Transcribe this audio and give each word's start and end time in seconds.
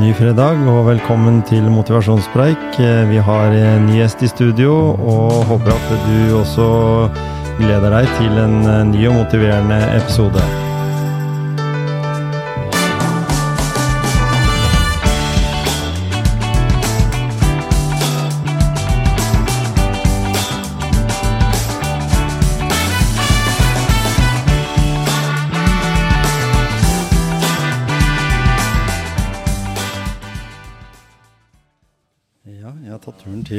Ny 0.00 0.14
fredag 0.16 0.62
og 0.70 0.86
velkommen 0.86 1.42
til 1.44 1.66
motivasjonspreik. 1.68 2.78
Vi 3.10 3.18
har 3.20 3.52
en 3.52 3.90
gjest 3.92 4.22
i 4.24 4.30
studio 4.32 4.72
og 4.96 5.44
håper 5.50 5.74
at 5.74 5.92
du 6.06 6.38
også 6.38 6.70
gleder 7.58 7.92
deg 7.98 8.08
til 8.16 8.40
en 8.46 8.56
ny 8.94 9.04
og 9.10 9.18
motiverende 9.18 9.82
episode. 9.98 10.59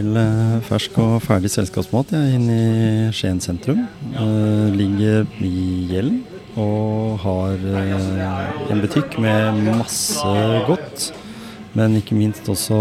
Til 0.01 0.17
eh, 0.17 0.59
fersk 0.65 0.97
og 1.01 1.15
ferdig 1.21 1.51
selskapsmat 1.53 2.13
er 2.17 2.35
inne 2.35 2.57
i 2.57 3.09
Skien 3.13 3.41
sentrum. 3.43 3.83
Uh, 4.15 4.69
ligger 4.73 5.27
i 5.43 5.87
gjelden 5.91 6.23
og 6.59 7.19
har 7.21 7.61
uh, 7.61 8.71
en 8.73 8.81
butikk 8.81 9.19
med 9.21 9.61
masse 9.67 10.31
godt. 10.67 11.11
Men 11.77 11.95
ikke 11.99 12.17
minst 12.17 12.49
også 12.51 12.79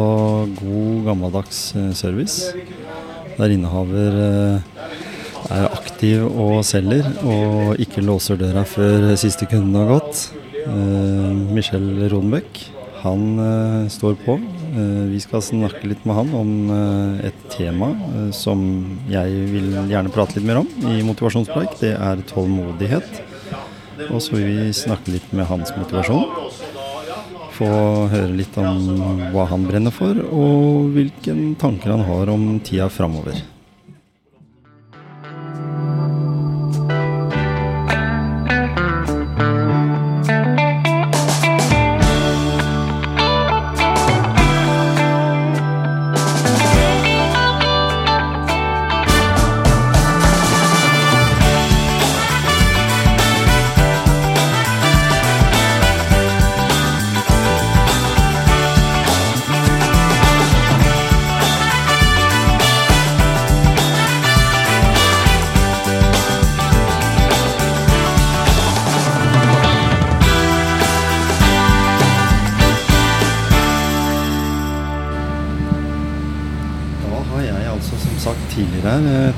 god 0.58 1.04
gammeldags 1.06 1.60
service. 1.94 2.50
Der 3.36 3.52
innehaver 3.54 4.16
eh, 4.24 4.88
er 5.54 5.68
aktiv 5.70 6.24
og 6.26 6.64
selger, 6.66 7.06
og 7.22 7.78
ikke 7.80 8.02
låser 8.02 8.40
døra 8.40 8.64
før 8.66 9.12
siste 9.20 9.46
kunden 9.48 9.78
har 9.78 9.92
gått. 9.94 10.24
Michel 11.54 11.86
Rodenbøck, 12.10 12.64
han 13.04 13.86
står 13.94 14.18
på. 14.26 14.36
Eh, 14.70 15.04
vi 15.10 15.18
skal 15.18 15.42
snakke 15.42 15.88
litt 15.90 16.04
med 16.06 16.14
han 16.14 16.28
om 16.36 16.50
eh, 16.70 17.26
et 17.30 17.38
tema 17.50 17.90
eh, 17.90 18.28
som 18.34 18.60
jeg 19.10 19.46
vil 19.50 19.72
gjerne 19.90 20.12
prate 20.14 20.36
litt 20.38 20.46
mer 20.46 20.60
om 20.62 20.68
i 20.86 21.00
motivasjonspreik. 21.06 21.74
Det 21.80 21.96
er 21.96 22.22
tålmodighet. 22.30 23.22
Og 24.10 24.22
så 24.22 24.36
vil 24.36 24.46
vi 24.46 24.68
snakke 24.76 25.16
litt 25.16 25.32
med 25.34 25.48
hans 25.50 25.74
motivasjon. 25.74 26.22
Få 27.58 27.70
høre 28.12 28.30
litt 28.32 28.54
om 28.62 28.78
hva 29.34 29.48
han 29.50 29.66
brenner 29.68 29.92
for, 29.92 30.16
og 30.32 30.94
hvilke 30.94 31.34
tanker 31.60 31.92
han 31.96 32.06
har 32.06 32.30
om 32.32 32.54
tida 32.64 32.86
framover. 32.92 33.42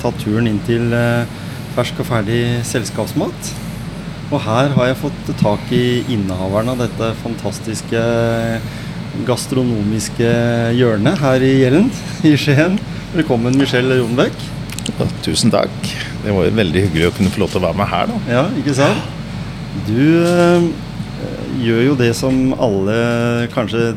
Tatt 0.02 0.18
turen 0.22 0.48
inn 0.50 0.60
til 0.66 0.92
eh, 0.96 1.28
fersk 1.76 2.02
og 2.02 2.08
ferdig 2.08 2.42
selskapsmat. 2.68 3.52
Og 4.32 4.40
her 4.42 4.72
har 4.76 4.88
jeg 4.88 5.00
fått 5.02 5.32
tak 5.40 5.72
i 5.76 6.02
innehaveren 6.10 6.72
av 6.72 6.80
dette 6.80 7.12
fantastiske 7.20 8.02
gastronomiske 9.28 10.30
hjørnet 10.78 11.20
her 11.20 11.44
i 11.44 11.52
Gjellen 11.60 11.90
i 12.30 12.34
Skien. 12.40 12.78
Velkommen, 13.12 13.58
Michel 13.60 13.92
Ronbeck. 13.92 14.38
Ja, 14.88 15.06
tusen 15.22 15.52
takk. 15.52 15.74
Det 16.22 16.32
var 16.32 16.48
jo 16.48 16.54
veldig 16.56 16.86
hyggelig 16.86 17.10
å 17.10 17.16
kunne 17.18 17.32
få 17.34 17.44
lov 17.44 17.52
til 17.52 17.60
å 17.60 17.66
være 17.68 17.80
med 17.82 17.92
her. 17.92 18.08
da. 18.08 18.22
Ja, 18.32 18.46
ikke 18.58 18.74
sant? 18.78 19.10
Du 19.86 20.00
eh, 20.26 20.70
gjør 21.62 21.84
jo 21.90 21.98
det 22.00 22.14
som 22.18 22.40
alle 22.56 22.96
kanskje 23.52 23.92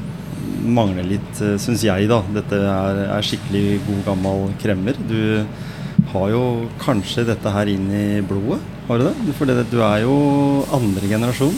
mangler 0.65 1.05
litt, 1.07 1.39
syns 1.61 1.83
jeg, 1.85 2.09
da. 2.09 2.19
Dette 2.35 2.59
er, 2.59 3.01
er 3.15 3.25
skikkelig 3.25 3.79
god, 3.85 4.03
gammel 4.09 4.45
kremmer. 4.61 4.97
Du 5.07 5.45
har 6.15 6.31
jo 6.33 6.43
kanskje 6.81 7.25
dette 7.27 7.51
her 7.53 7.69
inn 7.71 7.87
i 7.93 8.05
blodet, 8.25 8.59
har 8.87 8.99
du 9.01 9.07
det? 9.09 9.33
For 9.37 9.49
det, 9.49 9.65
du 9.71 9.79
er 9.85 10.03
jo 10.05 10.15
andre 10.75 11.09
generasjon. 11.11 11.55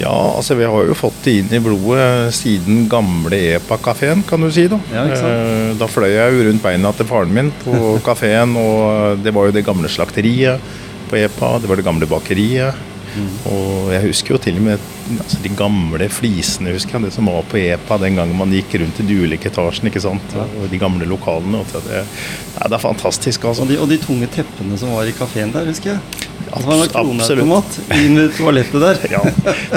Ja, 0.00 0.10
altså 0.34 0.56
vi 0.58 0.66
har 0.66 0.88
jo 0.88 0.94
fått 0.98 1.20
det 1.22 1.36
inn 1.38 1.52
i 1.54 1.60
blodet 1.62 2.32
siden 2.34 2.88
gamle 2.90 3.38
EPA-kafeen, 3.60 4.24
kan 4.26 4.42
du 4.42 4.48
si. 4.50 4.64
Da 4.70 4.80
Ja? 4.92 5.04
Eh, 5.06 5.74
Da 5.78 5.86
fløy 5.86 6.10
jeg 6.10 6.34
jo 6.34 6.48
rundt 6.48 6.62
beina 6.64 6.90
til 6.98 7.06
faren 7.06 7.30
min 7.34 7.52
på 7.62 7.76
kafeen, 8.08 8.56
og 8.58 9.22
det 9.22 9.32
var 9.34 9.46
jo 9.46 9.54
det 9.54 9.64
gamle 9.66 9.88
slakteriet 9.88 10.58
på 11.10 11.16
EPA, 11.20 11.58
det 11.62 11.70
var 11.70 11.78
det 11.78 11.86
gamle 11.86 12.06
bakeriet. 12.10 12.74
Mm. 13.14 13.30
Og 13.52 13.92
jeg 13.94 14.04
husker 14.08 14.34
jo 14.34 14.40
til 14.42 14.58
og 14.60 14.66
med 14.66 14.90
altså 15.20 15.40
de 15.44 15.52
gamle 15.56 16.08
flisene, 16.12 16.74
husker 16.74 16.98
jeg, 16.98 17.06
det 17.06 17.14
som 17.16 17.28
var 17.30 17.46
på 17.50 17.60
EPA 17.60 17.98
den 18.02 18.18
gangen 18.18 18.38
man 18.38 18.52
gikk 18.54 18.76
rundt 18.80 19.00
i 19.02 19.08
de 19.08 19.18
ulike 19.24 19.50
etasjene, 19.52 19.92
ikke 19.92 20.02
sant. 20.04 20.36
Ja. 20.36 20.46
Og 20.60 20.70
de 20.72 20.80
gamle 20.80 21.08
lokalene. 21.08 21.62
Og 21.62 21.88
det, 21.88 22.04
nei, 22.56 22.68
det 22.68 22.78
er 22.78 22.84
fantastisk, 22.84 23.48
altså. 23.50 23.66
Og 23.66 23.72
de, 23.72 23.80
og 23.80 23.90
de 23.90 24.00
tunge 24.02 24.30
teppene 24.34 24.78
som 24.80 24.94
var 24.96 25.08
i 25.08 25.16
kafeen 25.16 25.54
der, 25.54 25.68
husker 25.70 25.94
jeg. 25.94 26.24
Absolutt. 26.54 27.78
inn 27.96 28.18
i 28.20 28.28
toalettet 28.36 28.82
der. 28.82 29.00
Ja. 29.14 29.22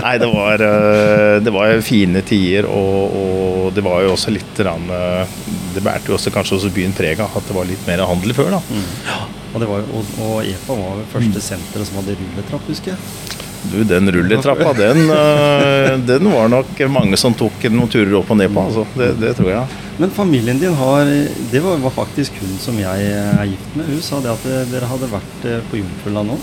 Nei, 0.02 0.16
det 0.22 0.28
var, 0.32 0.62
eh, 0.64 1.38
det 1.44 1.54
var 1.54 1.74
fine 1.86 2.22
tider, 2.26 2.68
og, 2.70 3.18
og 3.22 3.74
det 3.76 3.84
var 3.86 4.04
jo 4.06 4.14
også 4.16 4.34
litt 4.34 4.62
rann, 4.66 4.88
eh, 4.94 5.40
Det 5.76 5.84
bærte 5.86 6.10
jo 6.10 6.18
også 6.18 6.34
kanskje 6.34 6.58
også 6.58 6.72
byen 6.74 6.96
preg 6.98 7.20
av 7.22 7.36
at 7.38 7.50
det 7.50 7.58
var 7.58 7.68
litt 7.70 7.84
mer 7.90 8.06
handel 8.10 8.34
før, 8.38 8.58
da. 8.58 8.62
Mm. 8.72 9.27
Og, 9.54 9.60
det 9.64 9.68
var, 9.70 9.90
og, 9.96 10.14
og 10.24 10.38
EPA 10.46 10.78
var 10.78 11.02
det 11.02 11.10
første 11.12 11.44
senteret 11.44 11.90
som 11.90 12.00
hadde 12.02 12.18
rulletrapp, 12.20 12.68
husker 12.70 12.94
jeg. 12.94 13.44
Du, 13.68 13.82
den 13.84 14.12
rulletrappa, 14.12 14.74
den, 14.78 15.10
eh, 15.18 15.94
den 16.08 16.30
var 16.32 16.52
nok 16.52 16.80
mange 16.94 17.20
som 17.20 17.36
tok 17.36 17.68
noen 17.74 17.92
turer 17.92 18.20
opp 18.20 18.32
og 18.32 18.40
ned 18.40 18.54
på, 18.54 18.64
altså. 18.70 18.86
Det, 18.96 19.12
det 19.22 19.34
tror 19.40 19.52
jeg. 19.54 19.82
Men 19.98 20.14
familien 20.14 20.60
din 20.62 20.76
har 20.78 21.10
Det 21.52 21.60
var, 21.64 21.80
var 21.82 21.94
faktisk 21.96 22.36
hun 22.44 22.54
som 22.62 22.78
jeg 22.78 23.08
er 23.18 23.48
gift 23.50 23.76
med. 23.80 23.90
Hun 23.90 24.04
sa 24.06 24.22
det 24.22 24.34
at 24.36 24.46
eh, 24.52 24.64
dere 24.72 24.92
hadde 24.92 25.12
vært 25.12 25.50
eh, 25.50 25.64
på 25.72 25.82
Jomfruland 25.82 26.36
nå. 26.36 26.40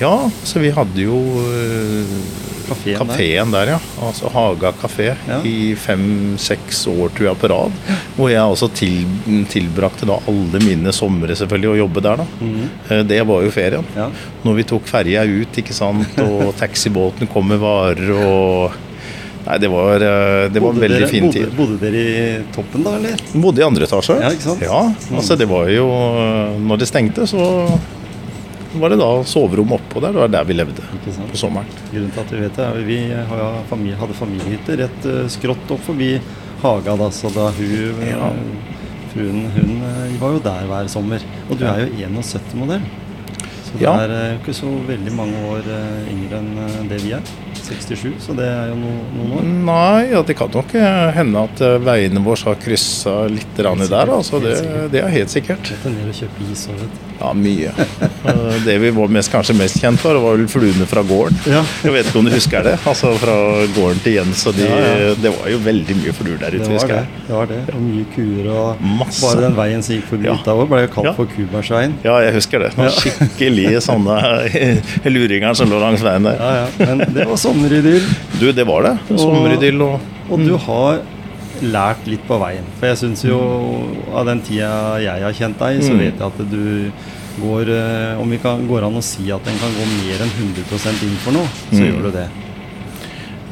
Ja, 0.00 0.16
så 0.42 0.58
vi 0.58 0.72
hadde 0.74 1.04
jo 1.04 1.20
eh, 2.72 2.96
Kafeen 2.98 3.50
der. 3.52 3.64
der, 3.66 3.72
ja. 3.74 3.78
Altså 4.08 4.30
Haga 4.32 4.72
kafé 4.72 5.14
Ja. 5.28 5.40
i 5.44 5.74
fem-seks 5.74 6.86
år, 6.88 7.08
tror 7.16 7.28
jeg, 7.30 7.38
på 7.42 7.48
rad. 7.52 7.72
Hvor 8.16 8.30
jeg 8.30 8.40
også 8.42 8.68
til, 8.74 9.06
tilbrakte 9.48 10.06
da 10.08 10.18
alle 10.28 10.60
mine 10.64 10.92
somre 10.92 11.34
selvfølgelig 11.38 11.72
å 11.74 11.78
jobbe 11.84 12.02
der, 12.02 12.16
da. 12.22 12.26
Eh, 12.90 13.02
Det 13.02 13.20
var 13.26 13.42
jo 13.42 13.50
ferien. 13.50 13.84
Ja. 13.96 14.08
Når 14.44 14.54
vi 14.60 14.62
tok 14.64 14.86
ferja 14.86 15.24
ut, 15.24 15.52
ikke 15.62 15.72
sant, 15.76 16.18
og 16.18 16.54
taxibåten 16.62 17.28
kom 17.32 17.48
med 17.48 17.58
varer 17.62 18.10
og 18.22 18.72
Nei, 19.42 19.56
det 19.58 19.66
var, 19.72 19.96
eh, 19.98 20.48
det 20.54 20.60
var 20.62 20.70
en 20.70 20.78
veldig 20.78 20.98
dere- 21.00 21.08
fin 21.10 21.24
tid. 21.34 21.48
Bodde 21.56 21.74
dere 21.82 21.98
i 21.98 22.42
toppen 22.54 22.84
da, 22.86 22.92
eller? 22.94 23.16
Bodde 23.34 23.58
i 23.58 23.64
andre 23.66 23.88
etasje. 23.88 24.14
Ja, 24.22 24.28
ikke 24.30 24.44
sant? 24.46 24.60
Mm. 24.62 24.68
Ja, 24.68 25.16
altså 25.18 25.34
det 25.36 25.48
var 25.50 25.66
jo 25.66 25.86
Når 26.62 26.78
det 26.78 26.86
stengte, 26.86 27.26
så 27.26 27.42
var 28.80 28.92
det 28.92 28.98
da 29.00 29.08
soverom 29.28 29.72
oppå 29.76 30.00
der. 30.00 30.12
Det 30.14 30.20
var 30.22 30.32
der 30.32 30.44
vi 30.48 30.56
levde 30.56 30.84
på 31.30 31.36
sommeren. 31.38 31.68
Grunnen 31.92 32.12
til 32.14 32.22
at 32.24 32.32
vi 32.32 32.40
vet 32.44 32.56
det, 32.56 32.68
er 32.68 32.88
vi 32.88 33.92
hadde 34.00 34.16
familiehytte 34.18 34.78
rett 34.80 35.06
eh, 35.08 35.26
skrått 35.32 35.74
opp 35.74 35.84
forbi 35.86 36.14
Haga, 36.62 36.94
da, 36.96 37.10
så 37.10 37.30
da 37.34 37.50
hun 37.56 38.02
eh, 38.02 38.12
Ja. 38.12 38.32
Fruen 39.12 39.44
hun 39.52 39.72
eh, 39.84 40.16
var 40.22 40.36
jo 40.36 40.42
der 40.44 40.66
hver 40.70 40.88
sommer. 40.88 41.24
Og 41.50 41.58
du 41.60 41.66
er 41.68 41.84
jo 41.84 42.08
71-modell. 42.08 42.84
Så 43.66 43.76
det 43.78 43.84
Ja. 43.86 43.92
er 44.04 44.36
ikke 44.38 44.54
så 44.56 44.68
veldig 44.88 45.12
mange 45.16 45.44
år 45.52 45.68
yngre 46.12 46.40
enn 46.40 46.88
det 46.90 47.02
vi 47.04 47.12
er. 47.16 47.22
67, 47.62 48.16
så 48.20 48.34
det 48.36 48.48
er 48.48 48.72
jo 48.72 48.76
no, 48.80 48.90
noen 49.16 49.36
år. 49.38 49.46
Nei, 49.68 50.10
ja, 50.10 50.22
det 50.26 50.34
kan 50.36 50.50
nok 50.52 50.72
hende 51.14 51.44
at 51.46 51.62
veiene 51.84 52.24
våre 52.24 52.50
har 52.50 52.58
kryssa 52.60 53.22
litt 53.30 53.54
der. 53.56 54.10
Altså, 54.10 54.40
det, 54.42 54.56
det 54.92 55.00
er 55.04 55.08
helt 55.14 55.30
sikkert. 55.32 55.62
Dette 55.70 55.92
ned 55.94 56.08
og 56.10 56.18
kjøpe 56.18 56.50
is 56.52 56.66
og 56.72 56.80
vet. 56.82 57.11
Ja, 57.22 57.30
mye. 57.38 57.70
Det 58.66 58.74
vi 58.82 58.90
var 58.94 59.10
mest, 59.14 59.30
kanskje 59.32 59.54
mest 59.58 59.78
kjent 59.82 60.00
for, 60.02 60.16
var 60.22 60.36
vel 60.40 60.48
fluene 60.50 60.86
fra 60.90 61.02
gården. 61.06 61.38
Ja. 61.50 61.60
Jeg 61.86 61.92
vet 61.94 62.08
ikke 62.10 62.18
om 62.18 62.26
du 62.26 62.32
husker 62.34 62.64
det? 62.66 62.72
Altså 62.88 63.12
Fra 63.22 63.34
gården 63.76 64.00
til 64.02 64.16
Jens. 64.18 64.42
Og 64.50 64.56
de, 64.58 64.66
Ja, 64.66 64.78
ja. 65.02 65.12
Det 65.22 65.30
var 65.36 65.50
jo 65.52 65.60
veldig 65.62 65.96
mye 66.00 66.14
fluer 66.18 66.38
der 66.42 66.50
Det 66.56 66.60
ute. 66.62 66.68
var 66.68 66.74
husker 66.80 66.92
det. 66.92 66.98
jeg. 66.98 67.24
det 67.28 67.36
var 67.38 67.50
det. 67.52 67.60
Og 67.76 67.82
mye 67.86 68.06
kuer 68.16 68.50
og 68.56 68.82
Masse. 68.98 69.22
Bare 69.22 69.44
den 69.46 69.56
veien 69.60 69.86
som 69.86 69.94
gikk 69.96 70.08
forbi 70.10 70.28
Ja. 70.30 70.36
der 70.46 70.64
ble 70.72 70.82
jo 70.84 70.90
kalt 70.96 71.12
for 71.20 71.30
kubersveien 71.36 71.94
Ja, 72.06 72.18
jeg 72.26 72.34
husker 72.40 72.66
det. 72.66 72.72
Noen 72.78 72.94
skikkelig 72.98 73.66
sånne 73.86 74.18
luringer 75.14 75.54
som 75.58 75.70
lå 75.70 75.78
langs 75.82 76.02
veien 76.04 76.26
der. 76.26 76.38
Ja, 76.42 76.52
ja. 76.64 76.86
Men 76.90 77.06
det 77.14 77.26
var 77.30 77.38
sommeridyll. 77.40 78.06
Du, 78.40 78.48
det 78.52 78.66
var 78.66 78.88
det. 78.90 78.96
Sommeridyll 79.14 79.82
og, 79.86 80.00
Og 80.32 80.42
du 80.46 80.56
har 80.66 81.02
lært 81.62 82.06
litt 82.10 82.24
på 82.28 82.38
veien. 82.42 82.64
For 82.78 82.90
jeg 82.90 82.98
syns 83.02 83.24
jo 83.24 83.38
av 84.12 84.26
den 84.26 84.40
tida 84.44 84.98
jeg 85.02 85.22
har 85.22 85.32
kjent 85.38 85.58
deg, 85.62 85.82
så 85.82 85.92
Mm. 85.94 85.98
vet 85.98 86.18
jeg 86.18 86.26
at 86.26 86.50
du 86.50 86.90
går 87.40 87.68
eh, 87.72 88.20
Om 88.20 88.30
vi 88.30 88.38
kan, 88.38 88.66
går 88.68 88.84
an 88.84 88.98
å 88.98 89.02
si 89.02 89.30
at 89.32 89.46
en 89.48 89.58
kan 89.58 89.72
gå 89.78 89.84
mer 90.04 90.20
enn 90.24 90.32
100% 90.36 91.02
inn 91.06 91.16
for 91.24 91.32
noe, 91.32 91.48
så 91.70 91.80
Mm. 91.80 91.86
gjør 91.88 92.02
du 92.02 92.10
det. 92.18 92.28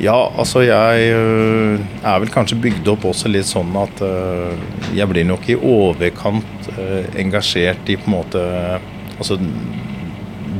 Ja, 0.01 0.31
altså 0.39 0.63
jeg 0.65 1.13
øh, 1.13 1.79
er 2.05 2.19
vel 2.21 2.29
kanskje 2.33 2.57
bygd 2.61 2.89
opp 2.89 3.03
også 3.05 3.29
litt 3.29 3.45
sånn 3.45 3.75
at 3.77 4.01
øh, 4.01 4.57
jeg 4.97 5.09
blir 5.09 5.25
nok 5.29 5.49
i 5.49 5.57
overkant 5.57 6.71
engasjert 7.17 7.89
i 7.89 7.97
på 7.97 8.09
en 8.09 8.17
måte 8.17 8.81
Altså 9.21 9.37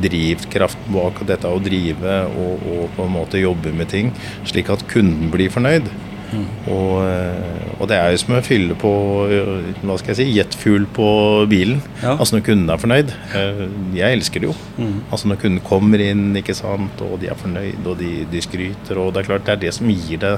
drivkraften 0.01 0.93
bak 0.93 1.19
dette 1.27 1.49
å 1.49 1.59
drive 1.61 2.13
og, 2.37 2.61
og 2.71 2.83
på 2.95 3.05
en 3.05 3.13
måte 3.15 3.41
jobbe 3.41 3.73
med 3.75 3.89
ting, 3.91 4.11
slik 4.47 4.69
at 4.73 4.83
kunden 4.89 5.29
blir 5.33 5.49
fornøyd. 5.53 5.89
Og, 6.71 7.01
øh, 7.03 7.71
og 7.81 7.87
det 7.91 7.97
er 7.97 8.11
jo 8.13 8.19
som 8.21 8.35
å 8.37 8.41
fylle 8.45 8.75
på 8.79 8.91
hva 9.83 9.97
skal 9.99 10.13
jeg 10.13 10.19
si, 10.21 10.25
jetfuel 10.37 10.85
på 10.95 11.07
bilen. 11.51 11.81
Ja. 12.01 12.13
Altså 12.17 12.37
når 12.37 12.45
kunden 12.47 12.69
er 12.71 12.77
fornøyd. 12.81 13.11
Eh, 13.35 13.63
Jeg 13.97 14.17
elsker 14.19 14.39
det 14.43 14.49
jo. 14.51 14.55
Mm. 14.77 15.01
Altså 15.11 15.27
når 15.31 15.41
kunden 15.41 15.63
kommer 15.67 15.99
inn, 16.05 16.29
ikke 16.39 16.55
sant, 16.55 17.01
og 17.03 17.17
de 17.19 17.27
er 17.31 17.35
fornøyd 17.41 17.85
og 17.91 17.97
de, 17.99 18.11
de 18.31 18.41
skryter. 18.45 18.97
Og 19.01 19.11
det 19.13 19.23
er 19.23 19.29
klart 19.31 19.45
det 19.49 19.57
er 19.57 19.61
det 19.65 19.73
som 19.75 19.89
gir 19.91 20.21
det 20.23 20.37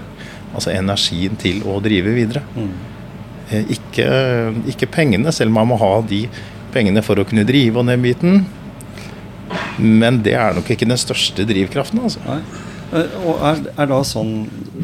altså 0.54 0.74
energien 0.74 1.38
til 1.42 1.62
å 1.70 1.78
drive 1.84 2.14
videre. 2.16 2.42
Mm. 2.56 2.74
Eh, 3.52 3.64
Ikke, 3.78 4.10
ikke 4.74 4.90
pengene, 4.92 5.32
selv 5.36 5.50
om 5.54 5.62
man 5.62 5.72
må 5.74 5.78
ha 5.82 5.94
de 6.10 6.26
pengene 6.74 7.04
for 7.06 7.22
å 7.22 7.26
kunne 7.30 7.46
drive 7.46 7.78
og 7.84 7.86
den 7.92 8.02
biten. 8.02 8.46
Men 9.78 10.22
det 10.26 10.34
er 10.40 10.56
nok 10.58 10.70
ikke 10.74 10.88
den 10.90 10.98
største 10.98 11.46
drivkraften. 11.46 12.00
altså. 12.02 12.22
Nei. 12.26 12.42
Eh, 12.94 13.16
Og 13.26 13.42
er, 13.42 13.64
er 13.74 13.90
da 13.90 14.02
sånn, 14.06 14.36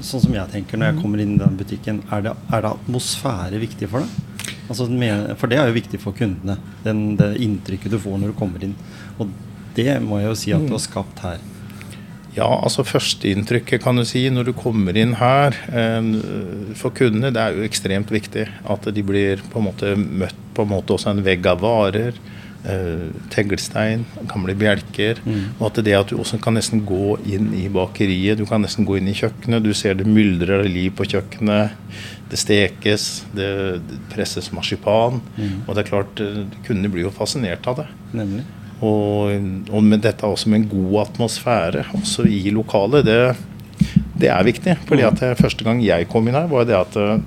sånn 0.02 0.24
som 0.26 0.34
jeg 0.36 0.52
tenker 0.54 0.80
når 0.80 0.94
jeg 0.94 1.02
kommer 1.04 1.22
inn 1.22 1.36
i 1.36 1.44
den 1.44 1.60
butikken, 1.60 2.02
er 2.10 2.26
det, 2.26 2.34
er 2.50 2.66
det 2.66 2.74
atmosfære 2.74 3.62
viktig 3.62 3.90
for 3.92 4.06
deg? 4.06 4.26
Altså, 4.70 4.86
for 5.38 5.50
det 5.50 5.58
er 5.58 5.70
jo 5.70 5.78
viktig 5.80 6.00
for 6.02 6.14
kundene. 6.18 6.60
Den, 6.86 7.16
det 7.18 7.36
inntrykket 7.42 7.94
du 7.94 8.00
får 8.02 8.20
når 8.22 8.34
du 8.34 8.38
kommer 8.38 8.66
inn. 8.66 8.76
Og 9.18 9.32
det 9.78 9.96
må 10.06 10.20
jeg 10.22 10.30
jo 10.30 10.38
si 10.38 10.54
at 10.54 10.66
du 10.66 10.76
har 10.76 10.84
skapt 10.84 11.24
her. 11.26 11.40
Ja, 12.36 12.46
altså 12.46 12.86
Førsteinntrykket 12.86 13.82
kan 13.82 13.98
du 13.98 14.04
si 14.06 14.22
når 14.32 14.52
du 14.52 14.54
kommer 14.58 14.98
inn 14.98 15.16
her 15.18 15.58
eh, 15.74 16.12
for 16.78 16.94
kundene, 16.96 17.32
det 17.34 17.42
er 17.42 17.58
jo 17.58 17.66
ekstremt 17.66 18.14
viktig. 18.14 18.46
At 18.70 18.86
de 18.94 19.06
blir 19.06 19.42
på 19.50 19.62
en 19.62 19.70
måte 19.72 19.96
møtt 19.98 20.38
på 20.54 20.66
en 20.66 20.74
måte 20.74 20.94
også 20.96 21.14
en 21.14 21.24
vegg 21.26 21.46
av 21.50 21.62
varer. 21.64 22.18
Eh, 22.60 23.12
teglstein, 23.32 24.02
gamle 24.28 24.52
bjelker. 24.60 25.22
Og 25.60 25.70
at 25.70 25.80
det 25.86 25.94
at 25.96 26.10
du 26.12 26.18
også 26.20 26.42
kan 26.44 26.58
nesten 26.58 26.82
gå 26.84 27.16
inn 27.32 27.54
i 27.56 27.70
bakeriet, 27.72 28.38
du 28.38 28.46
kan 28.50 28.60
nesten 28.62 28.88
gå 28.88 28.98
inn 29.00 29.08
i 29.08 29.16
kjøkkenet. 29.16 29.64
Du 29.64 29.72
ser 29.74 29.96
det 29.96 30.08
myldrer 30.08 30.66
av 30.66 30.68
liv 30.68 30.92
på 30.98 31.08
kjøkkenet. 31.08 31.78
Det 32.30 32.38
stekes, 32.38 33.08
det, 33.34 33.50
det 33.88 34.02
presses 34.12 34.52
marsipan. 34.52 35.22
Og 35.66 35.72
det 35.72 35.86
er 35.86 35.90
klart, 35.90 36.20
eh, 36.20 36.44
kundene 36.68 36.92
blir 36.92 37.08
jo 37.08 37.16
fascinert 37.16 37.64
av 37.72 37.80
det. 37.80 37.88
Nemlig. 38.20 38.44
Og, 38.84 39.32
og 39.72 39.84
med 39.84 40.04
dette 40.04 40.28
også 40.28 40.52
med 40.52 40.62
en 40.62 40.70
god 40.72 41.02
atmosfære 41.08 41.88
også 42.00 42.28
i 42.28 42.46
lokalet, 42.56 43.08
det, 43.08 43.98
det 44.20 44.30
er 44.32 44.44
viktig. 44.48 44.78
fordi 44.88 45.08
at 45.08 45.20
det, 45.20 45.38
Første 45.40 45.64
gang 45.64 45.82
jeg 45.84 46.08
kom 46.12 46.28
inn 46.28 46.36
her, 46.36 46.52
var 46.52 46.68
det 46.68 46.76
at 46.76 47.00
eh, 47.00 47.20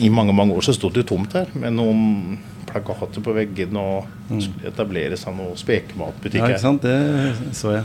i 0.00 0.08
mange 0.08 0.32
mange 0.32 0.56
år 0.56 0.64
så 0.64 0.72
stod 0.72 0.96
det 0.96 1.06
tomt 1.08 1.36
her 1.36 1.52
med 1.52 1.76
noen 1.76 2.38
plakater 2.72 3.22
på 3.24 3.34
veggene 3.36 3.78
og 3.80 4.38
skulle 4.42 4.70
etablere 4.70 5.16
seg 5.18 5.34
noe 5.36 5.56
spekematbutikk 5.58 6.40
Ja, 6.42 6.48
ikke 6.54 6.62
sant? 6.62 6.82
Det 6.82 7.54
så 7.56 7.74
jeg. 7.78 7.84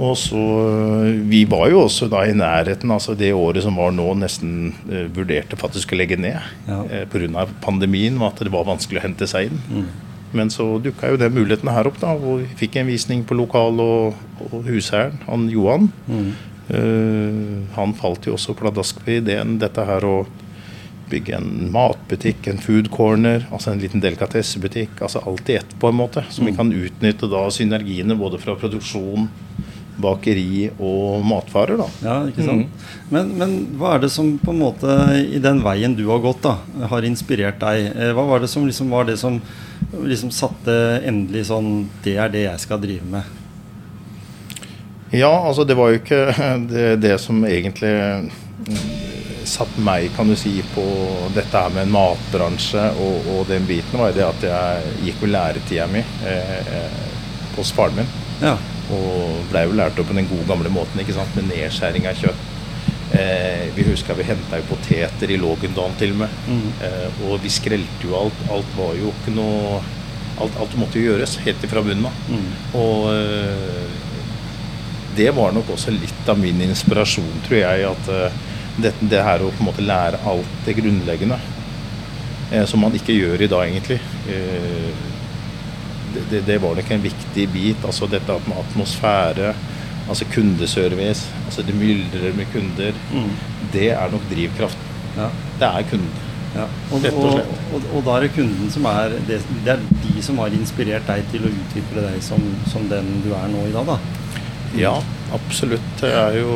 Og 0.00 0.14
så, 0.16 0.38
øh, 0.40 1.28
Vi 1.28 1.44
var 1.44 1.66
jo 1.68 1.82
også 1.84 2.08
da 2.08 2.22
i 2.24 2.32
nærheten. 2.32 2.90
altså 2.90 3.14
Det 3.18 3.32
året 3.34 3.62
som 3.62 3.76
var 3.76 3.90
nå, 3.92 4.06
nesten 4.16 4.72
uh, 4.88 5.08
vurderte 5.12 5.56
faktisk 5.60 5.92
å 5.92 5.98
legge 5.98 6.16
ned 6.16 6.38
Ja. 6.68 6.78
eh, 6.90 7.04
pga. 7.04 7.46
pandemien. 7.60 8.16
og 8.20 8.32
At 8.32 8.38
det 8.44 8.52
var 8.52 8.64
vanskelig 8.64 9.00
å 9.00 9.02
hente 9.02 9.26
seg 9.28 9.50
inn. 9.50 9.86
Men 10.32 10.48
så 10.48 10.80
dukka 10.80 11.10
jo 11.10 11.16
den 11.18 11.34
muligheten 11.34 11.68
her 11.68 11.86
opp, 11.90 11.98
da, 12.00 12.14
hvor 12.16 12.38
vi 12.38 12.46
fikk 12.66 12.76
en 12.76 12.86
visning 12.86 13.24
på 13.26 13.34
lokal- 13.34 13.80
og, 13.80 14.14
og 14.52 14.64
husherren, 14.64 15.18
han 15.26 15.48
Johan. 15.50 15.90
Eh, 16.70 17.74
han 17.74 17.92
falt 17.98 18.26
jo 18.28 18.36
også 18.36 18.54
pladask 18.54 19.00
ved 19.04 19.24
ideen 19.26 19.58
dette 19.58 19.84
her 19.84 20.00
å 20.06 20.26
bygge 21.10 21.36
en 21.36 21.50
matbutikk, 21.74 22.46
en 22.52 22.58
food 22.62 22.90
corner, 22.94 23.44
altså 23.50 23.72
en 23.72 23.82
liten 23.82 24.02
delikatessebutikk. 24.02 25.00
altså 25.02 25.22
Alt 25.26 25.50
i 25.50 25.58
ett, 25.60 25.74
på 25.80 25.90
en 25.90 25.98
måte. 25.98 26.24
Så 26.30 26.44
vi 26.46 26.54
kan 26.56 26.72
utnytte 26.72 27.28
da 27.30 27.44
synergiene 27.52 28.16
både 28.18 28.40
fra 28.42 28.54
produksjon, 28.58 29.28
bakeri 30.00 30.70
og 30.80 31.24
matvarer. 31.28 31.76
da. 31.82 31.88
Ja, 32.00 32.14
ikke 32.30 32.46
sant? 32.46 32.86
Men, 33.12 33.34
men 33.36 33.50
hva 33.76 33.96
er 33.98 34.06
det 34.06 34.12
som 34.14 34.30
på 34.40 34.54
en 34.54 34.62
måte 34.62 34.94
i 35.20 35.40
den 35.42 35.60
veien 35.64 35.96
du 35.98 36.06
har 36.08 36.22
gått, 36.24 36.40
da, 36.46 36.54
har 36.88 37.04
inspirert 37.04 37.60
deg? 37.60 37.90
Eh, 37.92 38.14
Hva 38.16 38.24
var 38.30 38.40
det 38.40 38.48
som 38.48 38.64
liksom 38.64 38.88
var 38.94 39.04
det 39.10 39.18
som 39.20 39.36
liksom 40.06 40.30
satte 40.32 40.72
endelig 41.08 41.46
sånn 41.48 41.88
Det 42.04 42.14
er 42.20 42.32
det 42.32 42.46
jeg 42.46 42.62
skal 42.62 42.80
drive 42.80 43.04
med. 43.12 43.36
Ja, 45.10 45.32
altså 45.48 45.64
det 45.66 45.74
var 45.76 45.90
jo 45.90 45.98
ikke 46.00 46.22
det, 46.72 46.88
det 47.02 47.16
som 47.20 47.44
egentlig 47.44 47.92
satte 49.50 49.82
meg, 49.84 50.10
kan 50.16 50.30
du 50.30 50.36
si, 50.38 50.56
på 50.74 50.84
dette 51.34 51.50
her 51.50 51.72
med 51.74 51.88
en 51.88 51.94
matbransje 51.94 52.84
og, 53.02 53.30
og 53.34 53.48
den 53.50 53.66
biten, 53.68 53.98
var 54.00 54.14
det 54.16 54.26
at 54.26 54.46
jeg 54.46 54.94
gikk 55.08 55.24
jo 55.24 55.32
læretida 55.32 55.88
mi 55.90 56.04
eh, 56.30 56.86
hos 57.56 57.72
faren 57.76 58.00
min. 58.00 58.14
Ja. 58.40 58.56
Og 58.94 59.44
blei 59.50 59.66
jo 59.66 59.76
lært 59.78 59.98
opp 60.00 60.08
på 60.10 60.16
den 60.16 60.30
gode 60.30 60.48
gamle 60.48 60.72
måten, 60.72 61.02
ikke 61.02 61.18
sant, 61.18 61.36
med 61.38 61.50
nedskjæring 61.50 62.08
av 62.10 62.18
kjøtt. 62.18 62.46
Eh, 63.12 63.70
vi 63.74 63.82
husker 63.88 64.14
vi 64.14 64.28
henta 64.28 64.60
jo 64.60 64.68
poteter 64.68 65.30
i 65.34 65.38
Lågendalen 65.40 65.96
til 65.98 66.14
og 66.14 66.20
med. 66.22 66.36
Mm. 66.46 66.68
Eh, 66.86 67.24
og 67.26 67.40
vi 67.42 67.50
skrelte 67.50 68.06
jo 68.06 68.14
alt. 68.18 68.44
Alt 68.54 68.76
var 68.78 68.94
jo 68.98 69.14
ikke 69.14 69.34
noe 69.38 69.80
Alt, 70.40 70.54
alt 70.56 70.72
måtte 70.80 70.96
jo 70.96 71.10
gjøres 71.10 71.34
helt 71.44 71.64
ifra 71.66 71.82
bunnen 71.84 72.06
av. 72.08 72.20
Mm. 72.32 72.44
Og 72.80 73.02
eh, 73.12 73.90
det 75.18 75.26
var 75.36 75.52
nok 75.52 75.74
også 75.74 75.92
litt 75.92 76.30
av 76.32 76.38
min 76.40 76.62
inspirasjon, 76.64 77.42
tror 77.44 77.58
jeg. 77.58 77.90
At 77.90 78.08
eh, 78.14 78.38
det, 78.78 78.94
det 79.00 79.22
her 79.24 79.42
å 79.42 79.50
på 79.50 79.64
en 79.64 79.70
måte 79.70 79.84
lære 79.84 80.20
alt 80.30 80.54
det 80.66 80.76
grunnleggende, 80.78 81.38
eh, 82.52 82.64
som 82.68 82.82
man 82.84 82.94
ikke 82.96 83.16
gjør 83.16 83.42
i 83.42 83.50
dag, 83.50 83.66
egentlig. 83.66 84.00
Eh, 84.30 85.08
det, 86.14 86.24
det, 86.30 86.40
det 86.46 86.58
var 86.62 86.78
nok 86.78 86.90
en 86.90 87.04
viktig 87.04 87.46
bit. 87.52 87.84
Altså 87.86 88.08
dette 88.10 88.38
med 88.46 88.58
atmosfære, 88.64 89.52
altså 90.10 90.26
kundeservice, 90.32 91.28
altså 91.46 91.62
det 91.66 91.76
myldrer 91.78 92.34
med 92.38 92.50
kunder. 92.54 92.96
Mm. 93.12 93.30
Det 93.72 93.92
er 93.94 94.10
nok 94.10 94.26
drivkraften. 94.30 94.90
Ja. 95.16 95.30
Det 95.60 95.70
er 95.70 95.88
kunden. 95.90 96.26
Ja. 96.50 96.64
Og, 96.90 97.04
Rett 97.04 97.14
og 97.14 97.24
og, 97.28 97.36
slett. 97.36 97.58
og, 97.70 97.84
og 97.94 98.04
da 98.06 98.16
er 98.16 98.24
det 98.26 98.32
kunden 98.34 98.70
som 98.74 98.86
er 98.90 99.12
det, 99.28 99.36
det 99.62 99.76
er 99.76 99.84
de 100.02 100.22
som 100.26 100.40
har 100.42 100.54
inspirert 100.56 101.06
deg 101.06 101.28
til 101.30 101.46
å 101.46 101.52
utvikle 101.52 102.02
deg 102.08 102.24
som, 102.26 102.42
som 102.72 102.88
den 102.90 103.20
du 103.22 103.30
er 103.38 103.46
nå 103.52 103.68
i 103.68 103.74
dag, 103.74 103.86
da. 103.92 103.98
Ja, 104.78 104.96
absolutt. 105.36 105.90
Det, 106.00 106.10
jo, 106.40 106.54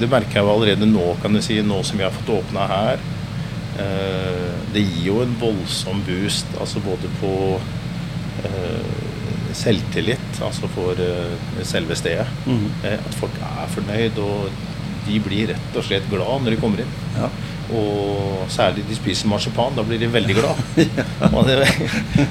det 0.00 0.08
merker 0.10 0.40
jeg 0.40 0.46
jo 0.46 0.52
allerede 0.54 0.88
nå, 0.88 1.06
kan 1.22 1.34
du 1.34 1.42
si, 1.44 1.60
nå 1.64 1.82
som 1.86 2.00
vi 2.00 2.06
har 2.06 2.14
fått 2.14 2.34
åpna 2.38 2.66
her. 2.70 3.02
Eh, 3.78 4.48
det 4.74 4.84
gir 4.84 5.04
jo 5.10 5.20
en 5.24 5.36
voldsom 5.40 6.00
boost, 6.06 6.48
altså 6.60 6.82
både 6.84 7.10
på 7.20 7.34
eh, 8.48 9.04
selvtillit, 9.58 10.40
altså 10.44 10.70
for 10.74 10.98
eh, 11.02 11.62
selve 11.66 11.96
stedet. 11.98 12.26
Eh, 12.84 12.98
at 12.98 13.20
folk 13.20 13.38
er 13.42 13.70
fornøyd, 13.74 14.18
og 14.22 14.50
de 15.08 15.20
blir 15.24 15.52
rett 15.54 15.78
og 15.78 15.86
slett 15.86 16.08
glad 16.10 16.44
når 16.44 16.54
de 16.56 16.60
kommer 16.60 16.84
inn. 16.84 16.96
Ja. 17.16 17.30
Og 17.68 18.46
særlig 18.48 18.84
de 18.88 18.96
spiser 18.96 19.28
marsipan, 19.28 19.74
da 19.76 19.82
blir 19.84 19.98
de 20.00 20.08
veldig 20.08 20.34
glad. 20.38 20.60
og, 21.36 21.42
det, 21.48 21.58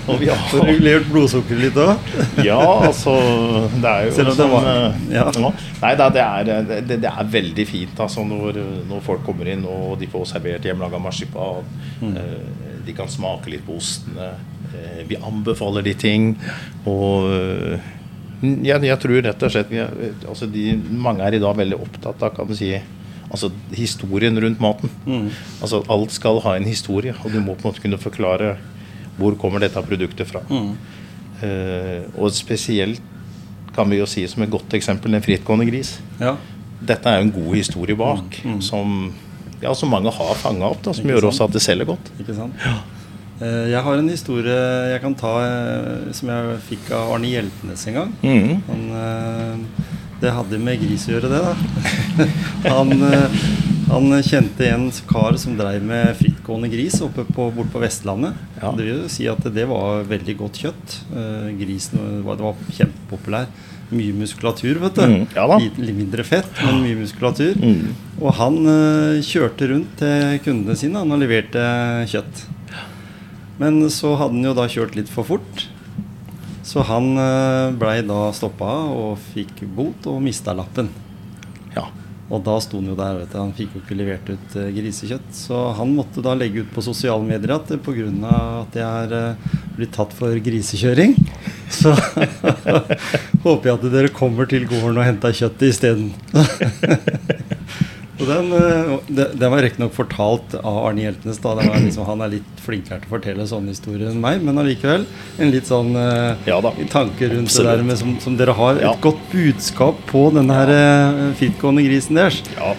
og 0.10 0.16
vi 0.22 0.30
Får 0.32 0.64
har 0.64 0.70
regulert 0.72 1.10
blodsukkeret 1.12 1.62
litt 1.68 1.78
òg? 1.78 2.08
ja, 2.46 2.58
altså 2.88 3.14
Det 3.76 3.92
er 3.92 4.08
jo 4.08 4.16
Selv 4.18 4.32
om 4.32 4.34
det 4.34 4.40
sånn 4.42 4.54
var- 4.56 4.70
eh, 4.72 5.00
ja. 5.14 5.26
ja. 5.30 5.52
Nei 5.84 5.92
det 6.00 6.24
er, 6.24 6.52
det, 6.90 7.00
det 7.04 7.12
er 7.12 7.30
veldig 7.38 7.68
fint 7.70 8.00
altså, 8.02 8.26
når, 8.26 8.58
når 8.90 9.04
folk 9.06 9.22
kommer 9.28 9.52
inn 9.54 9.66
og 9.70 9.98
de 10.02 10.10
får 10.10 10.26
servert 10.34 10.66
hjemmelaga 10.66 10.98
marsipan. 11.02 11.62
Mm. 12.02 12.16
Eh, 12.18 12.66
de 12.88 12.96
kan 12.98 13.10
smake 13.12 13.52
litt 13.52 13.66
på 13.68 13.78
ostene. 13.78 14.32
Eh, 14.74 15.04
vi 15.10 15.20
anbefaler 15.22 15.86
de 15.86 15.94
ting. 16.00 16.32
Og 16.90 17.30
eh, 17.36 17.94
jeg, 18.42 18.84
jeg 18.86 19.00
tror 19.02 19.22
rett 19.26 19.44
og 19.48 19.54
slett 19.54 19.72
altså 20.30 20.46
de, 20.54 20.68
Mange 20.94 21.26
er 21.26 21.38
i 21.38 21.42
dag 21.42 21.56
veldig 21.58 21.80
opptatt 21.82 22.22
av 22.28 22.36
kan 22.38 22.46
du 22.50 22.54
si, 22.58 22.70
altså 23.32 23.50
historien 23.76 24.38
rundt 24.44 24.60
maten. 24.64 24.90
Mm. 25.06 25.30
Altså 25.62 25.84
Alt 25.92 26.12
skal 26.16 26.40
ha 26.46 26.56
en 26.58 26.66
historie, 26.70 27.14
og 27.24 27.32
du 27.34 27.40
må 27.40 27.54
på 27.56 27.68
en 27.68 27.72
måte 27.74 27.82
kunne 27.84 27.98
forklare 28.02 28.56
hvor 29.18 29.34
kommer 29.42 29.60
dette 29.64 29.82
produktet 29.82 30.28
fra. 30.30 30.44
Mm. 30.50 30.76
Uh, 31.38 32.04
og 32.24 32.32
spesielt 32.34 33.02
kan 33.76 33.90
vi 33.90 34.00
jo 34.00 34.06
si 34.10 34.24
som 34.30 34.42
et 34.42 34.50
godt 34.50 34.74
eksempel 34.74 35.14
en 35.14 35.22
frittgående 35.22 35.68
gris. 35.70 36.00
Ja. 36.22 36.36
Dette 36.82 37.10
er 37.10 37.20
jo 37.20 37.28
en 37.28 37.32
god 37.36 37.56
historie 37.58 37.96
bak, 37.98 38.40
Mm, 38.44 38.56
mm. 38.56 38.62
som, 38.62 39.14
ja, 39.62 39.74
som 39.74 39.90
mange 39.90 40.10
har 40.14 40.36
fanga 40.38 40.66
opp, 40.70 40.82
da, 40.86 40.94
som 40.94 41.04
Ikke 41.06 41.14
gjør 41.16 41.22
sant? 41.28 41.34
også 41.34 41.44
at 41.50 41.54
det 41.54 41.62
selger 41.62 41.86
godt. 41.86 42.12
Ikke 42.20 42.36
sant? 42.38 42.54
Ja. 42.66 42.76
Jeg 43.70 43.84
har 43.86 43.94
en 44.00 44.10
historie 44.10 44.54
jeg 44.90 45.02
kan 45.04 45.14
ta 45.14 45.32
eh, 45.46 46.08
som 46.18 46.30
jeg 46.30 46.56
fikk 46.72 46.88
av 46.98 47.12
Arne 47.14 47.30
Hjeltnes 47.30 47.84
en 47.92 47.94
gang. 48.00 48.14
Mm. 48.24 48.64
Han, 48.66 48.88
eh, 48.98 49.97
det 50.22 50.34
hadde 50.34 50.60
med 50.62 50.82
gris 50.82 51.06
å 51.08 51.16
gjøre, 51.16 51.30
det, 51.32 51.42
da. 51.46 52.28
Han, 52.74 52.94
eh, 53.06 53.42
Han 53.88 54.12
kjente 54.20 54.66
en 54.68 54.90
kar 55.08 55.38
som 55.40 55.54
dreiv 55.56 55.86
med 55.88 56.10
frittgående 56.20 56.68
gris 56.68 56.98
oppe 57.06 57.24
på, 57.24 57.46
bort 57.56 57.70
på 57.72 57.80
Vestlandet. 57.80 58.36
Ja. 58.60 58.74
Det 58.76 58.84
vil 58.84 58.98
jo 58.98 59.12
si 59.14 59.30
at 59.32 59.46
det 59.56 59.64
var 59.70 60.04
veldig 60.10 60.36
godt 60.42 60.60
kjøtt. 60.60 60.98
Eh, 61.16 61.46
grisen 61.56 62.20
var, 62.26 62.36
det 62.36 62.44
var 62.50 62.60
kjempepopulær. 62.68 63.48
Mye 63.88 64.12
muskulatur, 64.12 64.82
vet 64.82 65.00
du. 65.00 65.06
Mm, 65.08 65.24
ja 65.32 65.46
litt 65.56 65.80
mindre 65.96 66.26
fett, 66.28 66.52
men 66.66 66.82
mye 66.84 67.00
muskulatur. 67.00 67.56
Mm. 67.56 67.96
Og 68.20 68.36
han 68.42 68.60
eh, 68.74 69.24
kjørte 69.24 69.72
rundt 69.72 69.96
til 70.02 70.36
kundene 70.44 70.76
sine 70.76 71.00
han 71.00 71.16
og 71.16 71.24
leverte 71.24 71.64
kjøtt. 72.12 72.44
Men 73.62 73.80
så 73.94 74.18
hadde 74.20 74.36
han 74.36 74.52
jo 74.52 74.58
da 74.58 74.68
kjørt 74.68 75.00
litt 75.00 75.16
for 75.16 75.32
fort. 75.32 75.68
Så 76.68 76.84
han 76.84 77.14
uh, 77.16 77.72
blei 77.80 78.02
da 78.04 78.28
stoppa 78.36 78.74
og 78.92 79.16
fikk 79.32 79.64
bot 79.76 80.10
og 80.12 80.20
mista 80.24 80.56
lappen. 80.58 80.90
Ja. 81.76 81.88
Og 82.28 82.42
da 82.44 82.58
sto 82.60 82.82
han 82.82 82.90
jo 82.90 82.96
der, 83.00 83.22
vet 83.22 83.32
du. 83.32 83.38
Han 83.40 83.54
fikk 83.56 83.78
jo 83.78 83.82
ikke 83.86 83.96
levert 83.96 84.28
ut 84.28 84.56
eh, 84.60 84.72
grisekjøtt. 84.76 85.30
Så 85.32 85.62
han 85.78 85.94
måtte 85.96 86.24
da 86.26 86.34
legge 86.36 86.66
ut 86.66 86.74
på 86.76 86.84
sosiale 86.84 87.24
medier 87.24 87.56
at 87.56 87.72
eh, 87.72 87.80
pga. 87.80 88.34
at 88.66 88.76
jeg 88.76 88.84
er 88.84 89.16
uh, 89.16 89.56
blitt 89.78 89.96
tatt 89.96 90.12
for 90.18 90.36
grisekjøring, 90.44 91.16
så 91.80 91.96
håper 93.46 93.70
jeg 93.70 93.78
at 93.78 93.88
dere 93.94 94.12
kommer 94.12 94.50
til 94.50 94.68
gården 94.68 95.00
og 95.00 95.08
henter 95.08 95.40
kjøttet 95.40 95.70
isteden. 95.72 96.12
Og 98.20 98.26
den, 98.26 98.52
eh, 98.54 98.98
det- 99.08 99.40
den 99.40 99.52
var 99.52 99.62
riktignok 99.62 99.94
fortalt 99.94 100.56
av 100.64 100.78
Arne 100.88 101.02
Hjeltnes. 101.06 101.38
Da. 101.42 101.54
Var 101.56 101.64
liksom, 101.64 102.06
han 102.06 102.22
er 102.22 102.28
litt 102.30 102.62
flinkere 102.66 103.00
til 103.02 103.10
å 103.12 103.20
fortelle 103.20 103.46
sånne 103.48 103.70
historier 103.70 104.10
enn 104.10 104.20
meg, 104.22 104.42
men 104.42 104.58
allikevel 104.58 105.06
en 105.40 105.52
litt 105.52 105.66
sånn 105.70 105.96
eh, 105.96 106.36
Ja 106.48 106.60
tanke 106.62 107.30
rundt 107.30 107.48
Absolutt. 107.48 107.72
det 107.72 107.78
der 107.78 107.84
med, 107.84 107.98
som, 107.98 108.20
som 108.20 108.38
dere 108.38 108.54
har. 108.54 108.80
Ja. 108.82 108.94
Et 108.94 109.02
godt 109.02 109.20
budskap 109.32 109.96
på 110.08 110.32
denne 110.34 110.54
her 110.54 110.70
eh, 110.74 111.34
frittgående 111.38 111.86
grisen 111.86 112.16
deres. 112.16 112.42
ja. 112.58 112.74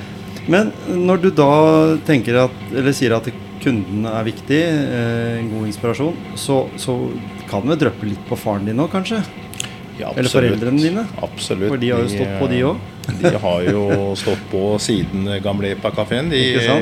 Men 0.49 0.73
når 0.89 1.21
du 1.21 1.31
da 1.31 1.97
tenker 2.07 2.45
at, 2.47 2.51
eller 2.75 2.95
sier 2.97 3.13
at 3.15 3.27
kunden 3.61 4.07
er 4.07 4.25
viktig, 4.25 4.61
en 4.65 5.51
god 5.53 5.67
inspirasjon, 5.69 6.15
så, 6.41 6.63
så 6.81 6.95
kan 7.51 7.67
vel 7.69 7.77
dryppe 7.77 8.09
litt 8.09 8.23
på 8.31 8.39
faren 8.39 8.65
din 8.65 8.81
òg, 8.81 8.89
kanskje? 8.95 9.21
Ja, 9.99 10.13
Eller 10.17 10.31
foreldrene 10.31 10.83
dine? 10.83 11.05
Absolutt. 11.23 11.73
For 11.73 11.81
de 11.83 11.91
har 11.91 12.05
jo 12.05 12.11
stått 12.13 12.37
på, 12.39 12.47
de 12.53 12.61
òg. 12.69 12.87
De 13.19 13.33
har 13.43 13.65
jo 13.67 13.83
stått 14.21 14.45
på 14.53 14.63
siden 14.83 15.27
gamle 15.43 15.73
Epa-kafeen, 15.75 16.31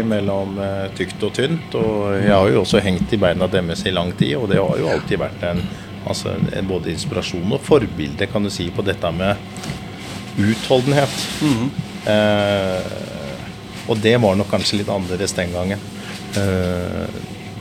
mellom 0.09 0.59
eh, 0.61 0.85
tykt 0.99 1.25
og 1.25 1.33
tynt. 1.39 1.77
Og 1.81 2.17
jeg 2.19 2.35
har 2.35 2.51
jo 2.53 2.61
også 2.65 2.83
hengt 2.85 3.15
i 3.17 3.21
beina 3.23 3.49
deres 3.51 3.87
i 3.89 3.95
lang 3.95 4.13
tid, 4.19 4.37
og 4.41 4.51
det 4.53 4.61
har 4.61 4.83
jo 4.83 4.91
alltid 4.93 5.23
vært 5.23 5.47
en, 5.49 5.65
altså, 6.05 6.37
en 6.37 6.69
både 6.69 6.93
inspirasjon 6.93 7.57
og 7.57 7.65
forbilde, 7.65 8.29
kan 8.33 8.45
du 8.45 8.53
si, 8.53 8.69
på 8.75 8.85
dette 8.85 9.13
med 9.17 9.37
utholdenhet. 10.37 11.21
Mhm. 11.41 11.71
Eh, 12.07 13.05
og 13.87 13.99
det 14.03 14.17
var 14.19 14.35
nok 14.35 14.51
kanskje 14.51 14.81
litt 14.81 14.91
annerledes 14.91 15.33
den 15.39 15.55
gangen. 15.55 15.83
Eh, 16.37 17.07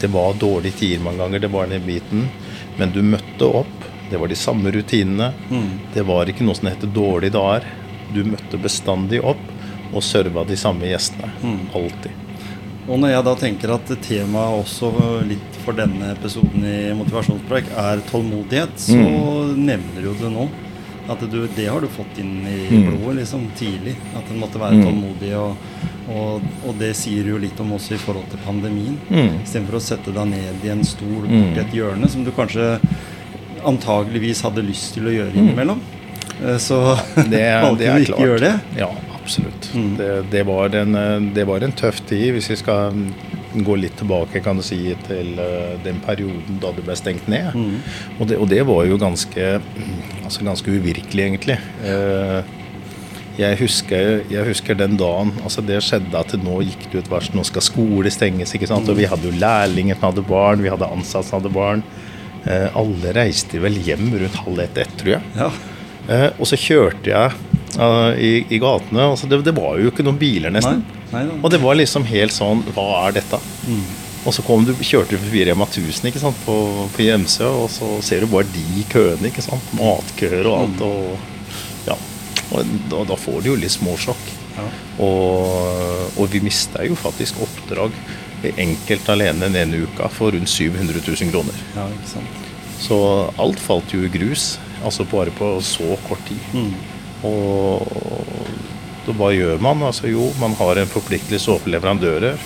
det 0.01 0.09
var 0.11 0.35
dårlige 0.41 0.79
tider 0.81 1.03
mange 1.03 1.21
ganger, 1.23 1.39
det 1.39 1.51
var 1.53 1.69
den 1.71 1.85
biten. 1.85 2.27
Men 2.77 2.91
du 2.91 3.01
møtte 3.05 3.47
opp. 3.61 3.84
Det 4.09 4.17
var 4.21 4.27
de 4.27 4.35
samme 4.37 4.71
rutinene. 4.71 5.31
Mm. 5.49 5.69
Det 5.93 6.03
var 6.05 6.25
ikke 6.29 6.45
noe 6.45 6.55
som 6.55 6.69
heter 6.69 6.87
dårlige 6.93 7.33
dager. 7.35 7.65
Du 8.13 8.23
møtte 8.23 8.59
bestandig 8.61 9.23
opp 9.25 9.41
og 9.95 10.03
serva 10.03 10.43
de 10.45 10.55
samme 10.59 10.85
gjestene. 10.89 11.31
Mm. 11.43 11.59
Alltid. 11.73 12.11
Og 12.87 12.99
når 13.01 13.15
jeg 13.15 13.23
da 13.25 13.31
tenker 13.41 13.71
at 13.73 13.91
temaet 14.05 14.59
også 14.61 14.91
litt 15.25 15.55
for 15.63 15.73
denne 15.73 16.11
episoden 16.13 16.61
i 16.69 16.93
Motivasjonspreik 16.93 17.71
er 17.81 18.03
tålmodighet, 18.11 18.75
så 18.77 18.99
nevner 19.57 20.05
du 20.05 20.11
det 20.21 20.29
nå. 20.35 20.45
At 21.09 21.21
du, 21.29 21.47
det 21.55 21.65
har 21.69 21.81
du 21.81 21.87
fått 21.87 22.17
inn 22.21 22.45
i 22.49 22.67
Mm. 22.69 22.85
blodet 22.91 23.15
liksom 23.21 23.47
tidlig. 23.57 23.95
At 24.17 24.29
en 24.31 24.39
måtte 24.41 24.59
være 24.61 24.73
Mm. 24.73 24.85
tålmodig. 24.85 25.33
Og, 25.37 25.57
og, 26.09 26.41
og 26.67 26.77
det 26.79 26.95
sier 26.95 27.25
jo 27.25 27.37
litt 27.37 27.59
om 27.61 27.73
også 27.73 27.93
i 27.93 27.97
forhold 28.01 28.29
til 28.29 28.39
pandemien. 28.45 28.97
Mm. 29.09 29.41
Istedenfor 29.43 29.77
å 29.77 29.81
sette 29.81 30.13
deg 30.13 30.27
ned 30.27 30.65
i 30.65 30.69
en 30.69 30.83
stol 30.83 31.25
Mm. 31.25 31.53
borti 31.53 31.59
et 31.65 31.73
hjørne, 31.73 32.09
som 32.09 32.23
du 32.23 32.31
kanskje 32.31 32.79
antageligvis 33.65 34.41
hadde 34.45 34.63
lyst 34.65 34.93
til 34.97 35.07
å 35.09 35.13
gjøre 35.15 35.33
Mm. 35.33 35.41
innimellom. 35.43 35.81
Eh, 36.43 36.57
Så 36.57 36.79
Det, 37.29 37.45
valgte 37.63 37.77
det 37.79 37.87
er 37.87 37.99
ikke 37.99 38.13
å 38.13 38.17
klart. 38.17 38.27
gjøre 38.27 38.39
det. 38.39 38.53
Ja, 38.81 38.89
absolutt. 39.15 39.69
Mm. 39.75 39.95
Det, 39.97 40.09
det, 40.31 40.43
var 40.45 40.75
en, 40.81 40.95
eh, 40.95 41.19
det 41.33 41.47
var 41.47 41.63
en 41.63 41.71
tøff 41.71 42.01
tid, 42.09 42.33
hvis 42.35 42.49
vi 42.49 42.55
skal 42.59 42.91
mm, 42.91 43.63
gå 43.63 43.75
litt 43.79 43.95
tilbake 43.97 44.41
kan 44.43 44.57
du 44.59 44.63
si, 44.67 44.81
til 45.07 45.39
eh, 45.39 45.77
den 45.85 46.01
perioden 46.03 46.59
da 46.59 46.71
det 46.75 46.83
ble 46.85 46.95
stengt 46.99 47.27
ned. 47.31 47.53
Mm. 47.55 47.77
Og, 48.19 48.27
det, 48.27 48.37
og 48.37 48.49
det 48.51 48.61
var 48.67 48.83
jo 48.85 48.97
ganske, 48.97 49.47
mm, 49.63 49.95
altså 50.25 50.43
ganske 50.43 50.67
uvirkelig, 50.75 51.23
egentlig. 51.29 51.57
Jeg 53.35 53.57
husker, 53.59 54.21
jeg 54.31 54.45
husker 54.47 54.77
den 54.79 54.93
dagen 54.95 55.33
altså 55.43 55.59
det 55.65 55.81
skjedde 55.83 56.15
at 56.15 56.31
nå 56.39 56.61
gikk 56.63 56.85
det 56.93 57.01
ut 57.03 57.09
varsel, 57.11 57.35
nå 57.35 57.43
skal 57.43 57.65
skole 57.65 58.11
stenges. 58.13 58.53
ikke 58.55 58.69
sant? 58.69 58.87
Og 58.87 58.95
vi 58.95 59.07
hadde 59.11 59.27
jo 59.27 59.33
lærlinger 59.35 59.97
som 59.99 60.07
hadde 60.13 60.23
barn, 60.29 60.63
vi 60.63 60.71
hadde 60.71 60.87
ansatte 60.87 61.27
som 61.27 61.41
hadde 61.41 61.51
barn. 61.51 61.83
Eh, 62.45 62.67
alle 62.77 63.13
reiste 63.17 63.57
vel 63.63 63.77
hjem 63.81 64.11
rundt 64.21 64.35
halv 64.45 64.59
ett 64.61 64.77
ett, 64.77 64.95
tror 64.99 65.15
jeg. 65.15 65.21
Ja. 65.39 65.49
Eh, 66.07 66.27
og 66.37 66.45
så 66.45 66.57
kjørte 66.61 67.09
jeg 67.09 67.31
eh, 67.79 68.19
i, 68.21 68.31
i 68.53 68.59
gatene. 68.61 69.07
Altså 69.11 69.25
det, 69.31 69.39
det 69.47 69.55
var 69.57 69.79
jo 69.81 69.89
ikke 69.89 70.05
noen 70.05 70.19
biler, 70.21 70.53
Nei, 70.53 70.59
nesten. 70.61 70.83
nei 71.13 71.23
da. 71.25 71.37
Og 71.41 71.49
det 71.53 71.61
var 71.63 71.79
liksom 71.79 72.05
helt 72.05 72.35
sånn 72.35 72.61
Hva 72.75 72.85
er 73.07 73.15
dette? 73.17 73.39
Mm. 73.65 73.81
Og 74.25 74.33
så 74.33 74.41
kom 74.45 74.63
du, 74.65 74.71
kjørte 74.81 75.13
du 75.13 75.21
forbi 75.21 75.43
Rema 75.45 75.65
1000 75.69 76.07
ikke 76.09 76.21
sant, 76.21 76.37
på, 76.47 76.53
på 76.95 77.03
Gjemsø, 77.05 77.45
og 77.63 77.67
så 77.69 77.89
ser 78.05 78.23
du 78.25 78.31
bare 78.31 78.47
de 78.53 78.85
køene. 78.89 79.29
ikke 79.29 79.43
sant, 79.45 79.73
Matkøer 79.77 80.47
og 80.49 80.55
alt. 80.63 80.81
og 80.81 81.89
ja, 81.89 81.97
og 82.53 82.71
da, 82.89 83.03
da 83.11 83.17
får 83.21 83.41
du 83.45 83.51
jo 83.51 83.57
litt 83.61 83.73
småsjokk. 83.75 84.31
Ja. 84.55 84.65
Og, 85.05 86.15
og 86.21 86.29
vi 86.33 86.41
mista 86.45 86.81
jo 86.87 86.95
faktisk 86.97 87.41
oppdrag 87.45 87.93
enkelt 88.43 89.09
alene 89.09 89.47
den 89.47 89.55
ene 89.55 89.83
uka 89.87 90.07
for 90.11 90.31
rundt 90.35 90.49
700 90.49 91.01
000 91.07 91.31
kroner. 91.31 91.53
ja, 91.75 91.87
ikke 91.87 92.09
sant. 92.15 92.41
Så 92.79 92.97
alt 93.39 93.59
falt 93.59 93.93
jo 93.93 94.03
i 94.03 94.09
grus, 94.11 94.57
altså 94.83 95.05
bare 95.09 95.31
på 95.31 95.55
så 95.63 95.95
kort 96.07 96.19
tid. 96.27 96.37
Mm. 96.53 96.73
Og 97.23 97.87
da 99.05 99.13
hva 99.17 99.29
gjør 99.33 99.61
man? 99.61 99.81
Altså 99.87 100.09
jo, 100.11 100.31
man 100.41 100.53
har 100.59 100.77
en 100.81 100.87
forpliktelse 100.91 101.51
overfor 101.53 101.71
leverandører, 101.73 102.37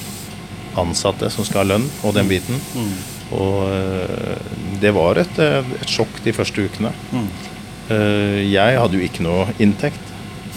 ansatte 0.79 1.29
som 1.33 1.45
skal 1.47 1.63
ha 1.63 1.69
lønn 1.73 1.87
og 2.05 2.13
den 2.15 2.29
biten. 2.29 2.59
Mm. 2.75 2.93
Og 3.35 3.69
øh, 3.69 4.37
det 4.81 4.91
var 4.95 5.19
et, 5.21 5.39
øh, 5.43 5.65
et 5.81 5.89
sjokk 5.89 6.21
de 6.25 6.33
første 6.33 6.63
ukene. 6.65 6.91
Mm. 7.11 7.27
Eh, 7.89 8.51
Jeg 8.53 8.77
hadde 8.79 8.97
jo 8.97 9.03
ikke 9.05 9.25
noe 9.25 9.47
inntekt. 9.59 10.05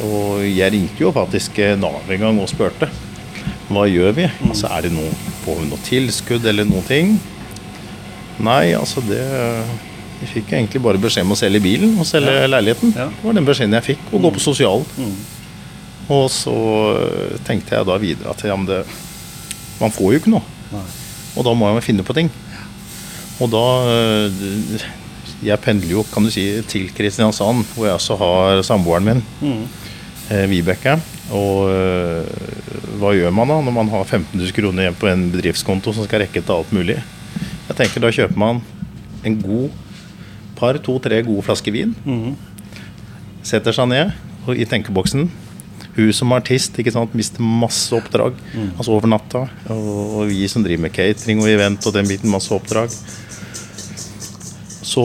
Og 0.05 0.41
jeg 0.47 0.73
ringte 0.73 1.03
jo 1.03 1.11
faktisk 1.13 1.59
eh, 1.61 1.75
Nav 1.79 2.01
en 2.11 2.21
gang 2.23 2.39
og 2.41 2.49
spurte. 2.49 2.89
Hva 3.73 3.87
gjør 3.89 4.13
vi? 4.17 4.27
Altså, 4.49 4.69
er 4.77 4.83
det 4.87 4.93
noe, 4.93 5.11
Får 5.45 5.61
vi 5.61 5.69
noe 5.71 5.83
tilskudd 5.87 6.45
eller 6.51 6.65
noen 6.69 6.85
ting? 6.89 7.15
Nei, 8.43 8.73
altså 8.75 9.03
det 9.07 9.21
Jeg 10.23 10.29
fikk 10.33 10.53
egentlig 10.55 10.83
bare 10.85 11.01
beskjed 11.03 11.25
om 11.27 11.33
å 11.35 11.39
selge 11.39 11.61
bilen 11.65 11.97
og 11.99 12.07
selge 12.07 12.31
Ja. 12.33 12.47
leiligheten. 12.47 12.93
Ja. 12.97 13.09
Det 13.11 13.25
var 13.27 13.33
den 13.39 13.47
beskjeden 13.49 13.73
jeg 13.75 13.87
fikk. 13.97 14.05
Og 14.13 14.23
gå 14.23 14.31
på 14.37 14.41
sosialen. 14.45 14.87
Mm. 14.97 15.17
Og 16.15 16.29
så 16.31 16.55
eh, 16.99 17.39
tenkte 17.47 17.75
jeg 17.77 17.87
da 17.89 17.97
videre 17.99 18.31
at 18.31 18.43
ja, 18.47 18.55
men 18.57 18.67
det, 18.69 18.85
man 19.81 19.91
får 19.95 20.13
jo 20.13 20.19
ikke 20.21 20.31
noe. 20.35 20.43
Nei. 20.73 20.85
Og 21.37 21.45
da 21.47 21.55
må 21.59 21.73
jeg 21.75 21.83
finne 21.89 22.05
på 22.07 22.15
ting. 22.15 22.31
Og 23.41 23.51
da 23.51 23.65
øh, 23.91 24.83
Jeg 25.43 25.59
pendler 25.59 25.91
jo, 25.91 26.03
kan 26.13 26.23
du 26.23 26.31
si, 26.31 26.45
til 26.71 26.87
Kristiansand, 26.95 27.65
hvor 27.75 27.87
jeg 27.89 27.95
også 27.99 28.15
har 28.21 28.63
samboeren 28.63 29.05
min, 29.09 29.23
Mm. 29.43 29.65
eh, 30.31 30.47
Vibeke. 30.51 31.01
Og 31.35 31.67
hva 33.03 33.13
gjør 33.17 33.35
man 33.35 33.51
da 33.51 33.59
når 33.65 33.75
man 33.75 33.91
har 33.91 34.07
15 34.07 34.39
000 34.39 34.55
kroner 34.55 34.87
igjen 34.87 34.99
på 34.99 35.09
en 35.11 35.27
bedriftskonto 35.33 35.95
som 35.95 36.07
skal 36.07 36.23
rekke 36.23 36.43
til 36.43 36.55
alt 36.55 36.71
mulig? 36.75 37.01
Jeg 37.69 37.79
tenker 37.79 38.05
Da 38.05 38.13
kjøper 38.15 38.39
man 38.39 38.61
en 39.27 39.39
god 39.43 39.71
par, 40.59 40.79
to-tre 40.83 41.23
gode 41.27 41.43
flasker 41.47 41.75
vin. 41.75 41.95
Mm. 42.07 42.35
Setter 43.47 43.75
seg 43.75 43.89
ned 43.91 44.13
og 44.47 44.59
i 44.59 44.67
tenkeboksen. 44.69 45.27
Hun 45.97 46.13
som 46.15 46.33
artist 46.35 46.79
ikke 46.79 46.95
sant, 46.95 47.15
mister 47.19 47.43
masse 47.43 47.93
oppdrag 47.95 48.39
altså 48.79 48.95
over 48.95 49.11
natta. 49.11 49.45
Og 49.75 50.31
vi 50.31 50.47
som 50.51 50.65
driver 50.65 50.87
med 50.87 50.95
catering 50.95 51.43
og 51.43 51.51
event 51.51 51.87
og 51.87 51.95
den 51.97 52.09
biten, 52.09 52.31
masse 52.33 52.55
oppdrag. 52.55 52.95
Så 54.83 55.05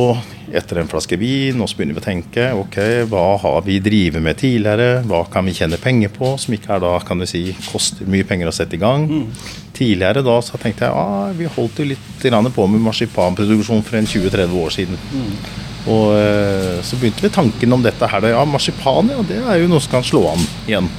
etter 0.56 0.80
en 0.80 0.90
flaske 0.90 1.18
vin, 1.20 1.60
og 1.62 1.70
så 1.70 1.78
begynner 1.78 1.98
vi 1.98 2.02
å 2.02 2.06
tenke 2.06 2.48
ok, 2.56 2.78
hva 3.12 3.26
har 3.42 3.62
vi 3.66 3.80
drevet 3.84 4.24
med 4.24 4.40
tidligere? 4.40 5.04
Hva 5.08 5.24
kan 5.32 5.48
vi 5.48 5.56
tjene 5.58 5.80
penger 5.82 6.14
på, 6.16 6.34
som 6.40 6.56
ikke 6.56 6.76
er 6.76 6.84
da, 6.84 6.94
kan 7.06 7.20
du 7.20 7.28
si, 7.30 7.50
koster 7.68 8.08
mye 8.10 8.28
penger 8.28 8.52
å 8.52 8.56
sette 8.56 8.78
i 8.78 8.82
gang? 8.82 9.08
Tidligere 9.78 10.24
da 10.26 10.38
så 10.42 10.60
tenkte 10.62 10.88
jeg 10.88 10.96
ah, 10.96 11.32
vi 11.38 11.50
holdt 11.58 11.82
jo 11.84 11.90
litt 11.92 12.54
på 12.56 12.68
med 12.68 12.86
marsipanproduksjon 12.88 13.84
for 13.86 14.00
en 14.00 14.08
20-30 14.10 14.62
år 14.64 14.74
siden. 14.74 15.02
Og 15.88 16.16
eh, 16.18 16.80
så 16.84 17.00
begynte 17.00 17.24
vi 17.24 17.32
tanken 17.32 17.76
om 17.76 17.84
dette 17.84 18.10
her. 18.12 18.32
Ja, 18.34 18.44
marsipan, 18.48 19.12
ja, 19.14 19.22
det 19.28 19.42
er 19.44 19.62
jo 19.62 19.70
noe 19.72 19.84
som 19.84 19.98
kan 19.98 20.08
slå 20.08 20.26
an 20.34 20.48
igjen. 20.68 20.90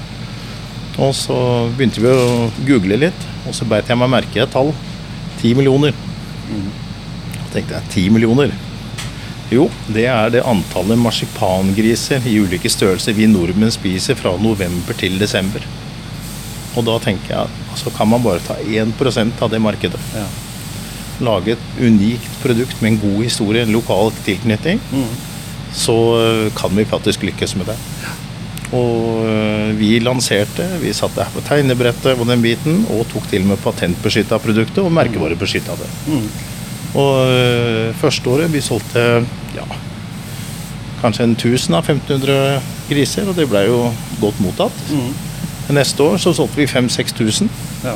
Og 0.98 1.12
så 1.14 1.36
begynte 1.76 2.02
vi 2.02 2.10
å 2.10 2.48
google 2.66 2.98
litt, 2.98 3.26
og 3.46 3.54
så 3.54 3.68
beit 3.68 3.88
jeg 3.90 4.00
meg 4.00 4.10
merke 4.10 4.40
i 4.40 4.44
et 4.44 4.54
tall. 4.54 4.72
10 5.38 5.58
millioner. 5.60 5.94
Så 6.48 7.52
tenkte 7.52 7.76
jeg 7.76 7.92
10 8.08 8.16
millioner. 8.16 8.54
Jo, 9.50 9.70
det 9.88 10.04
er 10.12 10.28
det 10.34 10.42
antallet 10.44 10.98
marsipangriser 11.00 12.26
i 12.28 12.34
ulike 12.42 12.68
størrelser 12.68 13.14
vi 13.16 13.26
nordmenn 13.30 13.72
spiser 13.72 14.18
fra 14.18 14.34
november 14.42 14.96
til 15.00 15.16
desember. 15.20 15.64
Og 16.76 16.84
da 16.84 16.98
tenker 17.00 17.32
jeg 17.32 17.46
at 17.48 17.62
altså 17.72 17.90
kan 17.96 18.10
man 18.12 18.22
bare 18.22 18.42
ta 18.44 18.58
1% 18.60 19.40
av 19.42 19.50
det 19.50 19.60
markedet. 19.64 20.00
Ja. 20.14 20.26
Lage 21.24 21.56
et 21.56 21.80
unikt 21.80 22.28
produkt 22.42 22.76
med 22.82 22.92
en 22.92 23.00
god 23.02 23.24
historie, 23.24 23.64
en 23.64 23.72
lokal 23.74 24.12
tilknytning, 24.26 24.80
Mm. 24.92 25.08
så 25.74 25.94
øh, 26.20 26.52
kan 26.56 26.76
vi 26.76 26.84
faktisk 26.84 27.22
lykkes 27.22 27.56
med 27.56 27.66
det. 27.72 27.76
Og 28.72 29.24
øh, 29.26 29.78
vi 29.78 29.98
lanserte, 29.98 30.66
vi 30.82 30.92
satte 30.92 31.24
her 31.24 31.32
på 31.34 31.40
tegnebrettet 31.48 32.20
og 32.20 32.26
den 32.28 32.42
biten, 32.42 32.84
og 32.90 33.06
tok 33.12 33.26
til 33.30 33.42
og 33.42 33.46
med 33.54 33.56
patentbeskytta 33.64 34.38
produktet 34.38 34.84
og 34.84 34.92
merkevarebeskytta 34.92 35.72
det. 35.80 35.90
Mm. 36.06 36.28
Og 36.94 37.28
øh, 37.28 37.94
første 38.00 38.30
året 38.30 38.52
vi 38.52 38.62
solgte 38.64 39.04
ja, 39.56 39.66
kanskje 41.02 41.28
en 41.28 41.36
1000 41.36 41.76
av 41.76 41.84
1500 41.84 42.60
griser, 42.88 43.28
og 43.28 43.36
det 43.36 43.48
ble 43.50 43.66
jo 43.68 43.82
godt 44.22 44.40
mottatt. 44.40 44.84
Mm. 44.90 45.10
Neste 45.76 46.02
år 46.02 46.16
så 46.22 46.32
solgte 46.32 46.62
vi 46.62 46.70
5000-6000. 46.70 47.50
Ja. 47.84 47.92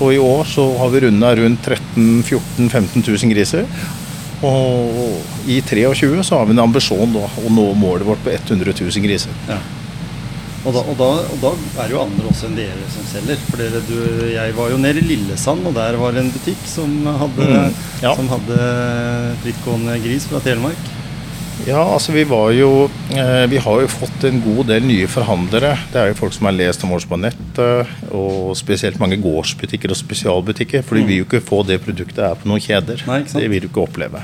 Og 0.00 0.14
i 0.14 0.18
år 0.22 0.44
så 0.46 0.64
har 0.78 0.90
vi 0.92 1.02
runda 1.06 1.30
rundt 1.34 1.62
13 1.62 2.22
14 2.22 2.70
15 2.70 3.04
000 3.06 3.32
griser. 3.32 3.66
Og 4.42 5.22
i 5.50 5.60
23 5.66 6.22
så 6.24 6.38
har 6.38 6.46
vi 6.46 6.54
en 6.54 6.62
ambisjon 6.62 7.14
da, 7.14 7.24
å 7.26 7.50
nå 7.50 7.72
målet 7.78 8.06
vårt 8.06 8.22
på 8.22 8.34
100 8.34 8.74
000 8.78 9.02
griser. 9.02 9.34
Ja. 9.48 9.58
Og 10.66 10.74
da, 10.74 10.82
og, 10.82 10.94
da, 10.98 11.08
og 11.22 11.42
da 11.42 11.50
er 11.84 11.92
jo 11.94 12.00
andre 12.02 12.28
også 12.32 12.48
enn 12.48 12.58
dere 12.58 12.90
som 12.90 13.04
selger. 13.12 13.40
For 13.46 13.60
dere, 13.62 13.82
du, 13.86 13.98
jeg 14.32 14.54
var 14.56 14.72
jo 14.72 14.80
nede 14.82 15.02
i 15.02 15.06
Lillesand, 15.06 15.66
og 15.70 15.76
der 15.76 15.98
var 16.00 16.14
det 16.14 16.24
en 16.24 16.32
butikk 16.34 16.64
som 16.66 16.94
hadde, 17.06 17.48
Mm, 17.48 17.76
ja. 18.02 18.14
som 18.14 18.28
hadde 18.32 18.56
frittgående 19.44 19.98
gris 20.02 20.26
fra 20.28 20.40
Telemark. 20.44 20.88
Ja, 21.66 21.80
altså 21.82 22.12
vi 22.14 22.22
var 22.22 22.52
jo 22.54 22.88
eh, 23.10 23.46
Vi 23.50 23.58
har 23.58 23.80
jo 23.82 23.88
fått 23.90 24.22
en 24.28 24.38
god 24.44 24.68
del 24.70 24.84
nye 24.86 25.08
forhandlere. 25.10 25.72
Det 25.92 26.00
er 26.00 26.12
jo 26.12 26.18
folk 26.20 26.36
som 26.36 26.46
har 26.46 26.54
lest 26.54 26.84
om 26.86 26.92
oss 26.94 27.06
på 27.08 27.18
nettet, 27.18 27.94
og 28.14 28.54
spesielt 28.58 29.00
mange 29.02 29.18
gårdsbutikker 29.22 29.94
og 29.94 29.98
spesialbutikker. 29.98 30.84
For 30.86 30.98
de 30.98 31.06
vil 31.06 31.22
jo 31.22 31.28
ikke 31.28 31.42
få 31.44 31.62
det 31.66 31.80
produktet 31.82 32.22
her 32.24 32.38
på 32.38 32.50
noen 32.50 32.62
kjeder. 32.62 33.02
Nei, 33.10 33.22
det 33.26 33.46
vil 33.50 33.66
du 33.66 33.70
ikke 33.70 33.86
oppleve. 33.86 34.22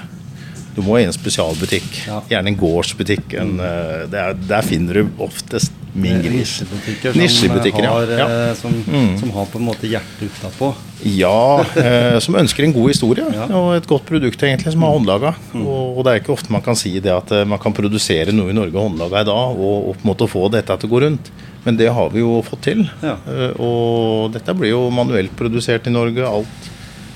Du 0.75 0.83
må 0.83 0.99
i 0.99 1.07
en 1.07 1.15
spesialbutikk. 1.15 2.05
Ja. 2.09 2.21
Gjerne 2.31 2.51
en 2.51 2.59
gårdsbutikk. 2.59 3.35
En, 3.39 3.57
mm. 3.59 4.11
det 4.11 4.21
er, 4.21 4.39
der 4.51 4.67
finner 4.67 5.03
du 5.03 5.23
oftest 5.23 5.75
min 5.95 6.19
gris. 6.23 6.57
Nisjebutikker 6.61 7.13
som, 7.15 7.21
Nisjebutikker, 7.23 7.87
har, 7.87 8.11
Ja. 8.19 8.27
eh, 8.51 8.55
som, 8.59 8.73
Mm. 8.87 9.19
som 9.21 9.31
har 9.31 9.47
på 9.47 9.59
en 9.61 9.65
måte 9.69 9.87
hjertet 9.89 10.29
utapå. 10.29 10.75
Ja, 11.05 11.61
eh, 11.77 12.19
som 12.19 12.35
ønsker 12.35 12.65
en 12.65 12.73
god 12.73 12.89
historie 12.91 13.25
Ja. 13.33 13.45
og 13.55 13.77
et 13.77 13.87
godt 13.87 14.05
produkt 14.07 14.43
egentlig 14.43 14.73
som 14.73 14.83
er 14.83 14.91
håndlaga. 14.95 15.35
Og, 15.55 15.99
og 15.99 16.05
det 16.05 16.13
er 16.13 16.21
ikke 16.21 16.33
ofte 16.35 16.51
man 16.51 16.63
kan 16.63 16.75
si 16.77 16.99
det 17.01 17.13
at 17.13 17.31
eh, 17.33 17.45
man 17.45 17.59
kan 17.59 17.73
produsere 17.73 18.33
noe 18.33 18.51
i 18.51 18.57
Norge 18.57 18.73
håndlaga 18.75 19.21
i 19.23 19.25
dag 19.25 19.59
og, 19.59 19.89
og 19.89 19.97
på 19.97 20.05
en 20.05 20.11
måte 20.15 20.29
få 20.31 20.51
dette 20.51 20.77
til 20.81 20.89
å 20.89 20.93
gå 20.93 21.01
rundt. 21.07 21.31
Men 21.65 21.77
det 21.77 21.89
har 21.93 22.11
vi 22.11 22.21
jo 22.21 22.43
fått 22.43 22.61
til. 22.63 22.91
Ja. 23.03 23.17
Eh, 23.29 23.53
og 23.61 24.33
dette 24.33 24.53
blir 24.55 24.71
jo 24.75 24.91
manuelt 24.91 25.35
produsert 25.37 25.87
i 25.87 25.91
Norge. 25.95 26.27
Alt 26.27 26.71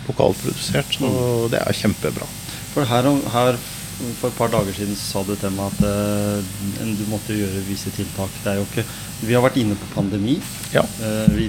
lokalt 0.09 0.39
produsert. 0.41 0.87
Så 0.97 1.51
det 1.51 1.61
er 1.61 1.73
kjempebra. 1.77 2.25
For 2.73 2.85
her, 2.85 3.03
her 3.33 3.57
for 4.21 4.31
et 4.31 4.37
par 4.39 4.51
dager 4.53 4.73
siden 4.77 4.97
så 4.97 5.07
sa 5.13 5.23
du 5.27 5.35
til 5.39 5.51
meg 5.57 5.73
at 5.73 5.81
uh, 5.83 6.91
du 6.99 7.05
måtte 7.11 7.35
gjøre 7.35 7.63
visse 7.67 7.91
tiltak. 7.97 8.31
Det 8.45 8.53
er 8.53 8.61
jo 8.61 8.67
ikke 8.69 8.85
Vi 9.27 9.35
har 9.35 9.43
vært 9.43 9.59
inne 9.59 9.75
på 9.75 9.89
pandemi. 9.97 10.37
Ja. 10.73 10.85
Uh, 11.03 11.27
vi 11.35 11.49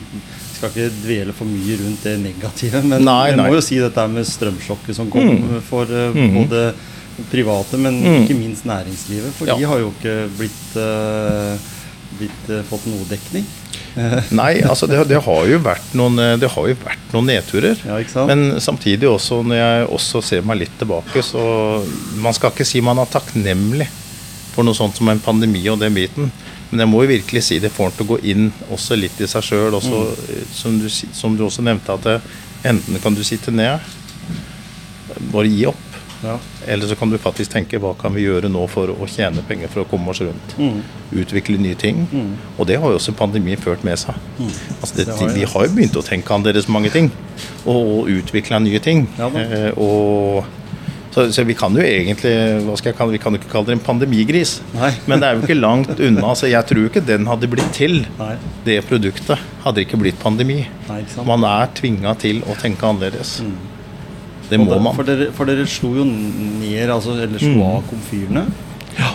skal 0.56 0.72
ikke 0.72 0.88
dvele 1.04 1.36
for 1.38 1.46
mye 1.46 1.78
rundt 1.84 2.04
det 2.04 2.16
negative, 2.24 2.82
men 2.84 3.06
Nei, 3.06 3.20
jeg 3.30 3.38
nei. 3.38 3.46
må 3.48 3.60
jo 3.60 3.62
si 3.64 3.78
dette 3.80 4.08
med 4.12 4.26
strømsjokket 4.28 4.98
som 4.98 5.12
kom 5.14 5.30
Mm. 5.30 5.62
for 5.70 5.86
uh, 5.86 6.10
mm 6.16 6.18
-hmm. 6.18 6.34
både 6.42 6.74
private, 7.32 7.78
men 7.78 8.02
Mm. 8.02 8.24
ikke 8.24 8.40
minst 8.40 8.66
næringslivet. 8.66 9.34
For 9.38 9.46
Ja. 9.48 9.56
de 9.56 9.64
har 9.64 9.80
jo 9.80 9.94
ikke 9.94 10.30
blitt, 10.38 10.74
blitt 12.18 12.66
fått 12.70 12.86
noe 12.88 13.06
dekning. 13.10 13.46
Nei, 14.40 14.52
altså 14.64 14.88
det, 14.90 15.00
det, 15.10 15.20
har 15.26 15.48
jo 15.50 15.60
vært 15.64 15.96
noen, 15.98 16.20
eh, 16.22 16.36
det 16.40 16.52
har 16.54 16.68
jo 16.70 16.76
vært 16.84 17.16
noen 17.16 17.30
nedturer. 17.32 17.80
Ja? 17.88 18.26
Men 18.30 18.60
samtidig 18.62 19.10
også, 19.10 19.42
når 19.46 19.60
jeg 19.60 19.88
også 19.98 20.22
ser 20.26 20.46
meg 20.46 20.62
litt 20.64 20.76
tilbake, 20.80 21.24
så 21.26 21.42
Man 22.20 22.36
skal 22.36 22.54
ikke 22.54 22.68
si 22.68 22.82
man 22.84 23.00
er 23.00 23.10
takknemlig 23.10 23.88
for 24.54 24.68
noe 24.68 24.78
sånt 24.78 24.98
som 24.98 25.10
en 25.12 25.22
pandemi 25.24 25.62
og 25.72 25.80
den 25.82 25.96
biten. 25.96 26.32
Men 26.70 26.84
jeg 26.84 26.92
må 26.92 27.04
jo 27.04 27.12
virkelig 27.14 27.44
si 27.48 27.58
det 27.62 27.72
får 27.74 27.90
en 27.90 27.96
til 27.98 28.06
å 28.06 28.10
gå 28.12 28.18
inn 28.30 28.50
også 28.70 28.98
litt 29.00 29.18
i 29.22 29.30
seg 29.30 29.46
sjøl. 29.46 29.78
Mm. 29.80 30.44
Som, 30.54 30.78
du 30.82 30.90
som 30.90 31.38
du 31.38 31.46
også 31.48 31.66
nevnte, 31.66 31.96
at 31.96 32.06
det, 32.06 32.18
enten 32.70 33.00
kan 33.02 33.16
du 33.16 33.24
sitte 33.26 33.54
ned, 33.56 33.80
bare 35.34 35.50
gi 35.50 35.66
opp. 35.70 35.86
Ja. 36.22 36.36
Eller 36.70 36.88
så 36.88 36.96
kan 36.96 37.10
du 37.10 37.18
faktisk 37.18 37.54
tenke 37.56 37.80
hva 37.82 37.96
kan 37.98 38.14
vi 38.14 38.28
gjøre 38.28 38.52
nå 38.52 38.66
for 38.70 38.92
å 38.94 39.08
tjene 39.10 39.42
penger 39.48 39.72
for 39.74 39.84
å 39.84 39.90
komme 39.90 40.14
oss 40.14 40.22
rundt. 40.22 40.54
Mm. 40.60 40.84
Utvikle 41.24 41.58
nye 41.62 41.78
ting. 41.80 42.04
Mm. 42.12 42.36
Og 42.58 42.70
det 42.70 42.78
har 42.82 42.94
jo 42.94 43.00
også 43.00 43.16
pandemien 43.18 43.60
ført 43.60 43.86
med 43.88 43.98
seg. 43.98 44.18
Altså 44.40 44.94
det, 45.00 45.08
Det 45.10 45.18
har 45.18 45.34
vi 45.34 45.50
har 45.50 45.66
jo 45.66 45.74
begynt 45.76 45.98
å 45.98 46.06
tenke 46.06 46.36
annerledes 46.36 46.70
mange 46.70 46.94
ting. 46.94 47.10
Og, 47.66 47.80
og 47.80 48.14
utvikle 48.20 48.62
nye 48.62 48.82
ting. 48.84 49.08
Ja 49.18 49.32
eh, 49.42 49.72
og, 49.80 50.46
så, 51.10 51.26
så 51.34 51.44
vi 51.48 51.56
kan 51.58 51.74
jo 51.74 51.82
egentlig 51.82 52.32
hva 52.68 52.76
skal 52.78 52.92
jeg 52.92 52.98
kalle, 53.00 53.16
Vi 53.16 53.22
kan 53.24 53.34
jo 53.34 53.42
ikke 53.42 53.52
kalle 53.52 53.72
det 53.72 53.78
en 53.80 53.86
pandemigris. 53.86 54.60
Nei. 54.76 54.92
Men 55.10 55.24
det 55.24 55.30
er 55.30 55.40
jo 55.40 55.48
ikke 55.48 55.58
langt 55.58 55.98
unna. 55.98 56.36
Så 56.38 56.52
jeg 56.52 56.70
tror 56.70 56.86
ikke 56.92 57.06
den 57.06 57.26
hadde 57.30 57.50
blitt 57.50 57.74
til, 57.76 58.04
Nei. 58.20 58.36
det 58.68 58.84
produktet. 58.90 59.42
Hadde 59.66 59.86
ikke 59.88 60.00
blitt 60.02 60.22
pandemi. 60.22 60.62
Nei, 60.90 61.02
ikke? 61.04 61.24
Mm. 61.24 61.34
Man 61.34 61.50
er 61.50 61.74
tvinga 61.82 62.16
til 62.22 62.44
å 62.46 62.58
tenke 62.62 62.94
annerledes. 62.94 63.40
Det 64.50 64.60
må 64.60 64.80
man. 64.82 64.96
For 64.96 65.04
dere, 65.08 65.32
for 65.36 65.46
dere 65.46 65.66
slo 65.70 65.94
jo 66.00 66.04
ned, 66.06 66.90
altså, 66.90 67.16
eller 67.22 67.40
slo 67.40 67.56
Mm. 67.60 67.76
av 67.78 67.84
komfyrene 67.90 68.46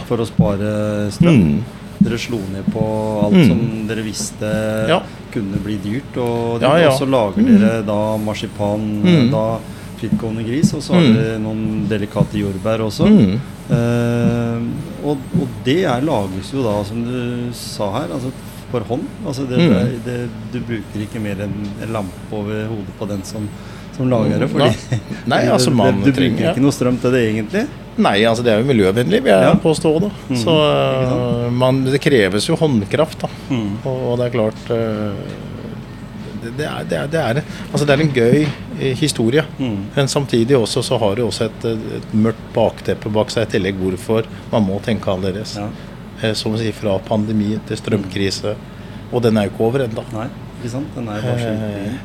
for 0.07 0.17
å 0.23 0.27
spare 0.27 1.11
strøm. 1.11 1.41
Mm. 1.43 1.63
Dere 2.05 2.19
slo 2.19 2.39
ned 2.53 2.67
på 2.73 2.83
alt 3.25 3.35
Mm. 3.35 3.47
som 3.49 3.87
dere 3.89 4.03
visste 4.03 4.89
Ja. 4.89 5.01
kunne 5.33 5.59
bli 5.65 5.77
dyrt. 5.83 6.17
Og, 6.17 6.61
Ja, 6.63 6.77
ja. 6.79 6.91
så 6.91 7.07
lager 7.09 7.43
dere 7.43 7.83
da 7.85 8.17
marsipan, 8.19 9.31
da 9.31 9.59
frittgående 9.99 10.45
gris, 10.47 10.73
og 10.75 10.83
så 10.83 10.95
har 10.95 11.01
dere 11.15 11.39
noen 11.41 11.87
delikate 11.89 12.35
jordbær 12.39 12.81
også. 12.85 13.07
Eh, 13.71 14.61
og, 15.05 15.17
og 15.41 15.49
det 15.65 15.85
er, 15.85 16.03
lages 16.05 16.51
jo 16.53 16.63
da, 16.63 16.75
som 16.85 17.03
du 17.05 17.51
sa 17.57 17.91
her, 18.01 18.09
altså 18.13 18.31
for 18.71 18.81
hånd. 18.89 19.05
Altså 19.27 19.47
det, 19.49 19.59
det, 19.59 20.05
det, 20.05 20.19
du 20.53 20.59
bruker 20.67 21.05
ikke 21.07 21.23
mer 21.23 21.41
enn 21.47 21.55
en 21.85 21.93
lampe 21.95 22.33
over 22.35 22.67
hodet 22.69 22.95
på 22.99 23.09
den 23.09 23.23
som, 23.25 23.49
som 23.97 24.11
lager 24.11 24.39
det. 24.45 24.49
Fordi 24.51 25.01
Nei. 25.31 25.41
Altså, 25.55 25.71
man 25.71 26.03
du 26.03 26.11
trenger- 26.11 26.37
bruker 26.37 26.51
ikke 26.53 26.65
noe 26.67 26.75
strøm 26.75 26.99
til 27.03 27.13
det 27.15 27.23
egentlig. 27.31 27.65
Nei, 27.97 28.17
altså 28.27 28.43
det 28.43 28.51
er 28.53 28.59
jo 28.59 28.67
miljøvennlig, 28.67 29.21
vil 29.23 29.31
jeg 29.31 29.47
Ja. 29.47 29.55
påstå. 29.63 29.91
da. 30.03 30.09
Mm, 30.29 30.37
Så 30.41 30.55
øh, 30.67 31.53
man, 31.53 31.85
det 31.87 32.01
kreves 32.03 32.49
jo 32.49 32.57
håndkraft, 32.59 33.21
da. 33.23 33.29
Mm. 33.51 33.77
Og, 33.87 34.19
det 34.19 34.27
er 34.27 34.31
klart 34.35 34.71
øh, 34.75 35.13
det, 36.43 36.51
det, 36.59 36.67
er, 36.67 36.83
det, 36.91 36.99
er, 36.99 37.07
det, 37.07 37.21
er, 37.21 37.43
altså 37.73 37.87
det 37.87 37.95
er 37.95 38.03
en 38.03 38.11
gøy 38.13 38.43
eh, 38.81 38.97
historie. 38.99 39.45
Mm. 39.59 39.79
Men 39.95 40.09
samtidig 40.11 40.57
også 40.59 40.83
så 40.83 40.99
har 40.99 41.15
det 41.17 41.25
også 41.25 41.47
et, 41.49 41.65
et 42.01 42.15
mørkt 42.15 42.51
bakteppe 42.55 43.09
bak 43.15 43.31
seg 43.31 43.47
i 43.47 43.53
tillegg 43.55 43.79
hvorfor 43.81 44.27
man 44.53 44.67
må 44.67 44.81
tenke 44.85 45.09
annerledes. 45.15 45.55
Ja. 45.63 45.69
Eh, 46.21 46.35
Som 46.35 46.55
å 46.55 46.59
si 46.61 46.73
fra 46.73 46.99
pandemi 46.99 47.55
til 47.69 47.77
strømkrise. 47.79 48.57
Og 49.15 49.23
den 49.23 49.37
er 49.39 49.47
jo 49.47 49.55
ikke 49.55 49.65
over 49.71 49.87
ennå. 49.87 50.03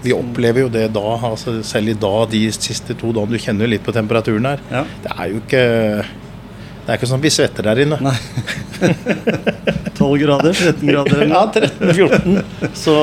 Vi 0.03 0.15
opplever 0.15 0.65
jo 0.65 0.71
det 0.73 0.87
da, 0.95 1.05
altså 1.31 1.59
selv 1.65 1.93
i 1.93 1.97
dag, 1.99 2.25
de 2.31 2.41
siste 2.55 2.95
to 2.99 3.13
dagene. 3.15 3.37
Du 3.37 3.45
kjenner 3.45 3.67
jo 3.67 3.73
litt 3.75 3.85
på 3.85 3.95
temperaturen 3.95 4.49
her. 4.51 4.65
Ja. 4.71 4.83
Det 5.05 5.15
er 5.15 5.31
jo 5.31 5.43
ikke 5.43 5.63
Det 6.89 6.95
er 6.95 6.97
ikke 7.03 7.07
sånn 7.11 7.21
vi 7.21 7.29
svetter 7.29 7.67
der 7.69 7.79
inne. 7.83 7.99
Nei. 8.01 8.15
12 9.99 10.17
grader, 10.23 10.53
13 10.55 10.87
grader 10.89 11.21
Ja, 11.27 11.41
13-14. 11.53 12.39
Så, 12.73 12.93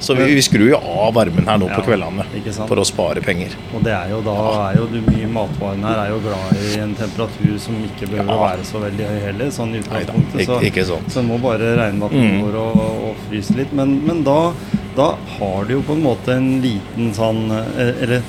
så 0.00 0.14
vi, 0.16 0.24
vi 0.34 0.42
skrur 0.42 0.64
jo 0.72 0.78
av 0.80 1.12
varmen 1.14 1.46
her 1.46 1.60
nå 1.60 1.68
på 1.70 1.84
kveldene 1.86 2.24
for 2.66 2.80
å 2.80 2.86
spare 2.88 3.22
penger. 3.22 3.54
Og 3.76 3.84
det 3.84 3.92
er 3.94 4.10
jo 4.14 4.18
da 4.26 4.34
er 4.70 4.78
jo 4.80 4.88
du 4.90 4.96
mye 5.06 5.28
matvarene 5.30 5.86
her 5.92 6.00
er 6.06 6.10
jo 6.14 6.18
glad 6.24 6.56
i 6.64 6.80
en 6.82 6.96
temperatur 6.98 7.58
som 7.62 7.78
ikke 7.84 8.08
behøver 8.10 8.32
å 8.32 8.38
Ja. 8.40 8.42
være 8.48 8.66
så 8.72 8.82
veldig 8.82 9.06
høy 9.12 9.18
heller, 9.28 9.52
sånn 9.54 9.74
i 9.76 9.82
utgangspunktet. 9.84 10.40
ikke- 10.48 10.60
ikke 10.72 10.86
sånn. 10.90 11.06
så 11.12 11.20
en 11.22 11.28
må 11.30 11.38
bare 11.46 11.76
regne 11.76 11.98
med 12.00 12.06
at 12.10 12.16
den 12.16 12.30
Mm. 12.30 12.42
går 12.46 12.58
og, 12.64 12.76
og 13.10 13.16
fryser 13.28 13.56
litt. 13.62 13.72
Men, 13.72 14.00
men 14.06 14.24
da, 14.24 14.52
da 14.96 15.14
har 15.38 15.64
du 15.68 15.74
jo 15.74 15.82
på 15.82 15.92
en 15.92 16.02
måte 16.02 16.32
en 16.34 16.62
liten 16.62 17.12
sånn 17.14 17.50
eh, 17.52 18.02
Eller 18.02 18.22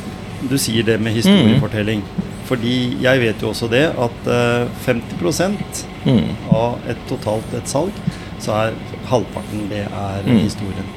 du 0.50 0.58
sier 0.58 0.84
det 0.84 1.00
med 1.00 1.14
historiefortelling. 1.16 2.04
Fordi 2.50 2.98
jeg 3.02 3.20
vet 3.22 3.42
jo 3.42 3.50
også 3.54 3.70
det 3.72 3.86
at 3.98 4.28
eh, 4.28 4.68
50 4.86 5.86
Mm. 6.04 6.32
av 6.50 6.80
et 6.90 6.98
totalt 7.08 7.54
et 7.54 7.68
salg, 7.70 7.92
så 8.42 8.52
er 8.58 8.74
halvparten 9.06 9.70
det 9.70 9.84
er 9.86 10.24
Mm. 10.26 10.40
historien. 10.42 10.88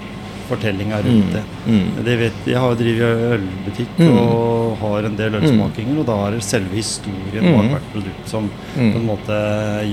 Fortellinga 0.49 0.97
rundt 1.05 1.27
Mm. 1.27 1.33
det. 1.33 1.43
Mm. 1.67 2.05
Det 2.05 2.19
vet, 2.19 2.33
jeg 2.47 2.57
har 2.59 2.75
drevet 2.75 3.41
ølbutikk 3.41 3.99
Mm. 3.99 4.19
og 4.19 4.77
har 4.81 5.05
en 5.05 5.17
del 5.17 5.35
ølsmakinger, 5.35 5.99
og 6.01 6.07
da 6.07 6.27
er 6.27 6.31
det 6.33 6.43
selve 6.43 6.73
historien 6.75 7.45
bak 7.55 7.71
hvert 7.71 7.93
produkt 7.93 8.29
som 8.29 8.51
på 8.75 8.81
en 8.97 9.07
måte 9.07 9.39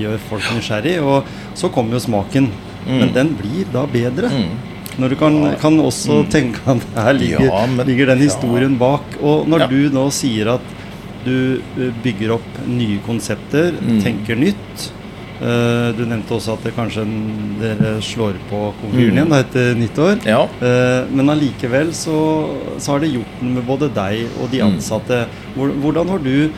gjør 0.00 0.18
folk 0.30 0.42
nysgjerrig. 0.56 1.02
Og 1.02 1.24
så 1.54 1.68
kommer 1.70 1.92
jo 1.92 1.98
smaken, 2.00 2.50
men 2.86 3.12
den 3.12 3.36
blir 3.36 3.64
da 3.72 3.86
bedre. 3.86 4.30
Når 4.98 5.08
du 5.08 5.16
kan, 5.16 5.56
kan 5.56 5.78
også 5.80 6.28
tenke 6.30 6.58
at 6.66 6.82
her 7.04 7.12
ligger, 7.14 7.40
Ja, 7.46 7.66
men- 7.66 7.86
ligger 7.86 8.06
den 8.06 8.18
historien 8.18 8.78
bak. 8.78 9.00
Og 9.22 9.46
når 9.48 9.58
Ja. 9.60 9.66
du 9.66 9.88
nå 9.90 10.10
sier 10.12 10.54
at 10.54 10.60
du 11.24 11.60
eh, 11.78 11.92
bygger 12.02 12.32
opp 12.38 12.58
nye 12.66 12.98
konsepter, 13.06 13.72
Mm. 13.80 14.02
tenker 14.02 14.36
nytt, 14.36 14.90
Uh, 15.42 15.90
du 15.98 16.04
nevnte 16.06 16.36
også 16.36 16.52
at 16.54 16.62
det 16.62 16.70
kanskje 16.76 17.02
en- 17.02 17.56
dere 17.58 17.96
slår 18.00 18.34
på 18.48 18.58
komfyren 18.80 19.16
igjen 19.16 19.28
da, 19.28 19.40
etter 19.42 19.74
nyttår. 19.74 20.20
Ja. 20.24 20.44
Uh, 20.62 21.10
Men 21.12 21.30
allikevel 21.30 21.88
så, 21.92 22.46
så 22.78 22.92
har 22.92 23.00
det 23.00 23.08
gjort 23.10 23.42
noe 23.42 23.54
med 23.56 23.66
både 23.66 23.88
deg 23.92 24.28
og 24.40 24.52
de 24.52 24.60
Mm. 24.60 24.76
ansatte. 24.76 25.26
Hvor- 25.56 25.72
Hvordan 25.82 26.08
har 26.10 26.18
du 26.22 26.48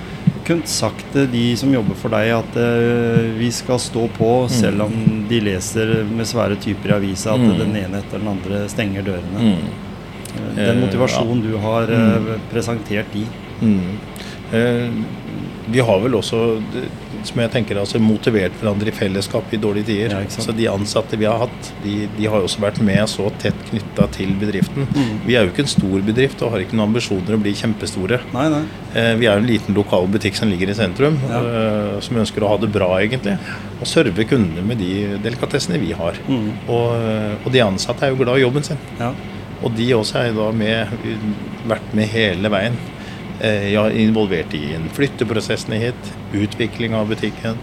kunnet 0.44 0.68
sagt 0.68 1.02
til 1.14 1.26
de 1.32 1.56
som 1.56 1.72
jobber 1.72 1.94
for 1.96 2.10
deg 2.10 2.28
at 2.36 2.56
uh, 2.60 3.38
vi 3.38 3.48
skal 3.50 3.78
stå 3.78 4.04
på, 4.18 4.50
selv 4.50 4.82
om 4.82 5.24
de 5.30 5.40
leser 5.40 6.04
med 6.04 6.26
svære 6.26 6.60
typer 6.60 6.90
i 6.90 6.92
avisa 6.98 7.32
at 7.32 7.40
Mm. 7.40 7.56
den 7.58 7.76
ene 7.76 8.02
etter 8.02 8.18
den 8.18 8.28
andre 8.28 8.68
stenger 8.68 9.02
dørene? 9.02 9.40
Mm. 9.40 10.56
Den 10.56 10.80
motivasjonen 10.84 11.40
du 11.40 11.56
har 11.56 11.86
presentert 12.52 13.06
de. 13.14 13.24
Mm. 13.62 13.96
Eh, 14.54 14.90
vi 15.74 15.80
har 15.80 16.00
vel 16.04 16.12
også, 16.18 16.38
som 17.24 17.38
jeg 17.40 17.50
tenker, 17.54 17.78
altså 17.80 17.96
motivert 18.02 18.52
hverandre 18.60 18.90
i 18.90 18.92
fellesskap 18.92 19.48
i 19.56 19.60
dårlige 19.62 19.86
tider. 19.88 20.12
Ja, 20.12 20.26
så 20.28 20.52
De 20.54 20.66
ansatte 20.68 21.16
vi 21.16 21.24
har 21.24 21.38
hatt, 21.40 21.70
de, 21.82 21.94
de 22.18 22.26
har 22.28 22.42
jo 22.42 22.48
også 22.50 22.60
vært 22.60 22.82
med 22.84 23.00
så 23.08 23.30
tett 23.40 23.56
knytta 23.70 24.04
til 24.12 24.34
bedriften. 24.38 24.84
Mm. 24.92 25.14
Vi 25.24 25.34
er 25.38 25.46
jo 25.46 25.54
ikke 25.54 25.64
en 25.64 25.72
stor 25.72 26.04
bedrift 26.04 26.44
og 26.44 26.52
har 26.52 26.60
ikke 26.66 26.76
noen 26.76 26.90
ambisjoner 26.90 27.38
å 27.38 27.40
bli 27.40 27.54
kjempestore. 27.56 28.20
Nei, 28.36 28.44
nei. 28.52 28.60
Eh, 28.92 29.14
Vi 29.22 29.26
er 29.30 29.38
jo 29.38 29.44
en 29.46 29.48
liten 29.48 29.78
lokal 29.80 30.04
butikk 30.12 30.36
som 30.36 30.52
ligger 30.52 30.68
i 30.68 30.76
sentrum, 30.76 31.16
Ja. 31.30 31.40
eh, 31.40 32.00
som 32.04 32.20
ønsker 32.20 32.44
å 32.44 32.48
ha 32.52 32.58
det 32.60 32.70
bra, 32.76 32.90
egentlig. 33.00 33.38
Og 33.80 33.86
serve 33.88 34.28
kundene 34.28 34.62
med 34.68 34.78
de 34.84 35.16
delikatessene 35.24 35.80
vi 35.80 35.92
har. 35.96 36.12
Mm. 36.28 36.50
Og, 36.68 37.40
og 37.46 37.48
de 37.56 37.64
ansatte 37.64 38.04
er 38.04 38.12
jo 38.12 38.20
glad 38.20 38.36
i 38.36 38.44
jobben 38.44 38.62
sin. 38.68 38.76
Ja. 39.00 39.14
Og 39.64 39.72
de 39.78 39.86
også 39.96 40.20
er 40.26 40.34
da 40.36 40.50
med, 40.52 40.92
vært 41.66 41.94
med 41.96 42.10
hele 42.12 42.50
veien. 42.52 42.76
Eh, 43.40 43.72
Jeg 43.72 43.80
er 43.80 43.96
involvert 43.98 44.54
i 44.54 44.74
en 44.76 44.88
flytteprosessene 44.94 45.78
hit, 45.80 46.12
utvikling 46.32 46.94
av 46.94 47.08
butikken. 47.10 47.56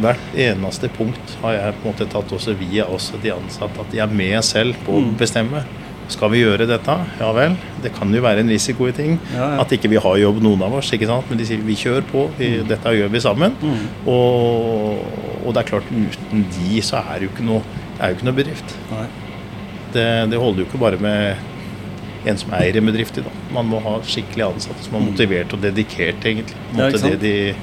Hvert 0.00 0.34
eneste 0.38 0.88
punkt 0.94 1.36
har 1.42 1.56
jeg 1.56 1.74
på 1.80 1.88
en 1.88 1.92
måte 1.94 2.06
tatt 2.12 2.30
også 2.32 2.54
via 2.54 2.84
oss 2.86 3.10
de 3.22 3.32
ansatte, 3.34 3.80
at 3.82 3.90
de 3.90 3.98
er 3.98 4.06
med 4.06 4.38
selv 4.46 4.74
på 4.86 4.92
å 4.94 5.00
Mm. 5.02 5.16
bestemme. 5.18 5.64
Skal 6.08 6.30
vi 6.30 6.42
gjøre 6.42 6.66
dette? 6.68 6.94
Ja 7.20 7.32
vel. 7.32 7.56
Det 7.82 7.92
kan 7.94 8.12
jo 8.12 8.20
være 8.22 8.40
en 8.40 8.48
risiko 8.48 8.86
i 8.86 8.92
ting. 8.92 9.18
Ja, 9.34 9.54
ja. 9.56 9.60
At 9.60 9.70
ikke 9.72 9.88
vi 9.88 9.96
har 9.96 10.16
jobb, 10.18 10.40
noen 10.42 10.62
av 10.62 10.74
oss. 10.74 10.90
ikke 10.92 11.06
sant? 11.06 11.24
Men 11.28 11.38
de 11.38 11.44
sier 11.46 11.58
vi 11.58 11.74
kjører 11.74 12.02
på, 12.02 12.28
vi, 12.38 12.62
dette 12.68 12.84
gjør 12.84 13.08
vi 13.10 13.18
sammen. 13.20 13.52
Mm. 13.62 13.88
Og, 14.06 14.98
og 15.46 15.54
det 15.54 15.62
er 15.64 15.70
klart, 15.70 15.84
uten 15.90 16.44
de 16.52 16.80
så 16.82 16.96
er 17.02 17.18
det 17.20 17.22
jo 17.28 17.32
ikke 17.34 17.46
noe, 17.46 17.62
det 17.96 18.00
er 18.04 18.08
jo 18.10 18.14
ikke 18.16 18.24
noe 18.28 18.34
bedrift. 18.38 18.76
Det, 19.92 20.30
det 20.30 20.38
holder 20.38 20.62
jo 20.62 20.66
ikke 20.68 20.78
bare 20.80 20.98
med 21.00 21.36
en 22.26 22.38
som 22.38 22.52
eier 22.54 22.76
en 22.76 22.86
bedrift. 22.86 23.18
i 23.18 23.22
dag. 23.22 23.32
Man 23.52 23.66
må 23.66 23.80
ha 23.82 23.98
skikkelig 24.02 24.44
ansatte 24.54 24.82
som 24.84 24.94
er 24.94 25.00
motivert 25.10 25.52
og 25.52 25.60
dedikert, 25.60 26.22
egentlig. 26.24 26.54
Det 26.76 27.20
de, 27.20 27.54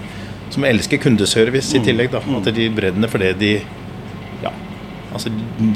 som 0.50 0.64
elsker 0.66 0.98
kundeservice 0.98 1.74
i 1.76 1.80
Mm. 1.80 1.86
tillegg. 1.86 2.12
da. 2.12 2.20
Mm. 2.20 2.36
At 2.38 2.54
de 2.56 2.70
brenner 2.70 3.08
for 3.08 3.18
det 3.20 3.38
de 3.40 3.62
Ja, 4.44 4.52
altså 5.14 5.30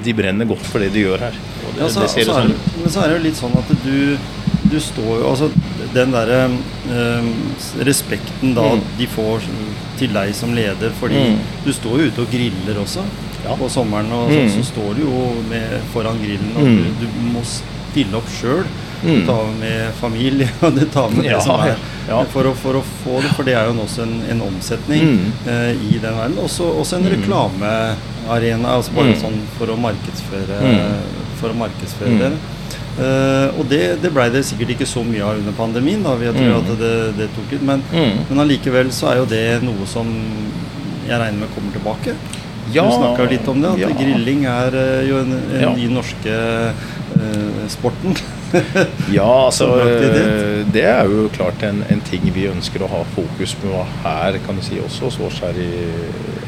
de 0.03 0.13
brenner 0.13 0.45
godt 0.45 0.59
for 0.65 0.79
det 0.79 0.93
de 0.93 0.99
gjør 1.03 1.19
her. 1.19 1.31
Det, 1.31 1.79
Ja, 1.81 1.87
så, 1.87 1.99
det 2.01 2.27
er 2.27 2.31
sånn 2.33 2.47
det, 2.47 2.55
men 2.81 2.89
så 2.89 3.03
er 3.03 3.07
det 3.09 3.17
jo 3.17 3.23
litt 3.23 3.35
sånn 3.35 3.57
at 3.57 3.83
du, 3.83 4.17
du 4.69 4.79
står 4.79 5.19
jo 5.19 5.29
Altså 5.29 5.51
den 5.93 6.11
derre 6.11 6.49
øh, 6.89 7.23
respekten 7.85 8.53
da 8.55 8.61
Mm. 8.75 8.81
de 8.97 9.07
får 9.07 9.41
til 9.97 10.07
deg 10.13 10.33
som 10.35 10.53
leder, 10.53 10.89
fordi 10.99 11.15
Mm. 11.33 11.37
du 11.65 11.71
står 11.73 11.97
jo 11.99 12.05
ute 12.11 12.19
og 12.21 12.31
griller 12.31 12.79
også 12.81 13.03
Ja. 13.45 13.55
på 13.55 13.69
sommeren, 13.69 14.11
og 14.11 14.29
Mm. 14.31 14.49
så, 14.49 14.55
så 14.63 14.71
står 14.73 14.95
du 14.95 15.01
jo 15.01 15.33
med 15.49 15.81
foran 15.93 16.17
grillen, 16.19 16.51
og 16.55 16.63
Mm. 16.63 16.83
du, 16.99 17.05
du 17.05 17.07
må 17.33 17.41
stille 17.93 18.17
opp 18.19 18.27
sjøl. 18.39 18.65
Mm. 19.03 19.25
Tar 19.27 19.49
med 19.59 19.93
familie, 19.99 20.47
og 20.63 20.77
tar 20.93 21.09
med 21.11 21.25
Ja, 21.27 21.35
det 21.37 21.43
som 21.43 21.59
er 21.59 21.73
ja. 22.07 22.21
for, 22.31 22.47
å, 22.47 22.53
for 22.55 22.77
å 22.79 22.83
få 23.03 23.17
det, 23.21 23.33
for 23.35 23.43
det 23.43 23.53
er 23.59 23.67
jo 23.67 23.73
også 23.83 24.03
en, 24.05 24.13
en 24.31 24.41
omsetning 24.45 25.03
Mm. 25.03 25.25
uh, 25.47 25.71
i 25.91 25.97
den 25.99 26.15
verden. 26.15 26.37
Også, 26.39 26.63
også 26.79 26.97
en 27.01 27.03
Mm. 27.09 27.11
reklamearena, 27.17 28.75
altså 28.77 28.91
bare 28.95 29.11
Mm. 29.13 29.19
sånn 29.21 29.39
for 29.57 29.67
å 29.67 29.75
markedsføre, 29.77 30.59
Mm. 30.61 31.01
for 31.41 31.49
å 31.49 31.53
markedsføre 31.65 32.09
Mm. 32.15 32.19
dere. 32.19 32.37
Eh, 32.95 33.59
og 33.59 33.67
det, 33.69 34.01
det 34.03 34.11
blei 34.13 34.29
det 34.29 34.43
sikkert 34.45 34.69
ikke 34.69 34.85
så 34.85 35.01
mye 35.03 35.23
av 35.25 35.35
under 35.39 35.51
pandemien, 35.57 36.03
da, 36.03 36.13
vi 36.15 36.27
tror 36.27 36.53
Mm. 36.53 36.57
at 36.71 36.79
det, 36.79 37.17
det 37.17 37.27
tok 37.35 37.51
litt, 37.51 37.61
men, 37.63 37.83
Mm. 37.91 38.19
men 38.29 38.39
allikevel 38.39 38.87
så 38.91 39.11
er 39.11 39.15
jo 39.17 39.25
det 39.25 39.63
noe 39.63 39.85
som 39.85 40.05
jeg 41.09 41.19
regner 41.19 41.39
med 41.39 41.49
kommer 41.55 41.71
tilbake. 41.73 42.15
Ja, 42.71 42.83
du 42.83 42.91
snakka 42.95 43.29
litt 43.29 43.47
om 43.47 43.59
det, 43.61 43.69
at 43.71 43.79
ja. 43.79 43.87
grilling 43.89 44.45
er 44.45 44.71
eh, 44.75 45.09
jo 45.09 45.17
en, 45.19 45.33
en 45.33 45.61
Ja. 45.61 45.73
ny 45.75 45.87
norske 45.89 46.73
sporten. 47.71 48.17
Ja, 49.13 49.45
altså 49.47 49.65
eh, 49.81 50.61
Det 50.73 50.83
er 50.85 51.09
jo 51.09 51.25
klart 51.33 51.63
en, 51.65 51.83
en 51.89 52.01
ting 52.05 52.25
vi 52.35 52.45
ønsker 52.49 52.83
å 52.85 52.89
ha 52.91 53.01
fokus 53.15 53.55
på 53.57 53.81
her, 54.03 54.37
kan 54.45 54.59
du 54.59 54.61
si, 54.65 54.77
også 54.81 55.07
hos 55.09 55.19
oss 55.27 55.39
her 55.41 55.57
i, 55.57 55.69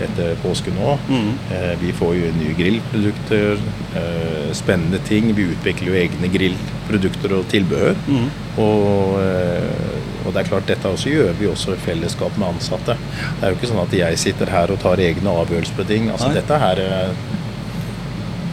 etter 0.05 0.38
påske 0.43 0.73
nå. 0.75 0.95
Mm. 1.09 1.31
Eh, 1.55 1.73
vi 1.81 1.93
får 1.95 2.13
jo 2.19 2.31
nye 2.38 2.55
grillprodukter, 2.57 3.61
eh, 4.01 4.49
spennende 4.57 5.01
ting. 5.07 5.31
Vi 5.38 5.49
utvikler 5.55 5.91
jo 5.91 5.99
egne 6.03 6.31
grillprodukter 6.33 7.38
og 7.39 7.47
tilbehør. 7.51 7.97
Mm. 8.07 8.27
Og, 8.61 9.19
eh, 9.21 10.25
og 10.25 10.33
det 10.33 10.41
er 10.41 10.49
klart, 10.49 10.67
dette 10.69 10.89
også 10.89 11.13
gjør 11.13 11.33
vi 11.39 11.49
også 11.49 11.75
i 11.75 11.81
fellesskap 11.85 12.38
med 12.38 12.53
ansatte. 12.53 12.97
Det 12.97 13.47
er 13.47 13.53
jo 13.53 13.59
ikke 13.59 13.71
sånn 13.71 13.83
at 13.85 13.97
jeg 13.97 14.21
sitter 14.21 14.51
her 14.53 14.73
og 14.73 14.81
tar 14.81 15.01
egne 15.03 15.38
avgjørelser 15.43 15.79
på 15.79 15.88
ting. 15.89 16.09
Altså, 16.11 16.31
Nei. 16.31 16.39
dette 16.41 16.61
her 16.65 16.85
eh, 16.85 17.33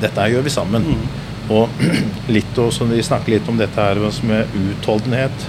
Dette 0.02 0.18
her 0.18 0.32
gjør 0.32 0.42
vi 0.42 0.50
sammen. 0.50 0.82
Mm. 0.82 1.21
Og 1.50 1.68
litt 2.36 2.58
også, 2.58 2.86
vi 2.90 3.02
snakker 3.02 3.34
litt 3.36 3.48
om 3.50 3.58
dette 3.60 3.80
her 3.82 3.98
med 4.28 4.54
utholdenhet. 4.54 5.48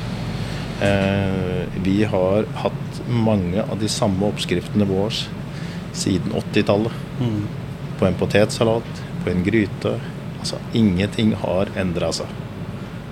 Eh, 0.81 1.65
vi 1.83 2.03
har 2.09 2.47
hatt 2.63 3.01
mange 3.07 3.61
av 3.63 3.77
de 3.79 3.89
samme 3.91 4.25
oppskriftene 4.31 4.87
våre 4.89 5.13
siden 5.93 6.33
80-tallet. 6.33 6.91
Mm. 7.21 7.43
På 7.99 8.07
en 8.09 8.17
potetsalat, 8.19 9.03
på 9.23 9.29
en 9.31 9.43
gryte. 9.45 9.97
Altså 10.39 10.57
ingenting 10.75 11.35
har 11.43 11.69
endra 11.79 12.09
seg. 12.15 12.27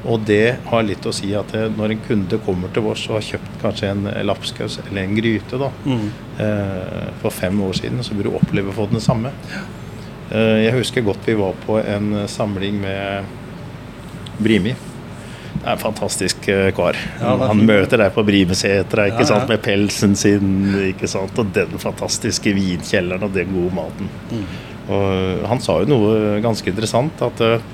Og 0.02 0.24
det 0.26 0.58
har 0.66 0.82
litt 0.84 1.06
å 1.06 1.12
si 1.14 1.30
at 1.38 1.52
det, 1.54 1.68
når 1.78 1.94
en 1.94 2.00
kunde 2.08 2.40
kommer 2.42 2.72
til 2.74 2.88
oss 2.90 3.04
og 3.08 3.20
har 3.20 3.28
kjøpt 3.28 3.60
kanskje 3.62 3.92
en 3.94 4.08
lapskaus 4.26 4.80
eller 4.88 5.04
en 5.04 5.14
gryte 5.16 5.60
da, 5.62 5.70
Mm. 5.86 6.08
eh, 6.42 7.12
for 7.22 7.30
fem 7.30 7.62
år 7.62 7.74
siden, 7.78 8.02
så 8.04 8.16
vil 8.18 8.24
du 8.24 8.36
oppleve 8.36 8.74
å 8.74 8.74
få 8.74 8.90
den 8.90 9.00
samme. 9.00 9.30
Eh, 10.32 10.62
jeg 10.66 10.78
husker 10.78 11.04
godt 11.04 11.28
vi 11.28 11.36
var 11.40 11.58
på 11.66 11.78
en 11.82 12.14
eh, 12.22 12.30
samling 12.32 12.80
med 12.80 13.28
Brimi. 14.42 14.74
Det 15.52 15.66
er 15.68 15.76
en 15.76 15.82
fantastisk 15.82 16.48
eh, 16.50 16.70
kar. 16.76 16.98
Ja, 17.20 17.36
Han 17.50 17.66
møter 17.68 18.00
deg 18.02 18.16
på 18.16 18.24
Brimesetra 18.26 19.10
ikke 19.12 19.26
Ja, 19.26 19.28
ja. 19.28 19.32
sant, 19.34 19.52
med 19.52 19.62
pelsen 19.66 20.16
sin 20.16 20.72
ikke 20.88 21.10
sant, 21.12 21.36
og 21.38 21.52
den 21.56 21.76
fantastiske 21.82 22.54
vinkjelleren 22.56 23.28
og 23.28 23.36
den 23.36 23.52
gode 23.52 23.76
maten. 23.76 24.10
Mm. 24.32 24.48
Og 24.92 25.46
han 25.52 25.62
sa 25.64 25.78
jo 25.84 25.92
noe 25.92 26.40
ganske 26.44 26.72
interessant, 26.72 27.22
at 27.28 27.44
eh, 27.46 27.70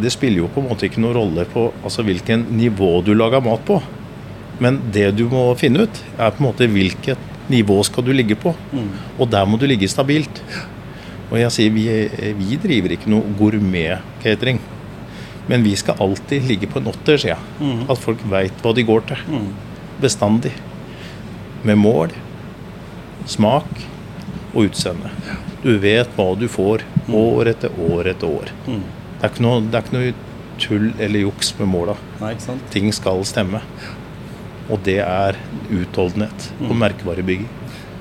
det 0.00 0.12
spiller 0.12 0.44
jo 0.44 0.52
på 0.52 0.62
en 0.62 0.68
måte 0.68 0.86
ikke 0.88 1.02
noen 1.02 1.16
rolle 1.16 1.48
på 1.48 1.66
altså, 1.82 2.04
hvilken 2.06 2.46
nivå 2.60 2.98
du 3.04 3.14
lager 3.16 3.42
mat 3.44 3.64
på. 3.66 3.80
Men 4.62 4.78
det 4.94 5.08
du 5.18 5.26
må 5.32 5.48
finne 5.58 5.88
ut, 5.88 6.04
er 6.14 6.30
på 6.30 6.44
en 6.44 6.48
måte 6.50 6.68
hvilket 6.70 7.32
nivå 7.50 7.80
skal 7.84 8.04
du 8.06 8.12
ligge 8.14 8.36
på. 8.38 8.54
Mm. 8.72 8.92
Og 9.18 9.28
der 9.32 9.48
må 9.48 9.58
du 9.60 9.66
ligge 9.68 9.88
stabilt. 9.90 10.40
Og 11.30 11.38
jeg 11.40 11.50
sier 11.54 11.70
vi, 11.74 11.84
vi 12.38 12.56
driver 12.60 12.94
ikke 12.94 13.10
noe 13.10 13.34
gourmet-catering. 13.38 14.58
Men 15.48 15.62
vi 15.64 15.74
skal 15.76 15.98
alltid 16.00 16.46
ligge 16.48 16.68
på 16.70 16.80
en 16.80 16.88
åtter, 16.92 17.18
sier 17.20 17.34
jeg. 17.34 17.42
Mm. 17.60 17.82
At 17.92 17.98
folk 18.00 18.22
veit 18.30 18.62
hva 18.64 18.72
de 18.76 18.84
går 18.88 19.06
til. 19.10 19.24
Mm. 19.28 19.48
Bestandig. 20.00 20.52
Med 21.64 21.76
mål, 21.80 22.12
smak 23.28 23.68
og 24.54 24.66
utseende. 24.68 25.10
Du 25.64 25.72
vet 25.80 26.10
hva 26.16 26.30
du 26.38 26.46
får 26.52 26.84
år 27.12 27.50
etter 27.54 27.72
år 27.90 28.10
etter 28.12 28.28
år. 28.28 28.52
Mm. 28.68 28.82
Det 29.20 29.30
er 29.30 29.44
noe, 29.44 29.60
det 29.64 29.78
er 29.80 29.84
ikke 29.86 29.96
noe 29.98 30.14
tull 30.60 30.90
eller 31.02 31.24
juks 31.24 31.54
med 31.58 31.70
måla. 31.72 31.96
Ting 32.72 32.90
skal 32.94 33.24
stemme. 33.28 33.62
Og 34.72 34.80
det 34.86 34.98
er 35.04 35.36
utholdenhet 35.72 36.50
og 36.60 36.70
Mm. 36.72 36.78
merkevarebygging. 36.84 37.48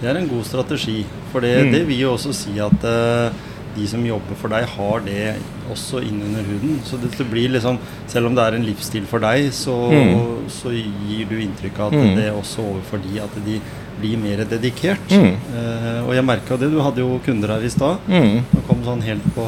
Det 0.04 0.12
er 0.12 0.20
en 0.20 0.28
god 0.28 0.44
strategi. 0.44 1.06
For 1.32 1.40
det, 1.40 1.54
Mm. 1.66 1.72
det 1.72 1.82
vil 1.88 2.00
jo 2.04 2.14
også 2.18 2.34
si 2.36 2.58
at 2.60 2.84
uh, 2.84 3.32
de 3.78 3.88
som 3.88 4.04
jobber 4.06 4.36
for 4.38 4.52
deg, 4.52 4.66
har 4.68 5.00
det 5.06 5.36
også 5.72 6.02
innunder 6.04 6.44
huden. 6.44 6.82
Så 6.86 7.00
det, 7.02 7.14
det 7.18 7.26
blir 7.32 7.50
liksom 7.50 7.80
Selv 8.08 8.28
om 8.28 8.36
det 8.36 8.44
er 8.44 8.58
en 8.60 8.66
livsstil 8.68 9.06
for 9.10 9.20
deg, 9.24 9.48
så, 9.56 9.72
Mm. 9.90 10.50
så 10.50 10.70
gir 10.76 11.26
du 11.30 11.40
inntrykk 11.40 11.80
av 11.80 11.94
at 11.94 12.00
Mm. 12.04 12.16
det 12.16 12.26
er 12.28 12.34
også 12.36 12.60
overfor 12.62 13.00
de 13.02 13.20
at 13.24 13.34
de 13.46 13.62
blir 14.00 14.18
mer 14.22 14.44
dedikert. 14.50 15.06
Mm. 15.12 15.36
Eh, 15.56 16.00
og 16.08 16.14
jeg 16.18 16.26
merka 16.28 16.58
det. 16.60 16.70
Du 16.74 16.80
hadde 16.84 17.04
jo 17.04 17.20
kunder 17.26 17.56
her 17.56 17.64
i 17.66 17.72
stad. 17.72 18.02
Mm. 18.10 18.42
Du 18.52 18.60
kom 18.68 18.84
sånn 18.86 19.04
helt 19.06 19.26
på, 19.36 19.46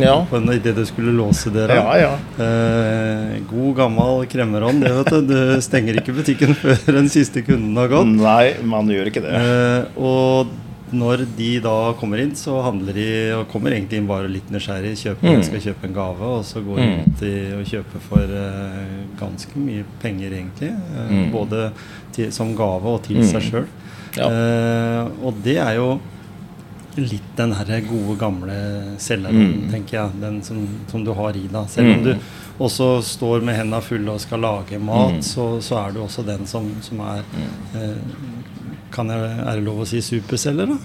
Ja. 0.00 0.16
på 0.30 0.40
idet 0.54 0.74
du 0.76 0.84
skulle 0.88 1.12
låse 1.16 1.52
dere. 1.54 1.76
Ja, 1.80 1.96
ja. 1.98 2.14
Eh, 2.44 3.38
god, 3.50 3.76
gammel 3.76 4.26
kremmerånd. 4.30 4.82
Det 4.84 4.94
vet 5.00 5.12
du. 5.14 5.20
Du 5.30 5.60
stenger 5.64 6.00
ikke 6.00 6.16
butikken 6.16 6.54
før 6.62 6.76
den 7.00 7.08
siste 7.12 7.42
kunden 7.46 7.76
har 7.76 7.88
gått. 7.92 8.06
Nei, 8.20 8.54
man 8.64 8.88
gjør 8.90 9.10
ikke 9.12 9.24
det. 9.26 9.34
Eh, 9.36 10.00
og 10.00 10.50
når 10.92 11.26
de 11.36 11.60
da 11.60 11.92
kommer 12.00 12.18
inn, 12.22 12.32
så 12.34 12.62
handler 12.64 12.92
de 12.96 13.32
og 13.36 13.48
kommer 13.52 13.70
egentlig 13.70 13.98
inn 14.00 14.06
bare 14.08 14.28
litt 14.28 14.50
nysgjerrig. 14.50 14.96
Kjøper, 14.98 15.36
Mm. 15.36 15.42
Skal 15.44 15.60
kjøpe 15.60 15.84
en 15.84 15.94
gave, 15.94 16.20
og 16.20 16.44
så 16.44 16.62
går 16.64 16.78
Mm. 16.78 17.00
ut 17.00 17.22
og 17.58 17.64
kjøper 17.66 18.00
for 18.00 18.18
uh, 18.18 19.18
ganske 19.20 19.54
mye 19.56 19.84
penger, 20.02 20.30
egentlig. 20.30 20.70
Uh, 20.94 21.10
Mm. 21.10 21.30
Både 21.32 21.72
til, 22.12 22.32
som 22.32 22.54
gave 22.56 22.84
og 22.84 23.02
til 23.02 23.16
Mm. 23.16 23.24
seg 23.24 23.42
sjøl. 23.42 23.66
Ja. 24.16 24.26
Uh, 24.28 25.10
og 25.26 25.34
det 25.42 25.56
er 25.58 25.74
jo 25.76 26.00
litt 26.96 27.36
den 27.36 27.52
her 27.52 27.80
gode, 27.88 28.18
gamle 28.18 28.98
selgeren, 28.98 29.62
Mm. 29.64 29.70
tenker 29.70 29.90
jeg. 29.92 30.20
Den 30.20 30.42
som, 30.42 30.66
som 30.88 31.04
du 31.04 31.12
har 31.14 31.30
i 31.30 31.46
deg. 31.46 31.68
Selv 31.68 31.92
om 31.94 32.00
Mm. 32.00 32.04
du 32.04 32.16
også 32.58 33.00
står 33.02 33.42
med 33.42 33.54
hendene 33.56 33.80
fulle 33.82 34.08
og 34.10 34.20
skal 34.20 34.40
lage 34.40 34.78
mat, 34.80 35.12
Mm. 35.14 35.22
så, 35.22 35.60
så 35.62 35.86
er 35.88 35.92
du 35.92 36.00
også 36.00 36.26
den 36.26 36.44
som, 36.46 36.66
som 36.82 36.98
er 37.00 37.22
kan 38.90 39.08
jeg, 39.08 39.18
Er 39.46 39.56
det 39.56 39.64
lov 39.64 39.80
å 39.82 39.86
si 39.86 40.00
superselger, 40.02 40.66
da? 40.66 40.76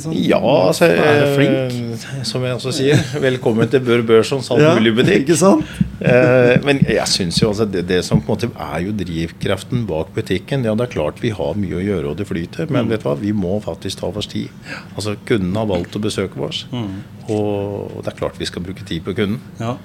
Sånn- 0.00 0.14
Ja, 0.16 0.38
altså 0.40 0.86
er 0.88 1.20
det 1.20 1.28
flink? 1.36 2.00
eh, 2.00 2.22
Som 2.24 2.42
jeg 2.42 2.54
også 2.56 2.72
sier, 2.72 2.96
velkommen 3.20 3.68
til 3.70 3.80
Bør 3.80 4.02
Børsons 4.06 4.48
Ja, 4.58 4.70
altmuligbutikk. 4.74 5.26
ikke 5.28 5.36
sant? 5.36 5.64
Eh, 6.00 6.56
men 6.64 6.78
jeg 6.88 7.06
syns 7.06 7.40
jo 7.42 7.50
altså 7.50 7.66
det, 7.70 7.86
det 7.86 8.02
som 8.04 8.20
på 8.20 8.32
en 8.32 8.36
måte 8.36 8.50
er 8.56 8.80
jo 8.86 8.92
drivkraften 8.92 9.86
bak 9.86 10.14
butikken 10.14 10.64
Ja, 10.64 10.74
det 10.74 10.88
er 10.88 10.94
klart 10.94 11.20
vi 11.20 11.30
har 11.36 11.54
mye 11.54 11.76
å 11.76 11.84
gjøre 11.84 12.10
og 12.10 12.16
det 12.16 12.26
flyter, 12.26 12.70
men 12.70 12.86
Mm. 12.86 12.90
vet 12.90 13.02
du 13.02 13.08
hva, 13.08 13.16
vi 13.20 13.32
må 13.32 13.60
faktisk 13.62 14.00
ta 14.00 14.06
oss 14.08 14.26
tid. 14.26 14.48
Altså 14.96 15.16
Kunden 15.26 15.54
har 15.54 15.66
valgt 15.66 15.92
å 15.96 16.00
besøke 16.00 16.40
oss, 16.40 16.64
Mm. 16.72 17.02
og 17.28 18.02
det 18.04 18.12
er 18.14 18.18
klart 18.18 18.38
vi 18.38 18.46
skal 18.46 18.62
bruke 18.62 18.84
tid 18.86 19.04
på 19.04 19.14
kunden. 19.14 19.40
Ja. 19.60 19.76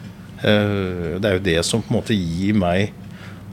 Eh, 0.43 1.19
Det 1.19 1.25
er 1.25 1.33
jo 1.39 1.43
det 1.43 1.65
som 1.65 1.81
på 1.81 1.91
en 1.91 2.01
måte 2.01 2.15
gir 2.15 2.53
meg 2.53 2.91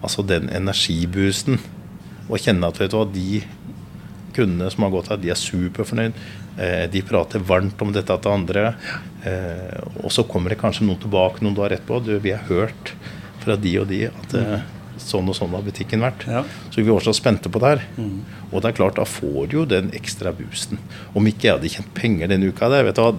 altså 0.03 0.25
den 0.27 0.49
energiboosten. 0.51 1.59
Å 2.31 2.39
kjenne 2.39 2.67
at 2.69 2.79
vet 2.79 2.91
du 2.91 2.97
hva, 2.97 3.07
de 3.13 3.43
kundene 4.37 4.71
som 4.73 4.85
har 4.87 4.93
gått 4.95 5.09
her, 5.13 5.21
de 5.23 5.31
er 5.33 5.39
superfornøyd. 5.41 6.21
Eh, 6.59 6.85
De 6.93 7.03
prater 7.07 7.41
varmt 7.49 7.81
om 7.85 7.93
dette 7.95 8.17
til 8.23 8.33
andre. 8.33 8.75
Eh, 9.25 9.81
Og 10.05 10.11
så 10.13 10.25
kommer 10.29 10.51
det 10.53 10.61
kanskje 10.61 10.87
noen 10.87 11.01
tilbake 11.03 11.43
noen 11.45 11.55
dager 11.57 11.77
etterpå. 11.79 12.03
Du, 12.05 12.15
vi 12.19 12.35
har 12.35 12.45
hørt 12.51 12.95
fra 13.43 13.57
de 13.59 13.77
og 13.81 13.89
de 13.91 14.05
at 14.11 14.35
eh, 14.39 14.61
sånn 15.03 15.27
og 15.29 15.35
sånn 15.35 15.51
har 15.57 15.65
butikken 15.67 16.05
vært. 16.05 16.27
Ja. 16.31 16.45
Så 16.71 16.83
vi 16.83 16.91
var 16.91 17.03
så 17.03 17.15
spente 17.17 17.51
på 17.51 17.59
det 17.63 17.73
her. 17.73 17.81
Mm. 17.97 18.21
Og 18.53 18.61
det 18.63 18.71
er 18.71 18.77
klart, 18.77 18.99
da 19.01 19.07
får 19.09 19.49
du 19.51 19.57
jo 19.63 19.65
den 19.67 19.91
ekstra 19.97 20.31
boosten. 20.37 20.79
Om 21.17 21.27
ikke 21.27 21.49
jeg 21.49 21.57
hadde 21.57 21.73
tjent 21.73 21.95
penger 21.97 22.31
denne 22.31 22.53
uka, 22.53 22.69
det, 22.71 22.85
vet 22.87 23.01
du 23.01 23.03
hva 23.03 23.15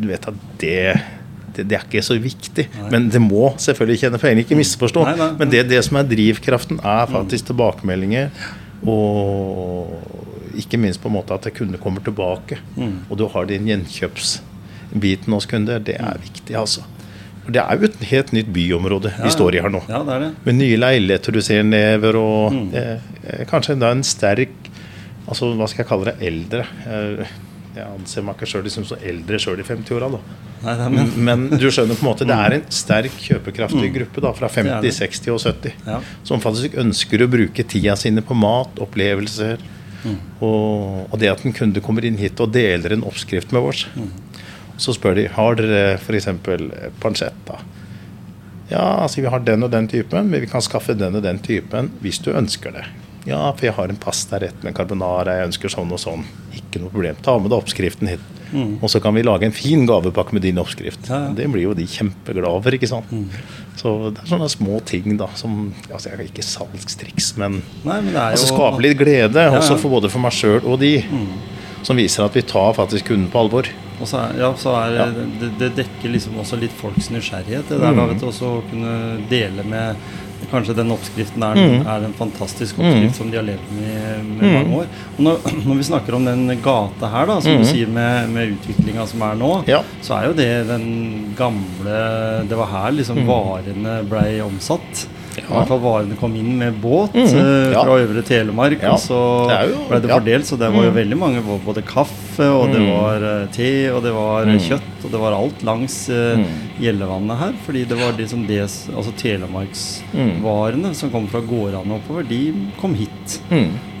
du 0.00 0.06
vet 0.08 0.24
at 0.30 0.36
det, 0.62 0.94
det, 1.54 1.66
det 1.68 1.76
er 1.76 1.82
ikke 1.84 2.00
så 2.02 2.16
viktig. 2.16 2.64
Nei. 2.72 2.88
Men 2.94 3.08
det 3.12 3.20
må 3.20 3.50
selvfølgelig 3.60 4.00
tjene 4.00 4.20
penger. 4.22 4.42
Ikke 4.46 4.56
misforstå. 4.56 5.02
Nei, 5.10 5.16
nei. 5.20 5.26
Men 5.42 5.50
det, 5.52 5.66
det 5.68 5.82
som 5.84 5.98
er 6.00 6.08
drivkraften, 6.08 6.80
er 6.80 7.10
faktisk 7.12 7.50
tilbakemeldinger. 7.50 8.30
Og 8.88 10.56
ikke 10.60 10.78
minst 10.80 11.00
på 11.02 11.08
en 11.10 11.14
måte 11.18 11.34
at 11.36 11.46
kunder 11.56 11.78
kommer 11.80 12.00
tilbake. 12.04 12.58
Mm. 12.76 12.96
Og 13.10 13.18
du 13.20 13.26
har 13.32 13.46
din 13.48 13.66
gjenkjøpsbiten 13.68 15.32
hos 15.36 15.46
kunder. 15.50 15.78
Det 15.84 15.96
er 16.00 16.18
viktig, 16.22 16.56
altså. 16.58 16.84
For 17.44 17.54
det 17.56 17.62
er 17.62 17.78
jo 17.80 17.88
et 17.88 18.02
helt 18.10 18.32
nytt 18.36 18.50
byområde 18.52 19.12
Ja, 19.16 19.24
vi 19.24 19.30
står 19.32 19.56
i 19.56 19.62
her 19.64 19.72
nå. 19.72 19.80
Ja, 19.88 20.02
det 20.04 20.18
det. 20.22 20.30
Med 20.44 20.58
nye 20.60 20.76
leiligheter 20.80 21.32
du 21.32 21.40
ser 21.42 21.62
nedover, 21.64 22.16
og 22.20 22.52
Mm. 22.52 22.74
eh, 22.74 23.44
kanskje 23.48 23.72
enda 23.76 23.90
en 23.92 24.02
sterk 24.02 24.50
Altså, 25.30 25.54
hva 25.54 25.66
skal 25.68 25.84
jeg 25.84 25.88
kalle 25.88 26.04
det? 26.06 26.14
Eldre. 26.26 26.64
Eh, 26.90 27.26
jeg 27.80 27.96
anser 27.96 28.24
meg 28.26 28.38
ikke 28.38 28.48
sjøl 28.52 28.64
liksom 28.66 28.86
så 28.88 28.98
eldre 29.10 29.40
sjøl 29.42 29.60
i 29.62 29.66
50-åra, 29.66 30.08
da. 30.12 30.20
Nei, 30.60 30.74
er, 30.74 30.92
men, 30.92 31.10
Men 31.24 31.44
du 31.56 31.66
skjønner 31.72 31.96
på 31.96 32.04
en 32.04 32.10
måte, 32.10 32.28
det 32.28 32.36
er 32.36 32.56
en 32.58 32.64
sterk 32.74 33.16
kjøpekraftig 33.24 33.90
gruppe 33.96 34.24
da, 34.24 34.32
fra 34.36 34.50
er 34.50 34.80
50, 34.82 34.96
60 35.00 35.34
og 35.34 35.42
70. 35.42 35.76
Ja. 35.88 35.98
Som 36.28 36.42
faktisk 36.44 36.76
ønsker 36.80 37.24
å 37.24 37.30
bruke 37.32 37.64
tida 37.64 37.96
sine 37.98 38.24
på 38.24 38.36
mat, 38.36 38.80
opplevelser. 38.84 39.62
Og, 40.40 41.08
og 41.10 41.16
det 41.20 41.28
at 41.28 41.42
en 41.44 41.56
kunde 41.56 41.82
kommer 41.84 42.06
inn 42.08 42.16
hit 42.20 42.40
og 42.40 42.54
deler 42.54 42.94
en 42.96 43.04
oppskrift 43.08 43.52
med 43.56 43.68
oss. 43.72 43.84
Så 44.80 44.94
spør 44.96 45.18
de 45.18 45.26
har 45.34 45.58
dere 45.58 45.98
f.eks. 45.98 46.30
pancetta. 47.02 47.60
Ja, 48.70 49.02
altså 49.02 49.20
vi 49.20 49.30
har 49.32 49.42
den 49.44 49.66
og 49.66 49.72
den 49.72 49.88
typen, 49.90 50.30
men 50.30 50.44
vi 50.44 50.48
kan 50.48 50.62
skaffe 50.62 50.94
den 50.94 51.18
og 51.18 51.24
den 51.26 51.40
typen 51.42 51.90
hvis 52.04 52.22
du 52.22 52.30
ønsker 52.32 52.76
det. 52.76 52.86
Ja, 53.28 53.52
for 53.52 53.66
jeg 53.66 53.74
har 53.76 53.88
en 53.92 53.96
pasta 54.00 54.38
rett 54.40 54.62
med 54.64 54.74
carbonara, 54.74 55.34
jeg 55.40 55.50
ønsker 55.50 55.68
sånn 55.72 55.90
og 55.92 55.98
sånn. 56.00 56.22
Ikke 56.56 56.80
noe 56.80 56.88
problem. 56.92 57.16
Ta 57.22 57.34
med 57.38 57.50
deg 57.52 57.58
oppskriften 57.60 58.08
hit. 58.08 58.20
Mm. 58.50 58.78
Og 58.82 58.88
så 58.90 58.98
kan 59.02 59.14
vi 59.14 59.22
lage 59.22 59.44
en 59.46 59.52
fin 59.54 59.84
gavepakke 59.86 60.32
med 60.34 60.42
din 60.42 60.56
oppskrift. 60.58 61.04
Ja, 61.10 61.26
ja. 61.28 61.34
Det 61.36 61.46
blir 61.52 61.68
jo 61.68 61.74
de 61.74 61.84
kjempeglade 61.86 62.62
for, 62.64 62.74
ikke 62.74 62.88
sant. 62.90 63.12
Så 63.78 63.92
det 64.10 64.24
er 64.24 64.30
sånne 64.32 64.48
små 64.50 64.80
ting 64.88 65.16
da, 65.20 65.28
som 65.38 65.68
altså 65.92 66.10
jeg 66.16 66.30
Ikke 66.32 66.42
salgstriks, 66.42 67.36
men 67.38 67.60
nei, 67.84 68.00
men 68.00 68.10
det 68.12 68.18
er 68.18 68.32
jo 68.34 68.40
altså 68.40 68.48
skape 68.54 68.82
litt 68.84 68.98
glede, 68.98 69.44
Ja, 69.46 69.54
også 69.60 69.76
for 69.78 69.90
både 69.94 70.10
for 70.10 70.20
meg 70.24 70.32
sjøl 70.34 70.64
og 70.66 70.80
de. 70.82 70.96
Som 71.86 71.96
viser 71.96 72.24
at 72.26 72.34
vi 72.36 72.42
tar 72.42 72.74
faktisk 72.76 73.06
kunden 73.12 73.30
på 73.32 73.38
alvor. 73.40 73.68
Og 74.00 74.08
så 74.08 74.18
er, 74.26 74.34
ja, 74.40 74.50
så 74.56 74.74
er 74.80 74.96
Ja. 74.98 75.06
det, 75.40 75.52
det 75.60 75.70
dekker 75.76 76.10
liksom 76.12 76.36
også 76.40 76.58
litt 76.60 76.72
folks 76.72 77.08
nysgjerrighet. 77.12 77.68
Det 77.68 77.78
der 77.80 77.94
da, 77.94 78.02
Mm. 78.02 78.08
vet 78.08 78.20
du, 78.20 78.26
også 78.26 78.50
å 78.58 78.62
kunne 78.70 79.28
dele 79.30 79.62
med 79.64 79.96
Kanskje 80.50 80.74
den 80.74 80.90
oppskriften 80.90 81.42
er, 81.42 81.54
Mm. 81.54 81.86
er 81.86 82.04
en 82.04 82.12
fantastisk 82.14 82.78
oppskrift 82.78 83.10
Mm. 83.10 83.12
som 83.14 83.30
de 83.30 83.36
har 83.36 83.44
levd 83.44 83.70
med 83.76 84.42
i 84.42 84.46
Mm. 84.46 84.52
mange 84.54 84.76
år. 84.76 84.86
Og 85.18 85.20
når, 85.24 85.36
når 85.66 85.76
vi 85.76 85.82
snakker 85.82 86.14
om 86.14 86.24
den 86.24 86.46
gata 86.62 87.06
her, 87.06 87.26
da, 87.26 87.40
som 87.40 87.52
Mm. 87.52 87.58
du 87.58 87.64
sier 87.64 87.86
med, 87.88 88.28
med 88.30 88.56
utviklinga 88.56 89.06
som 89.06 89.22
er 89.22 89.34
nå, 89.34 89.64
Ja. 89.68 89.82
så 90.02 90.16
er 90.18 90.26
jo 90.28 90.32
det 90.32 90.66
den 90.68 91.34
gamle 91.36 92.48
Det 92.48 92.56
var 92.56 92.66
her 92.66 92.90
liksom 92.92 93.16
Mm. 93.18 93.26
varene 93.26 94.08
blei 94.08 94.40
omsatt. 94.40 95.06
I 95.38 95.40
Ja. 95.42 95.46
hvert 95.60 95.68
fall 95.68 95.78
varene 95.80 96.16
kom 96.18 96.34
inn 96.34 96.58
med 96.58 96.74
båt 96.82 97.14
mm 97.14 97.24
-hmm. 97.26 97.72
fra 97.72 97.98
Øvre 98.02 98.22
Telemark. 98.22 98.82
Og 98.82 98.98
så 98.98 99.68
jo- 99.70 99.86
ble 99.88 100.00
det 100.00 100.10
fordelt, 100.10 100.44
så 100.46 100.56
det 100.58 100.72
var 100.72 100.82
jo 100.84 100.90
Mhm. 100.90 100.94
veldig 100.96 101.16
mange. 101.18 101.42
Både 101.64 101.82
kaffe, 101.82 102.44
og 102.50 102.72
det 102.72 102.80
Mhm. 102.80 102.90
var 102.90 103.16
eh, 103.42 103.46
te, 103.52 103.90
og 103.92 104.02
det 104.02 104.12
var 104.12 104.42
eh, 104.42 104.46
Mhm. 104.54 104.58
kjøtt, 104.58 105.04
og 105.04 105.10
det 105.10 105.20
var 105.20 105.32
alt 105.32 105.62
langs 105.62 106.08
uh. 106.08 106.38
Gjellevannet 106.80 107.38
her. 107.38 107.52
Fordi 107.66 107.84
det 107.88 107.96
var 107.98 108.12
liksom 108.18 108.46
det 108.46 108.60
Altså 108.60 109.12
telemarksvarene 109.16 110.94
som 110.94 111.10
kom 111.10 111.26
fra 111.28 111.40
gårdene 111.40 111.94
oppover, 111.94 112.22
de 112.28 112.52
kom 112.80 112.94
hit. 112.94 113.40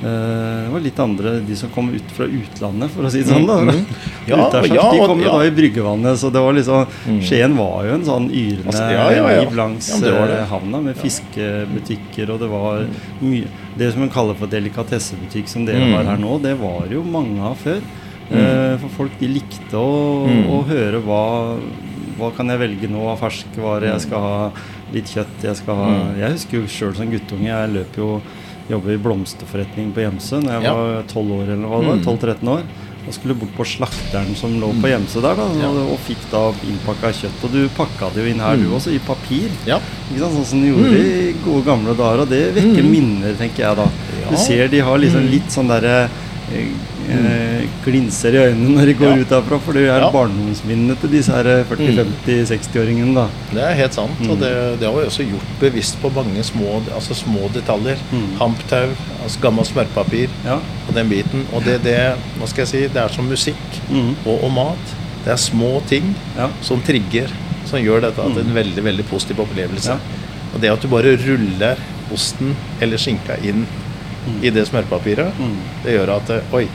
Mm. 0.00 0.06
Eh, 0.08 0.64
det 0.64 0.72
var 0.72 0.80
litt 0.80 0.98
andre, 0.98 1.32
de 1.44 1.56
som 1.56 1.70
kom 1.74 1.90
ut 1.92 2.12
fra 2.16 2.24
utlandet, 2.24 2.90
for 2.94 3.04
å 3.04 3.10
si 3.12 3.20
det 3.20 3.28
sånn. 3.28 3.46
da 3.46 3.58
mm. 3.60 3.80
Ja, 4.30 4.38
Utærsjøs, 4.48 4.74
ja, 4.76 4.86
de 4.94 5.06
kom 5.10 5.20
jo 5.20 5.28
ja. 5.28 5.34
da 5.36 5.46
i 5.46 5.54
bryggevannet, 5.54 6.18
så 6.20 6.30
det 6.32 6.42
var 6.44 6.56
liksom 6.56 6.86
mm. 6.86 7.20
Skien 7.28 7.56
var 7.58 7.88
jo 7.88 7.94
en 7.98 8.06
sånn 8.06 8.28
yrende 8.30 8.70
Altså, 8.72 8.84
ja, 8.94 9.06
ja, 9.12 9.24
ja. 9.34 9.42
liv 9.44 9.56
langs 9.58 9.90
Ja, 9.92 10.00
det 10.04 10.12
var 10.16 10.30
det. 10.30 10.38
eh, 10.40 10.46
havna, 10.54 10.82
med 10.88 11.00
fiskebutikker, 11.00 12.30
og 12.34 12.40
det 12.44 12.50
var 12.52 12.86
mye 13.20 13.50
Det 13.80 13.92
som 13.94 14.06
en 14.06 14.12
kaller 14.12 14.38
for 14.38 14.52
delikatessebutikk, 14.52 15.48
som 15.50 15.66
dere 15.68 15.84
mm. 15.84 15.94
har 15.98 16.12
her 16.14 16.22
nå, 16.22 16.38
det 16.44 16.56
var 16.60 16.88
jo 16.90 17.04
mange 17.06 17.40
av 17.46 17.60
før. 17.60 17.78
Mm. 18.30 18.40
Eh, 18.40 18.74
for 18.82 18.96
folk 19.02 19.14
de 19.20 19.28
likte 19.30 19.78
å, 19.78 20.26
Mhm. 20.26 20.42
å 20.54 20.58
høre 20.68 21.00
hva 21.04 21.22
hva 22.20 22.28
kan 22.36 22.52
jeg 22.52 22.60
velge 22.60 22.88
nå 22.90 23.00
av 23.08 23.20
ferskvare? 23.22 23.88
Jeg 23.94 24.04
skal 24.04 24.20
ha 24.20 24.50
litt 24.92 25.08
kjøtt. 25.08 25.38
Jeg 25.46 25.56
skal 25.56 25.78
ha. 25.78 25.88
Jeg 26.18 26.34
husker 26.36 26.58
jo 26.58 26.68
sjøl 26.68 26.94
som 26.98 27.08
guttunge. 27.08 27.48
Jeg 27.48 27.72
løp 27.72 27.96
jo 27.96 28.08
Jobba 28.70 28.92
i 28.94 29.00
blomsterforretning 29.02 29.90
på 29.92 30.04
Gjemse 30.04 30.40
da 30.44 30.58
jeg 30.60 30.62
Ja. 30.68 30.74
var 30.74 31.02
12 31.10 31.32
år 31.40 31.42
eller 31.50 31.66
hva 31.68 31.80
det 31.80 31.88
var. 31.88 31.96
Mhm. 31.96 32.04
12-13 32.06 32.48
år. 32.48 32.62
Og 33.08 33.14
skulle 33.16 33.34
bort 33.34 33.54
på 33.56 33.64
slakteren 33.64 34.36
som 34.36 34.52
lå 34.60 34.68
på 34.80 34.86
Gjemse 34.92 35.20
der, 35.24 35.34
da, 35.34 35.46
Ja. 35.58 35.68
og, 35.70 35.92
og 35.94 35.98
fikk 36.06 36.22
da 36.30 36.52
innpakka 36.68 37.10
kjøtt. 37.16 37.42
Og 37.44 37.50
du 37.52 37.68
pakka 37.74 38.12
det 38.14 38.22
jo 38.24 38.30
inn 38.30 38.38
her, 38.40 38.56
du 38.56 38.68
Mhm. 38.68 38.74
også, 38.76 38.94
i 38.94 38.98
papir. 38.98 39.48
Ja. 39.66 39.78
Ikke 40.12 40.20
sant? 40.20 40.34
Sånn 40.36 40.44
som 40.46 40.60
de 40.62 40.68
gjorde 40.68 41.00
i 41.00 41.32
gode 41.44 41.64
gamle 41.64 41.96
dager. 41.96 42.20
Og 42.20 42.28
det 42.28 42.54
vekker 42.54 42.84
minner, 42.84 43.34
tenker 43.34 43.64
jeg 43.66 43.76
da. 43.76 43.88
Du 44.30 44.36
ser 44.36 44.68
de 44.68 44.78
har 44.80 44.98
liksom 44.98 45.28
litt 45.30 45.48
sånn 45.50 45.66
derre 45.68 46.08
eh, 46.52 46.66
eh, 47.10 47.64
glinser 47.84 48.34
i 48.34 48.40
øynene 48.50 48.74
når 48.76 48.86
de 48.86 48.94
går 48.94 49.10
Ja. 49.16 49.20
ut 49.22 49.32
herfra, 49.34 49.58
for 49.60 49.72
det 49.72 49.82
er 49.88 50.00
Ja. 50.00 50.10
barndomsminnene 50.10 50.96
til 51.00 51.10
disse 51.10 51.32
her 51.32 51.64
40-50-60-åringene, 51.70 53.14
da. 53.14 53.26
Det 53.52 53.62
er 53.62 53.74
helt 53.74 53.94
sant. 53.94 54.20
Mm. 54.20 54.30
Og 54.30 54.38
det, 54.40 54.52
det 54.80 54.86
har 54.88 54.96
vi 54.98 55.06
også 55.06 55.26
gjort 55.28 55.50
bevisst 55.60 55.98
på 56.02 56.10
mange 56.14 56.42
små, 56.46 56.80
altså 56.94 57.14
små 57.14 57.48
detaljer. 57.54 57.98
Mm. 58.12 58.26
Hamptau, 58.40 58.88
altså 59.22 59.40
gammelt 59.42 59.68
smørpapir 59.70 60.28
Ja. 60.44 60.58
og 60.88 60.94
den 60.94 61.08
biten. 61.08 61.46
Og 61.52 61.64
det, 61.64 61.82
det, 61.84 61.96
hva 62.38 62.46
skal 62.48 62.64
jeg 62.64 62.68
si, 62.68 62.80
det 62.88 62.96
er 63.02 63.08
som 63.08 63.24
musikk 63.28 63.80
mm. 63.90 64.16
og, 64.26 64.44
og 64.44 64.52
mat. 64.52 64.96
Det 65.24 65.32
er 65.32 65.36
små 65.36 65.82
ting 65.88 66.14
Ja. 66.36 66.48
som 66.62 66.80
trigger, 66.80 67.28
som 67.66 67.78
gjør 67.82 68.00
dette 68.08 68.16
til 68.22 68.38
en 68.42 68.46
Mm. 68.50 68.54
veldig 68.54 68.84
veldig 68.84 69.04
positiv 69.10 69.40
opplevelse. 69.40 69.98
Og 70.54 70.60
det 70.60 70.70
at 70.72 70.80
du 70.82 70.88
bare 70.88 71.16
ruller 71.16 71.76
osten 72.12 72.56
eller 72.80 72.96
skinka 72.98 73.36
inn 73.44 73.66
Mm. 74.20 74.42
i 74.44 74.50
det 74.50 74.66
smørpapiret, 74.68 75.32
Mm. 75.38 75.56
det 75.82 75.92
gjør 75.98 76.10
at 76.16 76.30
eh, 76.30 76.40
Oi, 76.52 76.66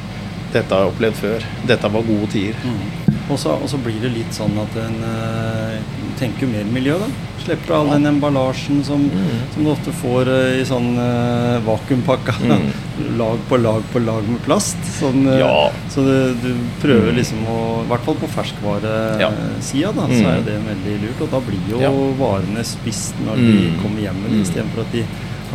dette 0.55 0.71
har 0.75 0.85
jeg 0.85 0.93
opplevd 0.93 1.19
før. 1.19 1.45
Dette 1.69 1.91
var 1.97 2.07
gode 2.07 2.31
tider. 2.31 2.55
Mm. 2.63 3.11
Og 3.33 3.39
så, 3.41 3.55
blir 3.81 3.97
det 4.03 4.11
litt 4.13 4.35
sånn 4.37 4.53
at 4.61 4.75
en 4.77 4.97
eh, 5.03 5.79
tenker 6.19 6.47
mer 6.47 6.67
miljø, 6.69 6.97
da. 7.01 7.07
Slipper 7.45 7.73
all 7.77 7.87
Ja. 7.89 7.93
den 7.97 8.05
emballasjen 8.11 8.83
som, 8.85 9.01
Mm. 9.09 9.39
som 9.53 9.63
du 9.65 9.69
ofte 9.71 9.91
får 10.01 10.29
eh, 10.29 10.61
i 10.61 10.65
sånn 10.65 10.91
uh, 10.97 11.59
vakuumpakka. 11.65 12.35
Mm. 12.41 12.69
lag 13.19 13.37
på 13.49 13.57
lag 13.61 13.83
på 13.91 13.99
lag 14.05 14.23
med 14.29 14.39
plast. 14.45 14.77
Sånn, 14.99 15.25
eh, 15.27 15.39
Ja. 15.41 15.71
Så 15.89 16.05
det, 16.05 16.41
du 16.43 16.53
prøver 16.81 17.11
Mm. 17.11 17.15
liksom 17.17 17.45
å 17.47 17.83
I 17.83 17.87
hvert 17.89 18.05
fall 18.05 18.15
på 18.15 18.29
ferskvaresida, 18.37 19.91
da, 19.93 20.07
så 20.07 20.21
Mm. 20.21 20.25
er 20.25 20.35
jo 20.37 20.43
det 20.43 20.59
veldig 20.69 20.95
lurt. 21.03 21.21
Og 21.21 21.31
da 21.31 21.39
blir 21.39 21.69
jo 21.69 21.79
Ja. 21.81 21.91
varene 22.17 22.63
spist 22.63 23.13
når 23.25 23.35
de 23.35 23.41
Mm. 23.41 23.81
kommer 23.81 24.01
hjem 24.01 24.15
igjen, 24.23 24.31
Mm. 24.37 24.41
istedenfor 24.41 24.79
at 24.81 24.91
de 24.91 25.03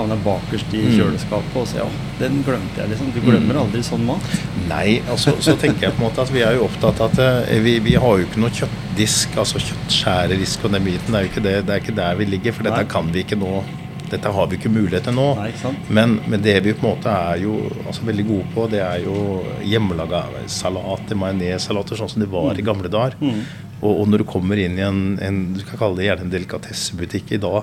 havner 0.01 0.21
bakerst 0.25 0.73
i 0.75 0.81
Mm. 0.85 0.93
kjøleskapet. 0.99 1.57
Og 1.61 1.67
så, 1.71 1.77
ja, 1.83 1.89
den 2.19 2.43
glemte 2.47 2.81
jeg, 2.83 2.91
liksom. 2.93 3.13
Du 3.15 3.21
glemmer 3.25 3.55
Mm. 3.55 3.63
aldri 3.65 3.83
sånn 3.87 4.05
mat. 4.09 4.21
Nei, 4.69 5.01
altså, 5.09 5.37
så 5.41 5.55
tenker 5.61 5.89
jeg 5.89 5.93
på 5.97 6.03
en 6.03 6.09
måte 6.11 6.23
at 6.25 6.31
vi 6.35 6.41
er 6.43 6.57
jo 6.59 6.65
opptatt 6.69 7.01
av 7.01 7.11
at 7.13 7.19
eh, 7.51 7.61
vi, 7.61 7.79
vi 7.81 7.95
har 7.95 8.19
jo 8.19 8.27
ikke 8.27 8.41
noe 8.43 8.51
kjøttdisk, 8.51 9.37
altså 9.37 9.61
kjøttskjæredisk 9.63 10.65
og 10.65 10.73
den 10.73 10.85
biten. 10.85 11.13
Det 11.13 11.21
er 11.21 11.27
jo 11.29 11.31
ikke, 11.35 11.43
det, 11.47 11.55
det 11.67 11.77
er 11.77 11.81
ikke 11.85 11.97
der 11.97 12.17
vi 12.17 12.25
ligger, 12.25 12.53
for 12.53 12.63
Nei. 12.67 12.73
dette 12.73 12.89
kan 12.93 13.13
vi 13.13 13.25
ikke 13.25 13.39
nå 13.39 13.63
dette 14.11 14.27
har 14.35 14.47
vi 14.51 14.57
ikke 14.59 14.73
mulighet 14.75 15.05
til 15.07 15.15
nå. 15.15 15.37
Nei? 15.39 15.53
Men, 15.89 16.17
men 16.27 16.43
det 16.43 16.57
vi 16.65 16.73
på 16.75 16.83
en 16.83 16.97
måte 16.97 17.07
er 17.15 17.37
jo 17.45 17.53
altså, 17.87 18.03
veldig 18.09 18.25
gode 18.27 18.47
på, 18.57 18.65
det 18.73 18.81
er 18.83 19.05
jo 19.05 19.45
hjemmelaga 19.63 20.25
salater, 20.51 21.15
majonesalater, 21.15 21.95
sånn 22.01 22.11
som 22.11 22.25
det 22.25 22.29
var 22.33 22.59
i 22.59 22.65
gamle 22.67 22.91
dager. 22.91 23.15
Og, 23.23 23.93
og 24.01 24.09
når 24.11 24.25
du 24.25 24.25
kommer 24.25 24.59
inn 24.59 24.75
i 24.81 24.83
en, 24.83 24.99
en 25.23 25.39
du 25.55 25.63
kan 25.63 25.79
kalle 25.79 26.01
det 26.01 26.09
gjerne 26.09 26.27
en 26.27 26.33
delikatessebutikk 26.35 27.31
i 27.37 27.39
dag, 27.39 27.63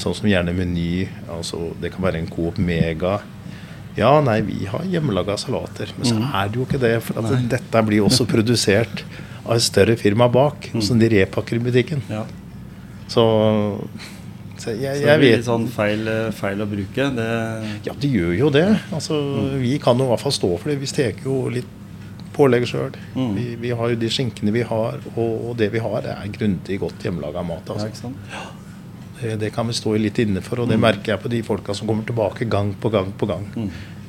sånn 0.00 0.14
som 0.16 0.28
gjerne 0.30 0.54
Meny, 0.56 1.06
altså 1.28 1.74
det 1.82 1.90
kan 1.92 2.04
være 2.06 2.22
en 2.22 2.30
Coop 2.32 2.56
Mega 2.58 3.18
ja, 3.96 4.20
nei, 4.24 4.38
vi 4.46 4.64
har 4.64 4.86
hjemmelaga 4.88 5.34
salater. 5.36 5.90
Men 5.98 6.08
så 6.08 6.16
er 6.16 6.48
det 6.48 6.56
jo 6.56 6.64
ikke 6.64 6.80
det. 6.80 6.94
For 7.04 7.20
at 7.20 7.44
dette 7.52 7.82
blir 7.84 8.06
også 8.06 8.24
produsert 8.24 9.02
av 9.44 9.58
et 9.58 9.64
større 9.66 9.98
firma 10.00 10.30
bak, 10.32 10.70
som 10.80 11.00
de 11.00 11.10
repakker 11.12 11.58
i 11.58 11.64
butikken. 11.66 12.00
Ja. 12.08 12.22
Så, 13.12 13.24
så 14.56 14.72
jeg, 14.78 15.02
Så 15.02 15.10
det 15.10 15.18
blir 15.20 15.36
litt 15.36 15.44
sånn 15.44 15.68
feil, 15.74 16.08
feil 16.38 16.64
å 16.64 16.68
bruke. 16.70 17.10
Det, 17.18 17.28
Ja, 17.90 17.92
det 17.92 18.12
gjør 18.14 18.32
jo 18.38 18.50
det. 18.54 18.64
Altså, 18.94 19.20
Vi 19.60 19.76
kan 19.82 20.00
jo 20.00 20.08
i 20.08 20.12
hvert 20.14 20.24
fall 20.24 20.36
stå 20.38 20.54
for 20.56 20.72
det. 20.72 20.78
Vi 20.80 20.88
steker 20.88 21.28
jo 21.28 21.38
litt 21.52 21.78
pålegg 22.32 22.64
sjøl. 22.64 22.96
Mm. 23.12 23.34
Vi, 23.36 23.46
vi 23.60 23.76
har 23.76 23.92
jo 23.92 24.00
de 24.00 24.08
skinkene 24.08 24.54
vi 24.56 24.64
har, 24.64 25.02
og, 25.12 25.50
og 25.50 25.56
det 25.60 25.68
vi 25.74 25.82
har, 25.84 26.00
det 26.00 26.16
er 26.16 26.32
grundig 26.32 26.80
godt 26.80 27.04
hjemmelaga 27.04 27.44
mat. 27.44 27.68
ja, 27.68 27.76
Altså. 27.76 27.92
ikke 27.92 28.04
sant? 28.06 28.61
Det, 29.22 29.38
det 29.40 29.52
kan 29.54 29.66
vi 29.70 29.72
stå 29.78 29.94
litt 29.98 30.18
inne 30.18 30.42
for, 30.42 30.60
og 30.64 30.68
det 30.68 30.76
Mm. 30.78 30.82
merker 30.88 31.12
jeg 31.14 31.20
på 31.22 31.30
de 31.30 31.42
folka 31.46 31.74
som 31.74 31.86
kommer 31.88 32.04
tilbake 32.04 32.48
gang 32.50 32.74
på 32.74 32.90
gang 32.90 33.12
på 33.18 33.26
gang. 33.30 33.46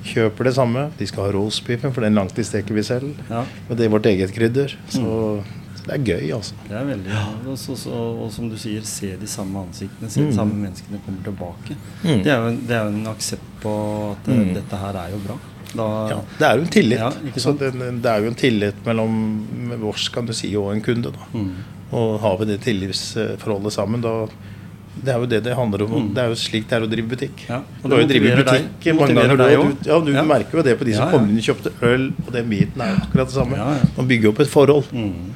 Kjøper 0.04 0.44
det 0.50 0.54
samme. 0.56 0.90
De 0.98 1.06
skal 1.08 1.24
ha 1.28 1.32
roastbiffen, 1.32 1.94
for 1.94 2.02
den 2.02 2.16
langtidssteker 2.16 2.74
vi 2.76 2.82
selv. 2.84 3.14
Ja. 3.30 3.46
Og 3.70 3.78
det 3.78 3.86
er 3.86 3.90
vårt 3.94 4.06
eget 4.10 4.34
krydder. 4.36 4.74
Så, 4.90 5.00
Mm. 5.00 5.44
så 5.78 5.86
det 5.86 5.94
er 5.94 6.04
gøy, 6.04 6.32
altså. 6.36 6.54
Det 6.68 6.76
er 6.76 6.84
veldig 6.86 7.14
og, 7.48 7.58
så, 7.58 7.76
så, 7.78 7.92
og 8.26 8.32
som 8.32 8.50
du 8.50 8.58
sier, 8.58 8.82
se 8.84 9.16
de 9.16 9.28
samme 9.28 9.56
ansiktene, 9.64 10.10
se 10.10 10.20
de 10.22 10.28
Mm. 10.28 10.36
samme 10.36 10.56
menneskene 10.56 11.00
kommer 11.06 11.24
tilbake. 11.24 11.76
Mm. 12.04 12.24
Det, 12.24 12.28
er 12.28 12.38
jo, 12.42 12.48
en- 12.48 12.62
det 12.68 12.72
er 12.76 12.84
jo 12.84 12.90
en 12.98 13.08
aksept 13.08 13.62
på 13.62 14.12
at 14.12 14.28
eh, 14.28 14.36
Mm. 14.36 14.54
dette 14.56 14.76
her 14.78 14.94
er 15.06 15.10
jo 15.12 15.18
bra. 15.28 15.38
Da, 15.76 16.10
Ja, 16.10 16.20
det 16.38 16.46
er 16.48 16.56
jo 16.56 16.62
en 16.62 16.68
tillit. 16.68 17.00
Ja, 17.00 17.10
det, 17.10 18.02
det 18.02 18.06
er 18.06 18.20
jo 18.22 18.28
en 18.28 18.36
tillit 18.36 18.76
mellom 18.86 19.88
oss 19.90 20.10
kan 20.10 20.26
du 20.26 20.34
si, 20.34 20.56
og 20.56 20.72
en 20.74 20.82
kunde. 20.82 21.12
da. 21.12 21.20
Mm. 21.34 21.54
Og 21.94 22.20
har 22.20 22.38
vi 22.38 22.46
det 22.46 22.62
tillitsforholdet 22.62 23.72
sammen, 23.72 24.02
da 24.02 24.28
Det 24.94 25.10
er 25.14 25.18
jo 25.24 25.26
det 25.26 25.40
det 25.44 25.56
handler 25.58 25.82
om. 25.88 26.10
Det 26.14 26.22
er 26.24 26.28
jo 26.30 26.36
slik 26.38 26.68
det 26.70 26.78
er 26.78 26.84
å 26.86 26.90
drive 26.92 27.10
butikk. 27.10 27.40
Mm. 27.48 27.50
Ja, 27.50 27.58
og 27.82 27.90
du 27.90 27.96
har 27.96 28.04
jo 28.04 28.10
drevet 28.12 28.36
butikk 28.44 28.76
deg. 28.84 28.96
mange 29.00 29.16
ganger. 29.18 29.38
deg 29.42 29.56
Du, 29.56 29.62
også. 29.64 29.78
du, 29.84 29.90
ja, 29.90 30.00
du 30.06 30.12
Ja. 30.14 30.24
merker 30.24 30.60
jo 30.60 30.64
det 30.68 30.76
på 30.80 30.86
de 30.86 30.94
som 30.94 31.06
Ja, 31.08 31.12
kommer 31.12 31.30
inn 31.34 31.38
og 31.42 31.48
kjøpte 31.50 31.72
øl, 31.82 32.06
og 32.28 32.32
den 32.34 32.50
biten 32.50 32.82
er 32.86 32.94
jo 32.94 33.00
akkurat 33.08 33.28
det 33.28 33.36
samme. 33.40 33.58
Man 33.98 34.08
bygger 34.08 34.30
opp 34.30 34.40
et 34.46 34.48
forhold. 34.54 34.86
Mm. 34.94 35.34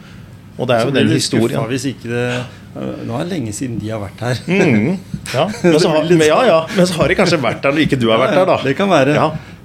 Og 0.58 0.67
det 0.67 0.76
er 0.78 0.86
jo 0.86 0.91
den 0.91 1.10
historien. 1.10 1.67
hvis 1.70 1.86
ikke 1.93 2.10
det 2.13 2.46
Nå 2.78 3.15
er 3.17 3.24
det 3.26 3.32
lenge 3.34 3.52
siden 3.58 3.80
de 3.82 3.89
har 3.89 3.98
vært 4.00 4.20
her. 4.22 4.38
Mm, 4.46 5.00
ja. 5.34 5.48
Men, 5.63 5.80
så 5.82 5.89
har, 5.89 6.04
men, 6.04 6.22
ja, 6.28 6.43
ja. 6.46 6.58
men 6.78 6.86
så 6.86 6.93
har 7.00 7.08
de 7.10 7.15
kanskje 7.17 7.39
vært 7.41 7.63
der 7.63 7.72
når 7.74 7.88
ikke 7.88 7.98
du 7.98 8.12
har 8.12 8.20
vært 8.22 8.36
der, 8.38 8.46
da. 8.46 8.58
Det 8.62 8.76
kan 8.78 8.89
være. 8.91 9.15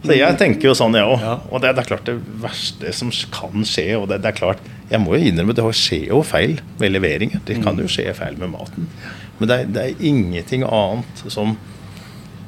Så 0.03 0.17
jeg 0.17 0.39
tenker 0.41 0.71
jo 0.71 0.73
sånn, 0.75 0.97
jeg 0.97 1.05
òg. 1.05 1.21
Ja. 1.21 1.35
Og 1.53 1.61
det, 1.61 1.75
det 1.77 1.83
er 1.85 1.89
klart 1.91 2.07
det 2.09 2.15
verste 2.41 2.93
som 2.97 3.11
kan 3.31 3.67
skje, 3.69 3.85
og 4.01 4.09
det, 4.09 4.23
det 4.25 4.33
er 4.33 4.39
klart 4.39 4.59
Jeg 4.91 5.01
må 5.05 5.13
jo 5.17 5.29
innrømme 5.29 5.53
det 5.55 5.63
skjer 5.77 6.09
jo 6.09 6.23
feil 6.25 6.57
med 6.81 6.93
leveringer. 6.97 7.41
Det 7.45 7.61
kan 7.63 7.77
jo 7.77 7.85
skje 7.85 8.15
feil 8.17 8.35
med 8.41 8.51
maten. 8.55 8.89
Men 9.39 9.49
det 9.49 9.57
er, 9.57 9.71
det 9.75 9.85
er 9.85 10.05
ingenting 10.13 10.65
annet 10.69 11.25
som 11.33 11.57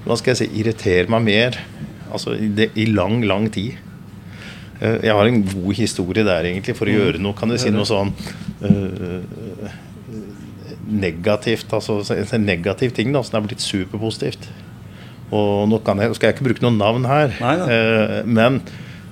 hva 0.04 0.18
skal 0.20 0.34
jeg 0.34 0.42
si, 0.42 0.50
irriterer 0.60 1.08
meg 1.12 1.24
mer 1.24 1.58
altså 2.12 2.34
i, 2.36 2.50
det, 2.52 2.70
i 2.78 2.86
lang, 2.92 3.22
lang 3.26 3.48
tid. 3.52 3.78
Eh, 4.80 5.00
Jeg 5.06 5.16
har 5.16 5.28
en 5.28 5.42
god 5.46 5.72
historie 5.78 6.26
der, 6.26 6.50
egentlig, 6.50 6.76
for 6.78 6.90
å 6.90 6.94
gjøre 6.94 7.22
noe 7.22 7.36
kan 7.38 7.50
du 7.50 7.58
si, 7.60 7.72
noe 7.74 7.88
sånn 7.88 8.12
uh, 8.64 9.72
negativt, 10.84 11.72
altså 11.72 12.00
en 12.24 12.46
negativ 12.46 12.94
ting 12.96 13.14
da, 13.14 13.24
som 13.24 13.40
er 13.40 13.48
blitt 13.48 13.64
superpositivt. 13.64 14.50
Og 15.34 15.66
nå 15.70 15.80
kan 15.86 16.02
jeg, 16.02 16.14
skal 16.18 16.30
jeg 16.30 16.36
ikke 16.36 16.48
bruke 16.50 16.66
noen 16.66 16.78
navn 16.78 17.08
her, 17.08 17.34
Nei 17.40 17.54
eh, 17.64 18.18
men 18.28 18.60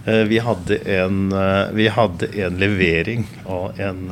uh, 0.07 0.23
vi, 0.29 0.43
hadde 0.45 0.83
en, 0.99 1.23
vi 1.75 1.89
hadde 1.91 2.31
en 2.45 2.61
levering 2.61 3.27
av 3.49 3.81
en 3.81 4.05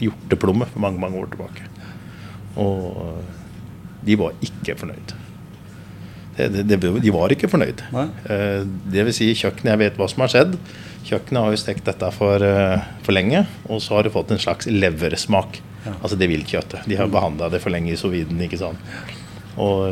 hjorteplomme 0.00 0.66
for 0.72 0.82
mange 0.82 1.00
mange 1.02 1.20
år 1.20 1.30
tilbake. 1.36 1.69
Og 2.58 3.00
eh, 3.04 3.40
de 4.06 4.16
var 4.18 4.38
ikke 4.44 4.76
fornøyd. 4.80 5.16
De, 6.40 6.62
det, 6.64 6.78
de 6.80 7.12
var 7.12 7.32
ikke 7.34 7.50
fornøyd. 7.52 7.82
Nei. 7.94 8.06
Eh, 8.32 8.62
det 8.92 9.06
vil 9.08 9.16
si, 9.16 9.30
kjøkkenet, 9.36 9.74
jeg 9.74 9.82
vet 9.84 10.00
hva 10.00 10.08
som 10.10 10.24
har 10.24 10.32
skjedd. 10.32 10.56
Kjøkkenet 11.06 11.42
har 11.44 11.54
jo 11.54 11.60
stekt 11.60 11.86
dette 11.88 12.10
for, 12.16 12.44
eh, 12.44 12.90
for 13.04 13.16
lenge, 13.16 13.44
og 13.68 13.82
så 13.84 13.98
har 13.98 14.06
det 14.06 14.14
fått 14.16 14.32
en 14.34 14.42
slags 14.42 14.70
leversmak. 14.70 15.60
Ja. 15.84 15.94
Altså 16.00 16.18
det 16.20 16.28
viltkjøttet. 16.32 16.84
De 16.88 16.98
har 16.98 17.08
mm. 17.08 17.14
behandla 17.14 17.48
det 17.52 17.62
for 17.62 17.72
lenge 17.72 17.92
i 17.92 18.00
soviden, 18.00 18.40
ikke 18.44 18.60
sant. 18.60 18.92
Og 19.60 19.90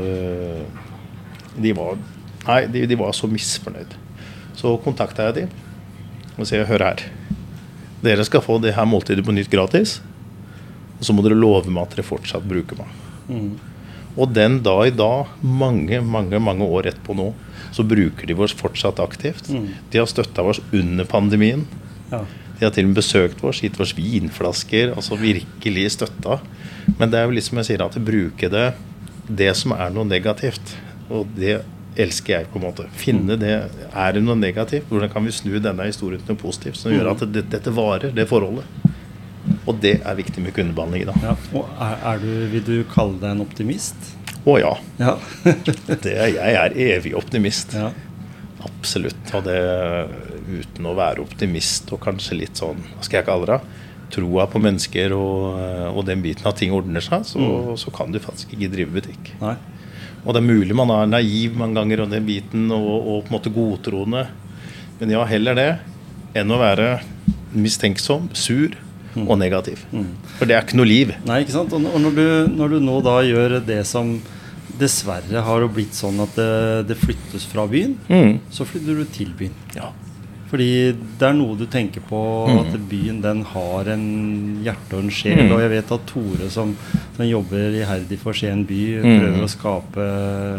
de 1.58 1.72
var 1.76 1.98
Nei, 2.48 2.62
de, 2.72 2.84
de 2.88 2.96
var 2.96 3.10
så 3.12 3.28
misfornøyd. 3.28 3.90
Så 4.56 4.70
kontakta 4.80 5.26
jeg 5.26 5.34
dem 5.42 6.38
og 6.38 6.46
sier 6.48 6.64
hør 6.68 6.84
her. 6.86 7.02
Dere 8.00 8.24
skal 8.24 8.40
få 8.44 8.56
det 8.62 8.72
her 8.76 8.86
måltidet 8.88 9.24
på 9.26 9.34
nytt 9.34 9.50
gratis. 9.52 9.98
Og 10.98 11.06
så 11.06 11.14
må 11.14 11.24
dere 11.24 11.38
love 11.38 11.70
meg 11.70 11.86
at 11.86 11.96
dere 11.96 12.06
fortsatt 12.06 12.46
bruker 12.48 12.80
meg. 12.80 12.94
Mm. 13.28 13.50
Og 14.18 14.32
den 14.34 14.58
dag 14.66 14.88
i 14.88 14.94
dag, 14.94 15.30
mange 15.42 16.00
mange, 16.02 16.40
mange 16.42 16.66
år 16.66 16.90
etterpå 16.90 17.14
nå, 17.14 17.30
så 17.74 17.84
bruker 17.86 18.26
de 18.26 18.34
oss 18.34 18.56
fortsatt 18.56 18.98
aktivt. 19.02 19.50
Mm. 19.52 19.68
De 19.92 20.00
har 20.00 20.10
støtta 20.10 20.42
oss 20.42 20.60
under 20.74 21.06
pandemien. 21.06 21.66
Ja. 22.10 22.24
De 22.58 22.66
har 22.66 22.74
til 22.74 22.88
og 22.88 22.90
med 22.90 22.98
besøkt 22.98 23.42
oss, 23.46 23.62
gitt 23.62 23.78
oss 23.80 23.94
vinflasker. 23.94 24.94
altså 24.96 25.18
Virkelig 25.20 25.92
støtta. 25.94 26.40
Men 26.98 27.12
det 27.12 27.20
er 27.20 27.28
jo 27.28 27.36
litt 27.36 27.46
som 27.46 27.60
jeg 27.60 27.70
sier, 27.70 27.84
at 27.84 27.98
bruke 28.02 28.50
det 28.50 28.68
det 29.28 29.52
som 29.60 29.74
er 29.76 29.92
noe 29.92 30.08
negativt. 30.08 30.74
Og 31.12 31.28
det 31.36 31.60
elsker 31.98 32.34
jeg, 32.34 32.48
på 32.50 32.58
en 32.60 32.66
måte. 32.68 32.86
Finne 32.96 33.36
det 33.38 33.52
Er 33.58 34.12
det 34.14 34.22
noe 34.22 34.38
negativt? 34.38 34.88
Hvordan 34.88 35.10
kan 35.12 35.24
vi 35.26 35.34
snu 35.34 35.58
denne 35.58 35.88
historien 35.88 36.22
til 36.22 36.34
noe 36.34 36.40
positivt 36.40 36.78
som 36.80 36.94
gjør 36.94 37.12
at 37.12 37.26
det, 37.32 37.44
dette 37.52 37.74
varer, 37.74 38.10
det 38.14 38.28
forholdet? 38.30 38.66
Og 39.68 39.78
det 39.82 39.98
er 40.00 40.16
viktig 40.18 40.42
med 40.44 40.54
kundebehandling 40.56 41.02
i 41.04 41.08
dag. 41.10 41.18
Ja. 41.22 41.34
Og 41.58 41.68
er, 41.84 41.96
er 42.12 42.22
du, 42.22 42.30
vil 42.54 42.64
du 42.66 42.76
kalle 42.92 43.18
deg 43.20 43.34
en 43.34 43.44
optimist? 43.44 44.12
Å 44.48 44.54
ja. 44.60 44.74
Ja. 45.00 45.16
Det 46.04 46.14
jeg 46.14 46.54
er 46.56 46.76
evig 46.88 47.14
optimist. 47.18 47.74
ja. 47.76 47.90
Absolutt. 48.66 49.28
Og 49.38 49.44
det 49.46 49.58
uten 50.48 50.86
å 50.90 50.94
være 50.98 51.22
optimist 51.22 51.92
og 51.94 52.00
kanskje 52.02 52.40
litt 52.40 52.58
sånn, 52.58 52.80
hva 52.96 53.04
skal 53.06 53.20
jeg 53.20 53.26
kalle 53.28 53.46
det? 53.52 53.58
Troa 54.16 54.46
på 54.50 54.58
mennesker 54.64 55.12
og, 55.14 55.58
og 55.92 56.00
den 56.08 56.22
biten 56.24 56.46
at 56.48 56.56
ting 56.58 56.72
ordner 56.74 57.04
seg, 57.04 57.22
så, 57.28 57.38
Mm. 57.38 57.76
så 57.78 57.92
kan 57.94 58.10
du 58.10 58.18
faktisk 58.18 58.54
ikke 58.56 58.70
drive 58.72 58.94
butikk. 58.96 59.30
Nei. 59.42 59.54
Og 60.24 60.34
det 60.34 60.40
er 60.42 60.48
mulig 60.48 60.74
man 60.74 60.90
er 60.90 61.06
naiv 61.12 61.54
mange 61.60 61.78
ganger 61.78 62.02
og 62.06 62.10
den 62.10 62.26
biten, 62.26 62.66
og, 62.74 62.88
og 63.12 63.20
på 63.26 63.30
en 63.30 63.36
måte 63.36 63.52
godtroende. 63.54 64.24
Men 64.98 65.12
ja, 65.14 65.22
heller 65.30 65.54
det 65.58 65.68
enn 66.40 66.50
å 66.50 66.58
være 66.58 66.88
mistenksom, 67.54 68.26
sur 68.34 68.74
og 69.16 69.38
negativ. 69.38 69.78
For 70.38 70.44
det 70.46 70.54
er 70.56 70.62
ikke 70.66 70.76
noe 70.76 70.86
liv. 70.86 71.12
Nei, 71.26 71.40
ikke 71.44 71.52
sant? 71.56 71.72
Og 71.72 71.80
når 72.00 72.14
du, 72.14 72.26
når 72.54 72.68
du 72.70 72.80
nå 72.80 73.02
da 73.02 73.20
gjør 73.22 73.58
det 73.66 73.84
som 73.86 74.20
dessverre 74.78 75.40
har 75.42 75.60
jo 75.64 75.68
blitt 75.74 75.96
sånn 75.96 76.20
at 76.22 76.36
det, 76.38 76.86
det 76.88 76.96
flyttes 77.00 77.46
fra 77.50 77.66
byen, 77.66 77.96
Mm. 78.08 78.38
så 78.50 78.64
flytter 78.68 78.94
du 79.00 79.04
til 79.10 79.32
byen. 79.38 79.54
Ja. 79.74 79.90
Fordi 80.48 80.92
det 81.18 81.26
er 81.28 81.34
noe 81.34 81.56
du 81.58 81.66
tenker 81.66 82.00
på, 82.08 82.20
Mm. 82.48 82.58
at 82.60 82.88
byen 82.88 83.20
den 83.20 83.42
har 83.44 83.84
en 83.92 84.60
hjerte 84.64 84.94
og 84.96 85.02
en 85.04 85.10
sjel. 85.10 85.36
Mm. 85.48 85.52
Og 85.52 85.60
jeg 85.60 85.70
vet 85.70 85.92
at 85.92 86.06
Tore 86.06 86.48
som, 86.50 86.76
som 87.16 87.26
jobber 87.26 87.74
iherdig 87.74 88.18
for 88.18 88.32
Skien 88.32 88.64
by, 88.64 89.02
Mm. 89.02 89.18
prøver 89.20 89.42
å 89.44 89.48
skape 89.48 90.06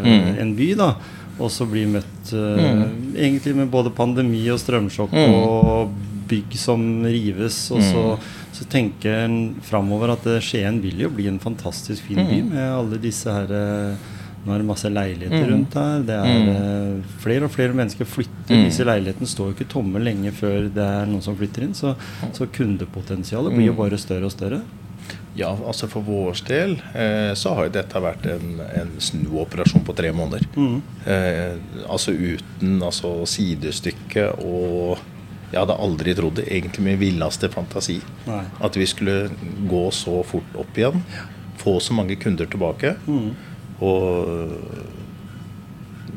Mm. 0.04 0.38
en 0.38 0.54
by, 0.54 0.74
da. 0.74 0.94
Og 1.40 1.48
så 1.50 1.64
blir 1.66 1.86
møtt 1.88 2.32
uh, 2.34 2.86
egentlig 3.16 3.54
med 3.56 3.70
både 3.70 3.90
pandemi 3.90 4.46
og 4.50 4.58
strømsjokk 4.60 5.10
Mm. 5.10 5.34
og 5.34 5.90
bygg 6.28 6.52
som 6.54 7.02
rives. 7.02 7.70
Og 7.72 7.80
så, 7.80 8.18
Mm. 8.18 8.20
Så 8.60 8.68
tenker 8.68 9.24
en 9.24 9.36
framover 9.64 10.12
at 10.12 10.26
eh, 10.28 10.40
Skien 10.44 10.80
vil 10.84 11.00
jo 11.06 11.10
bli 11.16 11.26
en 11.30 11.40
fantastisk 11.40 12.04
fin 12.10 12.20
by 12.20 12.40
Mm. 12.42 12.50
med 12.52 12.66
alle 12.76 12.98
disse 13.00 13.32
her 13.32 13.48
eh, 13.50 14.08
Nå 14.40 14.54
er 14.54 14.62
det 14.62 14.64
masse 14.70 14.88
leiligheter 14.88 15.42
Mm. 15.44 15.50
rundt 15.52 15.74
her. 15.76 15.98
Det 16.08 16.14
er 16.16 16.24
Mm. 16.24 16.48
eh, 16.48 17.02
flere 17.20 17.44
og 17.44 17.50
flere 17.52 17.74
mennesker 17.76 18.06
flytter. 18.08 18.48
Mm. 18.54 18.64
Disse 18.70 18.84
leilighetene 18.88 19.28
står 19.28 19.50
jo 19.50 19.52
ikke 19.58 19.68
tomme 19.68 20.00
lenge 20.00 20.32
før 20.32 20.62
det 20.72 20.80
er 20.86 21.04
noen 21.10 21.20
som 21.22 21.36
flytter 21.36 21.62
inn. 21.66 21.74
Så, 21.76 21.94
så 22.32 22.46
kundepotensialet 22.48 23.52
blir 23.52 23.66
jo 23.68 23.74
bare 23.76 23.98
større 24.00 24.24
og 24.24 24.32
større. 24.32 24.62
Ja, 25.36 25.52
altså 25.54 25.86
for 25.88 26.00
vår 26.02 26.40
del 26.48 26.72
eh, 26.94 27.34
så 27.38 27.52
har 27.54 27.68
jo 27.68 27.74
dette 27.76 28.00
vært 28.02 28.24
en, 28.32 28.60
en 28.80 28.90
snuoperasjon 28.98 29.84
på 29.84 29.94
tre 29.94 30.10
måneder. 30.16 30.42
Mm. 30.56 30.80
Eh, 31.06 31.56
altså 31.88 32.10
uten 32.16 32.80
altså 32.82 33.12
sidestykke 33.28 34.24
og 34.42 34.98
Jeg 35.50 35.58
hadde 35.60 35.76
aldri 35.82 36.14
trodd 36.14 36.36
det, 36.38 36.46
egentlig 36.48 36.84
med 36.86 36.98
villeste 37.00 37.48
fantasi, 37.50 37.98
Nei. 38.26 38.44
at 38.62 38.76
vi 38.78 38.86
skulle 38.86 39.30
gå 39.70 39.84
så 39.92 40.20
fort 40.24 40.54
opp 40.62 40.76
igjen. 40.78 41.02
Få 41.58 41.78
så 41.82 41.92
mange 41.96 42.16
kunder 42.16 42.46
tilbake. 42.46 42.94
Mm. 43.06 43.32
Og 43.80 44.56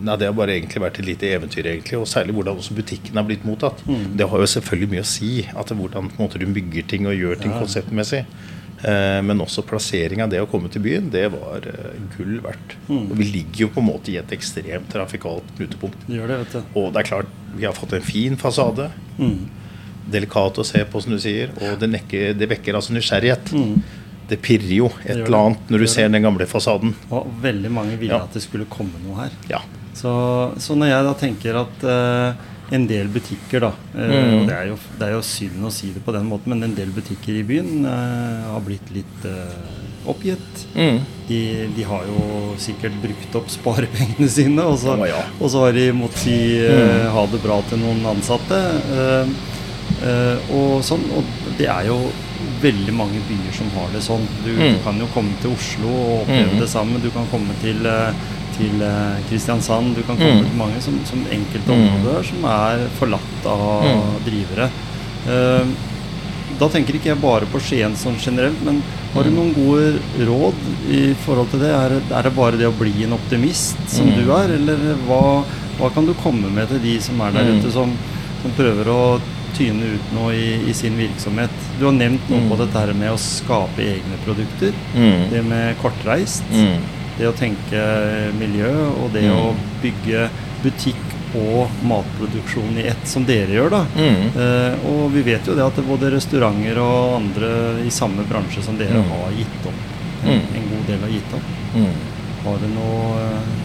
Nei, 0.03 0.17
Det 0.19 0.27
har 0.27 0.33
bare 0.35 0.55
egentlig 0.57 0.81
vært 0.83 0.97
et 0.99 1.05
lite 1.07 1.29
eventyr, 1.31 1.67
egentlig, 1.69 1.95
og 2.01 2.07
særlig 2.11 2.33
hvordan 2.35 2.57
også 2.59 2.75
butikken 2.75 3.15
har 3.15 3.23
blitt 3.23 3.45
mottatt. 3.47 3.83
Mm. 3.87 4.17
Det 4.19 4.27
har 4.27 4.41
jo 4.41 4.49
selvfølgelig 4.51 4.89
mye 4.91 5.03
å 5.05 5.07
si, 5.07 5.29
at 5.47 5.71
hvordan 5.71 6.09
på 6.11 6.17
en 6.19 6.25
måte, 6.25 6.41
du 6.41 6.45
bygger 6.51 6.87
ting 6.91 7.07
og 7.07 7.15
gjør 7.15 7.39
ting 7.39 7.53
Ja. 7.53 7.59
konseptmessig. 7.61 8.25
Eh, 8.83 9.21
men 9.23 9.39
også 9.39 9.63
plassering 9.63 10.19
av 10.21 10.29
det 10.29 10.41
å 10.43 10.49
komme 10.49 10.67
til 10.69 10.81
byen, 10.83 11.09
det 11.09 11.31
var 11.31 11.63
eh, 11.63 11.93
gull 12.17 12.41
verdt. 12.43 12.75
Mm. 12.89 13.05
Og 13.11 13.15
vi 13.15 13.23
ligger 13.31 13.61
jo 13.63 13.69
på 13.69 13.79
en 13.79 13.87
måte 13.87 14.11
i 14.11 14.17
et 14.19 14.27
ekstremt 14.35 14.89
trafikalt 14.91 15.43
knutepunkt. 15.55 16.03
Gjør 16.11 16.27
det, 16.27 16.39
vet 16.43 16.51
du. 16.51 16.79
Og 16.81 16.91
det 16.91 16.99
er 16.99 17.07
klart, 17.07 17.31
vi 17.57 17.65
har 17.65 17.73
fått 17.77 17.93
en 17.93 18.01
fin 18.05 18.37
fasade. 18.37 18.89
Mm. 19.17 19.49
Delikat 20.13 20.57
å 20.59 20.65
se 20.67 20.81
på, 20.85 21.01
som 21.01 21.13
du 21.15 21.19
sier. 21.23 21.51
Og 21.61 21.77
det, 21.79 21.87
nekker, 21.93 22.33
det 22.35 22.49
vekker 22.51 22.75
altså 22.75 22.95
nysgjerrighet. 22.95 23.53
Mm. 23.55 23.77
Det 24.27 24.39
pirrer 24.43 24.73
jo 24.77 24.87
et 25.03 25.17
eller 25.19 25.37
annet 25.37 25.69
når 25.71 25.83
du 25.83 25.87
ser 25.91 26.09
den 26.11 26.23
gamle 26.25 26.47
fasaden. 26.49 26.93
Og 27.11 27.27
veldig 27.43 27.71
mange 27.71 27.97
ville 27.99 28.15
Ja. 28.15 28.23
at 28.23 28.33
det 28.35 28.41
skulle 28.45 28.65
komme 28.71 28.99
noe 29.03 29.25
her. 29.25 29.31
Ja. 29.51 29.61
Så, 29.93 30.11
så 30.59 30.75
når 30.75 30.89
jeg 30.89 31.05
da 31.05 31.13
tenker 31.19 31.59
at 31.61 31.83
uh, 31.85 32.49
en 32.73 32.87
del 32.89 33.07
butikker, 33.13 33.59
da 33.67 33.71
uh, 33.71 33.99
Mm. 33.99 34.47
det, 34.47 34.55
er 34.55 34.67
jo, 34.71 34.77
det 34.99 35.07
er 35.07 35.11
jo 35.13 35.21
synd 35.27 35.67
å 35.67 35.71
si 35.71 35.91
det 35.93 36.01
på 36.03 36.11
den 36.15 36.25
måten, 36.25 36.49
men 36.55 36.63
en 36.63 36.75
del 36.75 36.89
butikker 36.95 37.35
i 37.39 37.43
byen 37.47 37.85
uh, 37.85 38.53
har 38.55 38.63
blitt 38.65 38.89
litt 38.95 39.27
oppgitt. 40.07 40.65
De, 41.27 41.39
de 41.75 41.83
har 41.87 42.03
jo 42.03 42.55
sikkert 42.59 42.95
brukt 43.01 43.35
opp 43.39 43.47
sparepengene 43.49 44.27
sine, 44.29 44.61
og 44.67 44.77
så, 44.81 44.97
oh, 44.99 45.05
ja. 45.07 45.21
og 45.39 45.49
så 45.53 45.61
har 45.65 45.71
de 45.77 45.85
måttet 45.95 46.19
si 46.25 46.35
uh, 46.59 47.07
ha 47.15 47.23
det 47.31 47.39
bra 47.43 47.61
til 47.69 47.79
noen 47.79 48.03
ansatte. 48.11 48.59
Uh, 48.91 49.31
uh, 50.03 50.51
og 50.57 50.83
sånn, 50.83 51.05
og 51.15 51.23
det 51.57 51.69
er 51.71 51.87
jo 51.87 51.97
veldig 52.63 52.93
mange 52.95 53.19
byer 53.27 53.55
som 53.55 53.69
har 53.77 53.87
det 53.93 54.01
sånn. 54.03 54.23
Du 54.43 54.51
Mm. 54.51 54.77
kan 54.83 54.99
jo 54.99 55.07
komme 55.13 55.31
til 55.41 55.51
Oslo 55.55 55.89
og 55.89 56.21
oppleve 56.23 56.53
Mm. 56.53 56.59
det 56.59 56.69
samme. 56.69 56.99
Du 57.03 57.09
kan 57.11 57.25
komme 57.31 57.55
til, 57.61 57.79
til 58.57 58.83
Kristiansand. 59.29 59.95
Du 59.95 60.01
kan 60.03 60.15
komme 60.17 60.41
Mm. 60.41 60.45
til 60.49 60.57
mange 60.59 60.81
som, 60.81 60.99
som 61.05 61.23
enkelte 61.31 61.71
Mm. 61.71 61.87
områder 61.87 62.23
som 62.23 62.45
er 62.45 62.87
forlatt 62.99 63.45
av 63.45 63.83
Mm. 63.83 64.23
drivere. 64.27 64.69
Eh, 65.27 65.65
da 66.63 66.69
tenker 66.71 66.95
ikke 66.97 67.11
jeg 67.11 67.19
bare 67.21 67.45
på 67.51 67.59
Skien 67.61 67.95
sånn 67.99 68.15
generelt, 68.23 68.61
men 68.65 68.81
har 69.13 69.23
du 69.23 69.29
Mm. 69.29 69.35
noen 69.35 69.53
gode 69.53 69.99
råd 70.27 70.55
i 70.89 71.01
forhold 71.25 71.49
til 71.51 71.59
det? 71.59 71.69
Er, 71.75 71.91
er 72.17 72.23
det 72.23 72.33
bare 72.35 72.57
det 72.57 72.67
å 72.69 72.77
bli 72.77 73.03
en 73.03 73.13
optimist 73.19 73.77
som 73.89 74.07
Mm. 74.07 74.15
du 74.23 74.31
er, 74.31 74.55
eller 74.57 74.77
hva, 75.07 75.43
hva 75.79 75.89
kan 75.93 76.05
du 76.05 76.13
komme 76.13 76.49
med 76.49 76.67
til 76.69 76.79
de 76.79 76.99
som 77.01 77.19
er 77.21 77.31
der 77.31 77.43
Mm. 77.43 77.59
ute, 77.59 77.71
som, 77.71 77.93
som 78.41 78.51
prøver 78.57 78.85
å 78.87 79.19
tyne 79.53 79.83
ut 79.95 80.13
noe 80.15 80.31
i, 80.33 80.69
i 80.69 80.73
sin 80.73 80.95
virksomhet? 80.97 81.49
Du 81.79 81.85
har 81.85 81.93
nevnt 81.93 82.27
noe 82.29 82.39
Mm. 82.41 82.49
på 82.49 82.57
dette 82.57 82.73
her 82.79 82.93
med 82.93 83.11
å 83.11 83.17
skape 83.17 83.79
egne 83.79 84.17
produkter. 84.25 84.73
Mm. 84.95 85.29
Det 85.29 85.43
med 85.45 85.75
kortreist. 85.81 86.43
Mm. 86.51 86.79
Det 87.17 87.27
å 87.27 87.33
tenke 87.37 88.33
miljø, 88.39 88.71
og 89.03 89.11
det 89.13 89.29
å 89.29 89.53
bygge 89.83 90.29
butikk 90.63 90.95
og 91.35 91.69
matproduksjon 91.89 92.77
i 92.77 92.87
ett, 92.87 93.07
som 93.07 93.25
dere 93.25 93.49
gjør, 93.55 93.69
da. 93.73 93.85
Mm. 93.97 94.23
Eh, 94.37 94.85
og 94.91 95.11
vi 95.13 95.21
vet 95.21 95.47
jo 95.47 95.55
det 95.57 95.65
at 95.65 95.81
både 95.87 96.11
restauranter 96.13 96.77
og 96.83 97.15
andre 97.21 97.51
i 97.85 97.89
samme 97.89 98.23
bransje 98.29 98.61
som 98.63 98.77
dere 98.77 99.01
Mm. 99.01 99.09
har 99.09 99.31
gitt 99.37 99.65
opp. 99.65 99.81
En, 100.23 100.29
Mm. 100.39 100.55
en 100.55 100.69
god 100.71 100.87
del 100.87 100.99
har 100.99 101.09
gitt 101.09 101.33
opp. 101.33 101.47
Mm. 101.75 101.93
Har 102.45 102.57
du 102.57 102.67
noe 102.67 103.19
eh, 103.19 103.59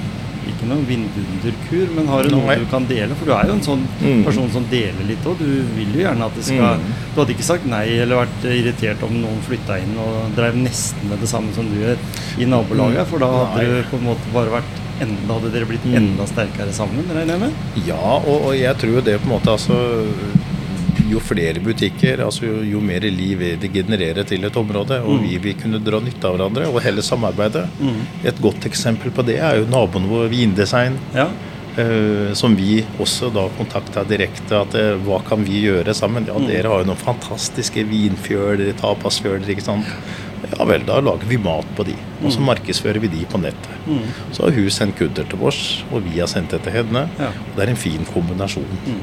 Ikke 0.49 0.64
noe 0.64 0.81
vindunderkur, 0.89 1.91
men 1.95 2.07
har 2.09 2.23
du 2.25 2.31
noe 2.31 2.55
du 2.57 2.64
kan 2.71 2.87
dele? 2.89 3.14
For 3.14 3.27
du 3.27 3.33
er 3.33 3.45
jo 3.51 3.53
en 3.53 3.61
sånn 3.61 3.83
Mm. 4.01 4.25
person 4.25 4.49
som 4.51 4.64
deler 4.71 5.05
litt 5.07 5.23
òg. 5.27 5.37
Du 5.39 5.45
vil 5.77 5.93
jo 5.93 6.01
gjerne 6.09 6.25
at 6.25 6.35
det 6.35 6.45
skal. 6.45 6.79
Du 7.14 7.21
hadde 7.21 7.35
ikke 7.35 7.43
sagt 7.45 7.66
nei 7.66 7.85
eller 8.01 8.25
vært 8.25 8.45
irritert 8.45 9.03
om 9.03 9.12
noen 9.21 9.43
flytta 9.45 9.77
inn 9.79 9.93
og 9.99 10.35
drev 10.35 10.55
nesten 10.57 11.05
med 11.11 11.21
det 11.21 11.29
samme 11.29 11.53
som 11.55 11.69
du 11.69 11.77
gjør 11.85 11.99
i 12.39 12.47
nabolaget, 12.47 13.07
for 13.09 13.19
da 13.19 13.27
hadde 13.27 13.57
Nei. 13.57 13.64
du 13.66 13.83
på 13.91 13.99
en 13.99 14.07
måte 14.09 14.33
bare 14.33 14.49
vært 14.51 14.73
enda, 15.01 15.34
hadde 15.38 15.53
dere 15.55 15.66
blitt 15.70 15.84
Mm. 15.84 15.94
enda 15.96 16.26
sterkere 16.26 16.72
sammen, 16.72 17.05
regner 17.14 17.34
jeg 17.34 17.40
med? 17.40 17.53
Ja, 17.86 17.96
og, 18.18 18.49
og 18.51 18.55
jeg 18.59 18.76
tror 18.78 19.01
det 19.05 19.20
på 19.20 19.28
en 19.30 19.34
måte 19.40 19.51
altså 19.55 19.78
Jo 21.09 21.20
flere 21.24 21.61
butikker, 21.64 22.20
altså 22.20 22.44
jo, 22.44 22.57
jo 22.68 22.80
mer 22.84 23.01
liv 23.01 23.38
det 23.62 23.70
genererer 23.72 24.26
til 24.28 24.44
et 24.44 24.57
område, 24.61 24.99
og 25.01 25.14
Mm. 25.16 25.22
vi 25.28 25.38
vil 25.38 25.55
kunne 25.55 25.78
dra 25.80 26.01
nytte 26.05 26.24
av 26.28 26.34
hverandre 26.36 26.66
og 26.68 26.82
heller 26.84 27.01
samarbeide. 27.03 27.62
Mm. 27.80 28.03
Et 28.28 28.42
godt 28.42 28.66
eksempel 28.68 29.11
på 29.11 29.24
det 29.24 29.38
er 29.38 29.57
jo 29.62 29.64
naboen 29.72 30.09
vår 30.11 30.28
Vindesign, 30.28 30.99
Ja. 31.14 31.28
Uh, 31.78 32.34
som 32.34 32.57
vi 32.57 32.82
også 32.99 33.32
da 33.32 33.44
kontakta 33.57 34.03
direkte. 34.05 34.51
at 34.61 34.74
uh, 34.74 34.99
Hva 35.07 35.20
kan 35.24 35.44
vi 35.44 35.62
gjøre 35.62 35.94
sammen? 35.94 36.26
Ja, 36.26 36.34
Mm. 36.34 36.46
dere 36.49 36.68
har 36.68 36.80
jo 36.82 36.86
noen 36.90 36.96
fantastiske 36.99 37.84
vinfjøler, 37.86 38.72
tapasfjøler, 38.74 39.46
ikke 39.49 39.62
sant. 39.62 39.86
Ja 40.53 40.64
vel, 40.68 40.84
da 40.86 41.01
lager 41.03 41.26
vi 41.28 41.39
mat 41.43 41.66
på 41.76 41.84
de, 41.86 41.95
og 42.22 42.30
så 42.32 42.39
Mm. 42.41 42.47
markedsfører 42.51 43.01
vi 43.01 43.09
de 43.09 43.24
på 43.26 43.39
nettet. 43.43 43.78
Mm. 43.86 44.05
Så 44.32 44.45
har 44.45 44.53
hun 44.55 44.70
sendt 44.70 44.97
kunder 44.99 45.24
til 45.24 45.43
oss, 45.43 45.84
og 45.93 46.05
vi 46.05 46.18
har 46.20 46.26
sendt 46.30 46.51
det 46.51 46.62
til 46.62 46.72
henne. 46.72 47.09
Ja. 47.18 47.30
Det 47.57 47.64
er 47.64 47.70
en 47.70 47.76
fin 47.76 48.05
kombinasjon. 48.12 48.78
Mm. 48.86 49.01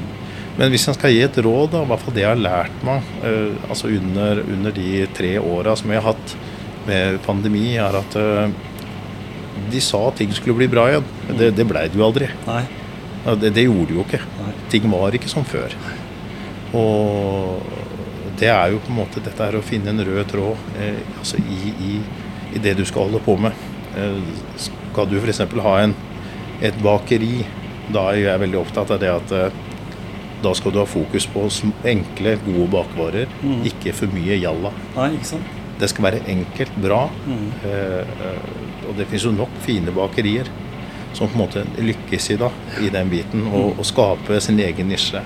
Men 0.58 0.70
hvis 0.70 0.86
jeg 0.86 0.94
skal 0.96 1.12
gi 1.12 1.20
et 1.20 1.36
råd, 1.44 1.70
da, 1.72 1.82
i 1.82 1.86
hvert 1.90 2.00
fall 2.00 2.14
det 2.14 2.22
jeg 2.22 2.32
har 2.32 2.40
lært 2.40 2.84
meg 2.84 3.02
uh, 3.24 3.68
altså 3.68 3.88
under, 3.92 4.40
under 4.40 4.70
de 4.72 5.06
tre 5.12 5.34
åra 5.38 5.76
som 5.76 5.90
jeg 5.92 6.00
har 6.00 6.14
hatt 6.14 6.36
med 6.86 7.20
pandemi, 7.26 7.76
er 7.76 7.98
at 8.00 8.16
uh, 8.16 8.48
de 9.70 9.80
sa 9.80 10.08
at 10.08 10.16
ting 10.16 10.32
skulle 10.32 10.56
bli 10.56 10.68
bra 10.72 10.86
igjen. 10.88 11.04
Mm. 11.28 11.36
det, 11.38 11.50
det 11.56 11.66
blei 11.68 11.88
det 11.88 12.00
jo 12.00 12.06
aldri. 12.06 12.30
Nei. 12.46 12.62
Det, 13.26 13.52
det 13.52 13.66
gjorde 13.66 13.86
det 13.90 13.96
jo 13.98 14.04
ikke. 14.06 14.22
Nei. 14.40 14.52
Ting 14.70 14.90
var 14.90 15.12
ikke 15.18 15.28
som 15.28 15.44
før. 15.44 15.74
Og 16.76 17.62
det 18.40 18.50
er 18.52 18.72
jo 18.72 18.80
på 18.84 18.92
en 18.92 18.98
måte 19.00 19.22
dette 19.24 19.44
er 19.44 19.56
å 19.56 19.64
finne 19.64 19.92
en 19.92 20.04
rød 20.04 20.26
tråd 20.32 20.80
eh, 20.80 21.00
altså 21.18 21.40
i, 21.40 21.72
i, 21.88 21.92
i 22.56 22.62
det 22.62 22.76
du 22.78 22.84
skal 22.88 23.08
holde 23.08 23.22
på 23.24 23.36
med. 23.40 23.56
Eh, 23.96 24.18
skal 24.60 25.08
du 25.10 25.16
f.eks. 25.20 25.44
ha 25.64 25.76
en, 25.82 25.94
et 26.64 26.76
bakeri, 26.84 27.44
da 27.92 28.10
er 28.12 28.22
jeg 28.24 28.42
veldig 28.46 28.60
opptatt 28.60 28.92
av 28.96 29.00
det 29.02 29.12
at 29.12 29.36
eh, 29.36 29.62
da 30.44 30.52
skal 30.54 30.74
du 30.74 30.80
ha 30.82 30.86
fokus 30.88 31.26
på 31.32 31.46
enkle, 31.88 32.36
gode 32.44 32.68
bakvarer. 32.74 33.30
Mm. 33.42 33.62
Ikke 33.70 33.94
for 33.96 34.12
mye 34.12 34.36
jalla. 34.38 34.72
Nei, 34.96 35.14
ikke 35.16 35.30
sant? 35.32 35.54
Det 35.76 35.88
skal 35.92 36.06
være 36.08 36.22
enkelt, 36.32 36.76
bra. 36.80 37.02
Mm. 37.26 37.48
Eh, 37.68 38.20
eh, 38.28 38.86
og 38.86 38.94
det 38.98 39.08
finnes 39.10 39.26
jo 39.26 39.34
nok 39.36 39.56
fine 39.64 39.92
bakerier 39.96 40.48
som 41.16 41.30
på 41.32 41.38
en 41.38 41.42
måte 41.46 41.64
lykkes 41.80 42.30
i 42.34 42.36
da, 42.40 42.50
i 42.84 42.90
den 42.92 43.08
biten, 43.08 43.46
og, 43.48 43.78
og 43.80 43.86
skape 43.88 44.36
sin 44.44 44.60
egen 44.60 44.90
nisje. 44.92 45.22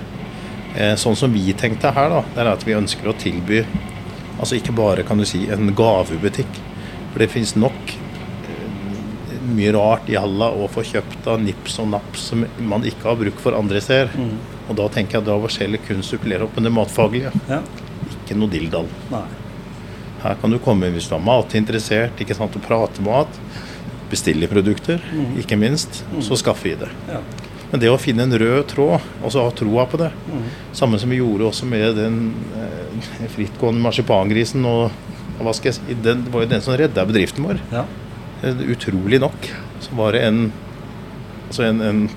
Eh, 0.75 0.93
sånn 0.95 1.17
som 1.19 1.33
vi 1.33 1.51
tenkte 1.57 1.91
her, 1.91 2.11
da, 2.13 2.21
det 2.35 2.43
er 2.43 2.51
at 2.53 2.67
vi 2.67 2.77
ønsker 2.77 3.09
å 3.11 3.17
tilby 3.19 3.65
altså 4.41 4.57
ikke 4.57 4.75
bare 4.75 5.03
kan 5.05 5.19
du 5.19 5.25
si 5.27 5.45
en 5.53 5.73
gavebutikk. 5.77 6.61
For 7.11 7.21
det 7.21 7.29
finnes 7.33 7.53
nok 7.59 7.93
eh, 7.93 9.35
mye 9.51 9.73
rart 9.75 10.09
i 10.09 10.17
Halla 10.19 10.49
å 10.51 10.69
få 10.71 10.85
kjøpt 10.87 11.27
av 11.29 11.43
nips 11.43 11.77
og 11.83 11.91
naps 11.93 12.29
som 12.31 12.45
man 12.71 12.87
ikke 12.87 13.09
har 13.09 13.19
bruk 13.19 13.41
for 13.43 13.57
andre 13.57 13.83
steder. 13.83 14.15
Mm. 14.15 14.33
Og 14.69 14.79
da 14.79 14.87
tenker 14.93 15.17
jeg 15.17 15.25
at 15.25 15.29
da 15.29 15.37
var 15.43 15.53
skjellet 15.53 15.85
kun 15.87 16.03
supplere 16.05 16.47
opp 16.47 16.57
med 16.57 16.69
det 16.69 16.73
matfaglige. 16.73 17.33
Ja. 17.51 17.61
Ikke 18.21 18.39
noe 18.39 18.51
dilldall. 18.51 18.89
Her 20.21 20.37
kan 20.41 20.53
du 20.53 20.61
komme 20.61 20.91
hvis 20.93 21.09
du 21.09 21.15
er 21.17 21.23
matinteressert, 21.25 22.19
ikke 22.21 22.37
sant, 22.37 22.55
og 22.55 22.65
prate 22.65 23.03
mat. 23.05 23.39
Bestille 24.11 24.47
produkter, 24.51 25.01
mm. 25.11 25.37
ikke 25.43 25.57
minst. 25.59 26.03
Mm. 26.11 26.21
Så 26.25 26.39
skaffer 26.39 26.71
vi 26.71 26.75
det. 26.83 26.91
Ja. 27.09 27.21
Men 27.71 27.79
det 27.79 27.89
å 27.89 27.97
finne 27.99 28.23
en 28.27 28.33
rød 28.35 28.65
tråd, 28.67 28.99
og 29.23 29.31
så 29.31 29.43
ha 29.45 29.51
troa 29.55 29.85
på 29.87 29.97
det, 30.01 30.11
Mm. 30.31 30.43
samme 30.73 30.99
som 30.99 31.09
vi 31.09 31.17
gjorde 31.21 31.47
også 31.47 31.65
med 31.65 31.95
den 31.95 32.33
eh, 32.57 33.27
frittgående 33.35 33.81
marsipangrisen 33.81 34.65
og 34.65 34.91
hva 35.41 35.53
skal 35.55 35.71
jeg 35.71 35.77
si, 35.79 35.93
den, 36.03 36.23
Det 36.25 36.31
var 36.33 36.41
jo 36.43 36.49
den 36.51 36.61
som 36.61 36.75
redda 36.77 37.05
bedriften 37.05 37.43
vår. 37.47 37.59
Ja. 37.71 37.85
Eh, 38.43 38.53
Utrolig 38.75 39.19
nok 39.19 39.47
så 39.79 39.95
var 39.95 40.11
det 40.11 40.21
en, 40.27 40.51
altså 41.47 41.63
en, 41.63 41.81
en 41.81 42.09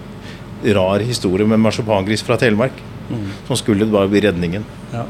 rar 0.74 0.98
historie 1.00 1.46
med 1.46 1.60
marsipangris 1.60 2.22
fra 2.22 2.36
Telemark 2.36 2.72
Mm. 3.04 3.26
som 3.46 3.56
skulle 3.56 3.84
bare 3.84 4.08
bli 4.08 4.20
redningen. 4.24 4.64
ja. 4.92 5.04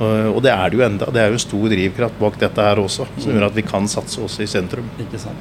Og 0.00 0.36
og 0.36 0.42
det 0.42 0.50
er 0.54 0.70
det 0.70 0.78
jo 0.78 0.84
enda. 0.86 1.04
Det 1.12 1.20
er 1.20 1.30
jo 1.30 1.36
stor 1.38 1.68
drivkraft 1.68 2.18
bak 2.18 2.38
dette 2.40 2.56
her 2.64 2.76
også, 2.80 3.04
som 3.20 3.32
gjør 3.34 3.44
at 3.50 3.54
vi 3.54 3.60
kan 3.62 3.84
satse 3.86 4.16
også 4.24 4.40
i 4.42 4.46
sentrum. 4.46 4.86
Ikke 4.98 5.18
sant. 5.20 5.36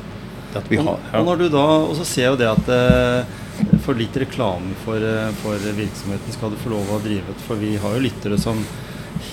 At 0.55 0.67
vi 0.71 0.77
og, 0.81 0.97
har, 1.11 1.23
når 1.23 1.37
du 1.37 1.49
da, 1.49 1.65
og 1.85 1.95
så 1.99 2.05
ser 2.05 2.21
jeg 2.23 2.31
jo 2.33 2.39
det 2.41 2.47
at 2.49 2.69
eh, 2.69 3.77
for 3.85 3.93
litt 3.99 4.15
reklame 4.17 4.73
for, 4.85 4.95
eh, 4.97 5.29
for 5.43 5.57
virksomheten 5.77 6.31
skal 6.33 6.49
du 6.49 6.55
få 6.57 6.69
lov 6.73 6.89
å 6.95 7.01
drive. 7.03 7.35
For 7.47 7.55
vi 7.59 7.75
har 7.77 7.93
jo 7.97 7.99
lyttere 8.07 8.37
som 8.39 8.63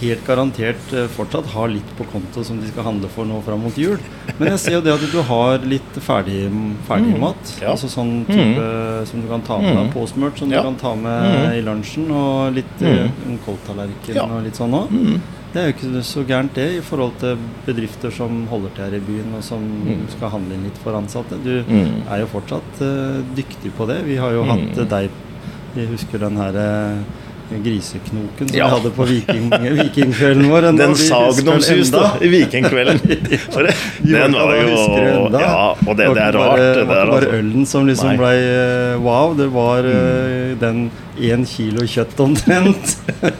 helt 0.00 0.24
garantert 0.26 0.92
eh, 0.92 1.06
fortsatt 1.08 1.46
har 1.54 1.68
litt 1.70 1.88
på 1.96 2.04
konto 2.10 2.42
som 2.44 2.58
de 2.60 2.66
skal 2.68 2.84
handle 2.88 3.08
for 3.08 3.24
nå 3.28 3.38
fram 3.46 3.62
mot 3.62 3.76
jul. 3.78 3.96
Men 4.38 4.50
jeg 4.52 4.58
ser 4.64 4.72
jo 4.76 4.80
det 4.84 4.92
at 4.96 5.04
du 5.12 5.20
har 5.28 5.58
litt 5.64 6.00
ferdig, 6.04 6.40
ferdigmat. 6.88 7.38
Mm, 7.54 7.62
ja. 7.62 7.70
Altså 7.72 7.88
sånn 7.92 8.12
type 8.28 8.66
som 9.08 9.22
du 9.22 9.28
kan 9.30 9.42
ta 9.46 9.58
med 9.62 9.72
deg 9.76 9.86
Mm. 9.86 9.92
påsmurt, 9.94 10.38
som 10.38 10.50
Ja. 10.52 10.60
du 10.60 10.68
kan 10.68 10.76
ta 10.76 10.94
med 10.94 11.22
Mm. 11.22 11.52
i 11.54 11.62
lunsjen. 11.62 12.10
Og 12.10 12.52
litt 12.54 12.82
eh, 12.82 13.06
Mm. 13.06 13.12
en 13.30 13.38
koldtallerken 13.46 14.14
Ja. 14.14 14.24
og 14.24 14.42
litt 14.44 14.54
sånn 14.58 14.74
òg. 14.74 15.20
Mm. 15.46 15.52
Det 15.52 15.62
er 15.62 15.66
jo 15.66 15.74
ikke 15.76 16.02
så 16.04 16.24
gærent 16.26 16.54
det 16.54 16.66
i 16.76 16.80
forhold 16.80 17.12
til 17.20 17.36
bedrifter 17.66 18.10
som 18.12 18.46
holder 18.50 18.68
til 18.76 18.84
her 18.84 18.96
i 18.96 19.00
byen 19.00 19.34
og 19.36 19.42
som 19.42 19.60
Mm. 19.62 20.06
skal 20.16 20.28
handle 20.30 20.54
inn 20.54 20.64
litt 20.64 20.78
for 20.84 20.92
ansatte. 20.98 21.38
Du 21.44 21.62
Mm. 21.68 22.02
er 22.10 22.18
jo 22.20 22.26
fortsatt 22.26 22.80
uh, 22.82 23.22
dyktig 23.36 23.72
på 23.78 23.86
det. 23.86 24.04
Vi 24.04 24.16
har 24.16 24.30
jo 24.32 24.42
Mm. 24.44 24.48
hatt 24.50 24.78
uh, 24.78 24.84
deg 24.84 25.10
Jeg 25.76 25.88
husker 25.88 26.18
den 26.18 26.36
her 26.38 26.52
griseknoken 27.62 28.48
som 28.48 28.56
Ja. 28.56 28.64
vi 28.66 28.70
hadde 28.74 28.90
på 28.96 29.04
viking, 29.06 29.50
vikingkvelden 29.50 30.48
vår. 30.50 30.60
Den 30.76 30.94
sagnomsuste 30.96 31.96
enda. 31.96 32.16
i 32.20 32.28
Vikingkvelden. 32.28 32.98
For 33.52 33.62
det- 33.62 33.76
Den 34.02 34.32
var 34.32 34.54
jo 34.54 35.26
enda. 35.26 35.40
Ja, 35.40 35.74
og 35.86 35.96
det, 35.96 36.06
det 36.14 36.22
er 36.22 36.32
rart, 36.32 36.34
bare, 36.34 36.74
det 36.74 36.74
var 36.74 36.76
ikke 36.76 36.86
bare 36.86 37.16
Altså. 37.16 37.30
ølen 37.38 37.66
som 37.66 37.86
liksom 37.86 38.08
Nei. 38.08 38.16
Mm. 38.16 38.18
ble 38.18 38.32
eh, 38.32 39.00
wow. 39.00 39.34
Det 39.36 39.48
var 39.52 39.78
eh, 39.78 40.54
den 40.60 40.90
én 41.18 41.44
kilo 41.48 41.84
kjøtt 41.88 42.18
omtrent. 42.22 42.96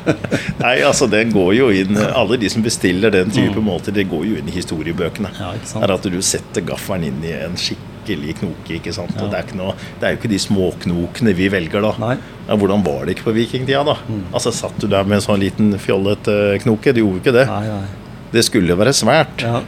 Nei, 0.62 0.77
altså 0.87 1.09
det 1.11 1.27
går 1.35 1.51
jo 1.57 1.66
inn 1.74 1.99
Alle 1.99 2.39
de 2.41 2.49
som 2.53 2.64
bestiller 2.64 3.12
den 3.14 3.33
type 3.35 3.61
måter, 3.62 3.95
det 3.95 4.07
går 4.11 4.24
jo 4.29 4.39
inn 4.41 4.49
i 4.49 4.55
historiebøkene. 4.55 5.33
Ja, 5.39 5.53
ikke 5.59 5.70
sant? 5.72 5.85
Er 5.87 5.95
at 5.97 6.09
du 6.12 6.18
setter 6.24 6.64
gaffelen 6.66 7.07
inn 7.11 7.20
i 7.27 7.35
en 7.37 7.59
skikkelig 7.61 8.37
knoke. 8.41 8.79
ikke 8.79 8.95
sant? 8.97 9.14
Ja. 9.18 9.29
Det 9.31 9.39
er, 9.41 9.47
ikke 9.49 9.61
noe, 9.61 9.77
det 10.01 10.09
er 10.09 10.14
jo 10.14 10.20
ikke 10.20 10.33
de 10.33 10.41
småknokene 10.47 11.37
vi 11.37 11.51
velger, 11.53 11.85
da. 11.85 11.95
Nei. 12.03 12.16
Ja, 12.47 12.57
hvordan 12.59 12.85
var 12.87 13.05
det 13.07 13.16
ikke 13.16 13.31
på 13.31 13.37
vikingtida, 13.37 13.83
da? 13.87 13.97
Altså 14.31 14.53
Satt 14.55 14.79
du 14.83 14.89
der 14.91 15.07
med 15.09 15.18
en 15.20 15.27
sånn 15.27 15.43
liten 15.43 15.74
fjollete 15.83 16.57
knoke? 16.64 16.95
Du 16.95 17.03
gjorde 17.03 17.22
ikke 17.24 17.35
det. 17.37 17.47
Nei, 17.51 17.64
nei. 17.72 18.20
Det 18.33 18.43
skulle 18.47 18.72
jo 18.72 18.79
være 18.79 18.95
svært. 18.97 19.43
Ja. 19.47 19.61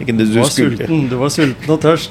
Ikke, 0.00 0.14
det, 0.16 0.26
Du 0.30 0.32
du 0.32 0.38
var 0.40 0.48
skulle, 0.48 0.76
sulten, 0.78 1.08
du 1.10 1.16
var 1.20 1.28
sulten 1.34 1.70
og 1.74 1.80
tørst. 1.82 2.10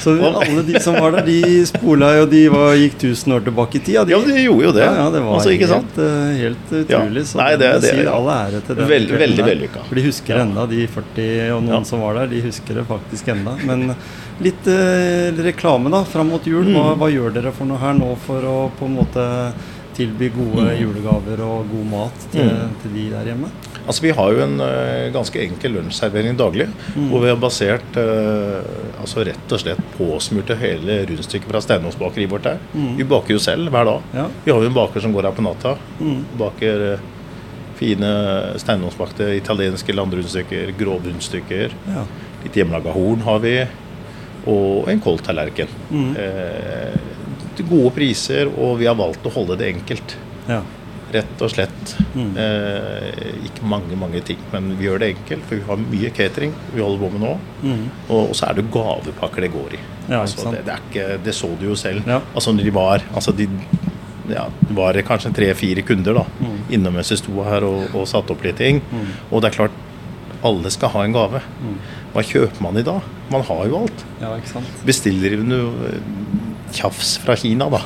Så 0.00 0.14
alle 0.24 0.62
de 0.64 0.80
som 0.80 0.94
var 0.96 1.12
der, 1.18 1.26
de 1.26 1.64
spola 1.68 2.08
jo 2.16 2.26
De 2.30 2.42
var, 2.48 2.72
gikk 2.80 2.94
1000 3.02 3.34
år 3.36 3.44
tilbake 3.44 3.76
i 3.76 3.82
tida. 3.84 4.04
De. 4.08 4.12
Ja, 4.14 4.20
de 4.24 4.38
gjorde 4.46 4.64
jo 4.64 4.72
det. 4.72 4.84
Ja, 4.86 4.94
ja, 4.96 5.10
det 5.10 5.20
var 5.26 5.34
altså, 5.38 5.52
helt, 5.52 5.98
eh, 5.98 6.30
helt 6.42 6.72
utrolig. 6.80 7.24
Så 7.28 7.36
Nei, 7.42 7.50
det- 7.56 7.72
det- 7.82 7.90
sier 7.92 8.08
all 8.12 8.28
ære 8.32 8.62
til 8.66 8.74
den. 8.76 8.88
Veldig- 8.88 9.18
veldig 9.24 9.44
vellykka. 9.44 9.84
For 9.88 9.94
de 9.94 10.02
husker 10.08 10.40
enda, 10.40 10.66
de 10.66 10.86
40 10.86 11.50
og 11.56 11.62
noen 11.64 11.84
som 11.84 12.00
var 12.00 12.14
der, 12.14 12.26
de 12.32 12.40
husker 12.42 12.74
det 12.74 12.86
faktisk 12.88 13.28
enda. 13.28 13.56
Men 13.64 13.94
litt 14.40 14.66
eh, 14.66 15.30
reklame 15.42 15.90
da, 15.90 16.04
fram 16.04 16.28
mot 16.30 16.44
jul. 16.46 16.64
Hva, 16.64 16.94
Mm. 16.94 16.98
hva 16.98 17.10
gjør 17.12 17.34
dere 17.34 17.52
for 17.52 17.64
noe 17.66 17.76
her 17.78 17.92
nå 17.94 18.16
for 18.16 18.40
å 18.40 18.70
på 18.78 18.86
en 18.86 18.96
måte 18.96 19.52
tilby 19.98 20.28
gode 20.30 20.62
Mm. 20.62 20.78
julegaver 20.80 21.40
og 21.42 21.66
god 21.70 21.86
mat 21.90 22.18
til, 22.32 22.44
Mm. 22.48 22.70
til 22.82 22.90
de 22.94 23.10
der 23.10 23.24
hjemme? 23.34 23.50
Altså 23.88 24.04
Vi 24.04 24.14
har 24.14 24.34
jo 24.34 24.40
en 24.44 24.56
uh, 24.60 25.08
ganske 25.14 25.40
enkel 25.42 25.78
lunsjservering 25.78 26.36
daglig. 26.38 26.68
Mm. 26.94 27.10
Hvor 27.10 27.24
vi 27.24 27.30
har 27.32 27.40
basert 27.40 27.96
uh, 27.96 28.62
altså 29.00 29.24
rett 29.26 29.54
og 29.54 29.62
slett 29.62 29.84
påsmurte 29.96 30.58
hele 30.60 31.00
rundstykket 31.08 31.48
fra 31.48 31.62
Steinåsbakeriet 31.64 32.32
vårt 32.32 32.44
der. 32.46 32.60
Mm. 32.74 32.96
Vi 33.00 33.06
baker 33.08 33.34
jo 33.34 33.42
selv 33.42 33.72
hver 33.72 33.88
dag. 33.88 34.10
Ja. 34.20 34.26
Vi 34.44 34.52
har 34.52 34.60
jo 34.60 34.68
en 34.68 34.76
baker 34.76 35.04
som 35.04 35.14
går 35.16 35.30
her 35.30 35.38
på 35.38 35.46
natta. 35.46 35.78
Mm. 35.98 36.20
Baker 36.38 36.84
uh, 36.92 37.06
fine 37.78 38.12
steinåsbakte 38.58 39.32
italienske 39.38 39.94
landrundstykker, 39.94 40.72
grovrundstykker. 40.78 41.76
Ja. 41.88 42.06
Litt 42.44 42.56
hjemmelaga 42.58 42.94
horn 42.94 43.22
har 43.26 43.42
vi. 43.44 43.54
Og 44.48 44.88
en 44.90 45.02
kold 45.04 45.22
tallerken. 45.26 45.70
Mm. 45.90 46.10
Eh, 46.16 47.64
gode 47.68 47.90
priser, 47.96 48.48
og 48.48 48.78
vi 48.80 48.86
har 48.86 48.96
valgt 48.98 49.26
å 49.26 49.32
holde 49.34 49.58
det 49.60 49.72
enkelt. 49.74 50.18
ja. 50.48 50.62
Rett 51.12 51.40
og 51.44 51.50
slett. 51.52 51.92
Mm. 52.12 52.32
Eh, 52.36 53.44
ikke 53.48 53.64
mange 53.70 53.96
mange 53.96 54.20
ting, 54.28 54.40
men 54.52 54.74
vi 54.76 54.84
gjør 54.88 55.00
det 55.00 55.12
enkelt. 55.14 55.46
For 55.48 55.56
vi 55.56 55.64
har 55.68 55.80
mye 55.80 56.10
catering 56.16 56.52
vi 56.74 56.82
holder 56.84 57.00
på 57.04 57.10
med 57.14 57.22
nå. 57.24 57.34
Mm. 57.62 57.84
Og, 58.12 58.34
så 58.36 58.50
er 58.50 58.58
det 58.58 58.66
gavepakker 58.74 59.46
det 59.46 59.52
går 59.54 59.78
i. 59.78 59.80
Ja, 60.08 60.20
altså, 60.22 60.50
det, 60.52 60.64
det, 60.68 60.76
ikke, 60.90 61.06
det 61.24 61.34
så 61.36 61.50
du 61.60 61.66
jo 61.70 61.76
selv. 61.78 62.04
Ja. 62.08 62.20
Altså 62.34 62.52
når 62.52 62.68
de 62.68 62.74
var 62.76 63.04
altså 63.14 63.32
de, 63.36 63.48
ja, 64.28 64.46
det 64.60 64.76
var 64.76 65.00
kanskje 65.08 65.32
tre-fire 65.36 65.84
kunder 65.88 66.20
da, 66.20 66.24
Mm. 66.44 66.58
innom 66.76 66.94
mens 67.00 67.10
vi 67.12 67.16
sto 67.20 67.44
her 67.44 67.64
og, 67.64 67.94
og 67.96 68.08
satte 68.08 68.34
opp 68.34 68.44
litt 68.44 68.60
ting. 68.60 68.82
Mm. 68.92 69.06
Og 69.30 69.40
det 69.42 69.50
er 69.52 69.56
klart, 69.62 69.84
alle 70.44 70.70
skal 70.70 70.92
ha 70.92 71.04
en 71.04 71.16
gave. 71.16 71.40
Mm. 71.64 71.78
Hva 72.12 72.22
kjøper 72.24 72.62
man 72.62 72.76
i 72.78 72.84
dag? 72.86 73.00
Man 73.32 73.42
har 73.48 73.64
jo 73.68 73.80
alt. 73.84 74.04
ja? 74.20 74.36
Bestiller 74.86 75.34
du 75.40 75.56
tjafs 76.74 77.16
fra 77.22 77.36
Kina, 77.38 77.68
da? 77.72 77.80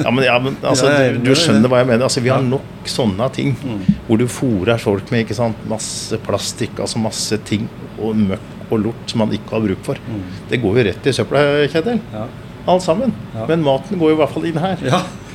Ja, 0.00 0.10
men, 0.10 0.24
ja, 0.24 0.36
men 0.42 0.56
altså, 0.62 0.90
du, 0.90 1.20
du 1.24 1.32
skjønner 1.38 1.70
hva 1.70 1.82
jeg 1.82 1.90
mener. 1.90 2.06
Altså, 2.06 2.22
vi 2.24 2.32
har 2.32 2.44
nok 2.44 2.88
sånne 2.88 3.28
ting. 3.34 3.54
Mm. 3.60 3.82
Hvor 4.06 4.20
du 4.20 4.26
fôrer 4.30 4.80
folk 4.82 5.10
med 5.14 5.32
masse 5.70 6.18
plastikk, 6.26 6.78
altså 6.80 7.02
masse 7.02 7.38
ting 7.48 7.68
og 8.00 8.16
møkk 8.18 8.70
og 8.70 8.84
lort 8.84 9.10
som 9.10 9.24
man 9.24 9.34
ikke 9.34 9.56
har 9.56 9.64
bruk 9.64 9.82
for. 9.86 10.00
Mm. 10.06 10.22
Det 10.50 10.60
går 10.62 10.78
jo 10.78 10.86
rett 10.90 11.10
i 11.10 11.14
søpla, 11.16 11.42
Kjetil. 11.72 11.98
Ja. 12.14 12.28
Alt 12.70 12.84
sammen. 12.84 13.14
Men 13.48 13.64
maten 13.66 13.98
går 13.98 14.12
jo 14.12 14.18
i 14.18 14.20
hvert 14.20 14.34
fall 14.34 14.46
inn 14.50 14.60
her. 14.62 14.84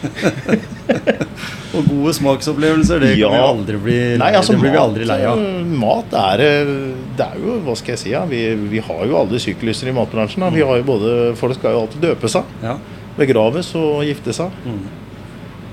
Og 1.76 1.88
gode 1.90 2.14
smaksopplevelser, 2.16 3.00
det 3.04 3.12
Ja. 3.20 3.30
kan 3.34 3.44
aldri 3.44 3.78
bli 3.82 3.96
Nei, 4.22 4.32
altså 4.38 4.54
det 4.56 4.62
blir 4.62 4.72
vi 4.76 4.80
aldri 4.80 5.06
lei 5.10 5.18
av. 5.28 5.40
eh, 5.40 5.64
Mat 5.82 6.14
er 6.16 6.44
eh, 6.46 6.74
Det 7.18 7.26
er 7.26 7.40
jo, 7.42 7.58
hva 7.66 7.76
skal 7.80 7.94
jeg 7.96 8.00
si, 8.04 8.10
ja, 8.14 8.24
vi, 8.30 8.42
vi 8.72 8.80
har 8.84 9.06
jo 9.10 9.18
alle 9.20 9.40
sykluser 9.44 9.90
i 9.92 9.96
matbransjen. 9.96 10.44
Da. 10.46 10.50
Vi 10.56 10.64
har 10.64 10.78
jo 10.80 10.84
både, 10.88 11.36
Folk 11.40 11.56
skal 11.60 11.76
jo 11.76 11.82
alltid 11.86 12.02
døpe 12.10 12.30
seg, 12.32 12.44
Ja. 12.64 12.78
begraves 13.18 13.74
og 13.80 14.04
gifte 14.08 14.34
seg. 14.36 14.52
Mm. 14.66 14.84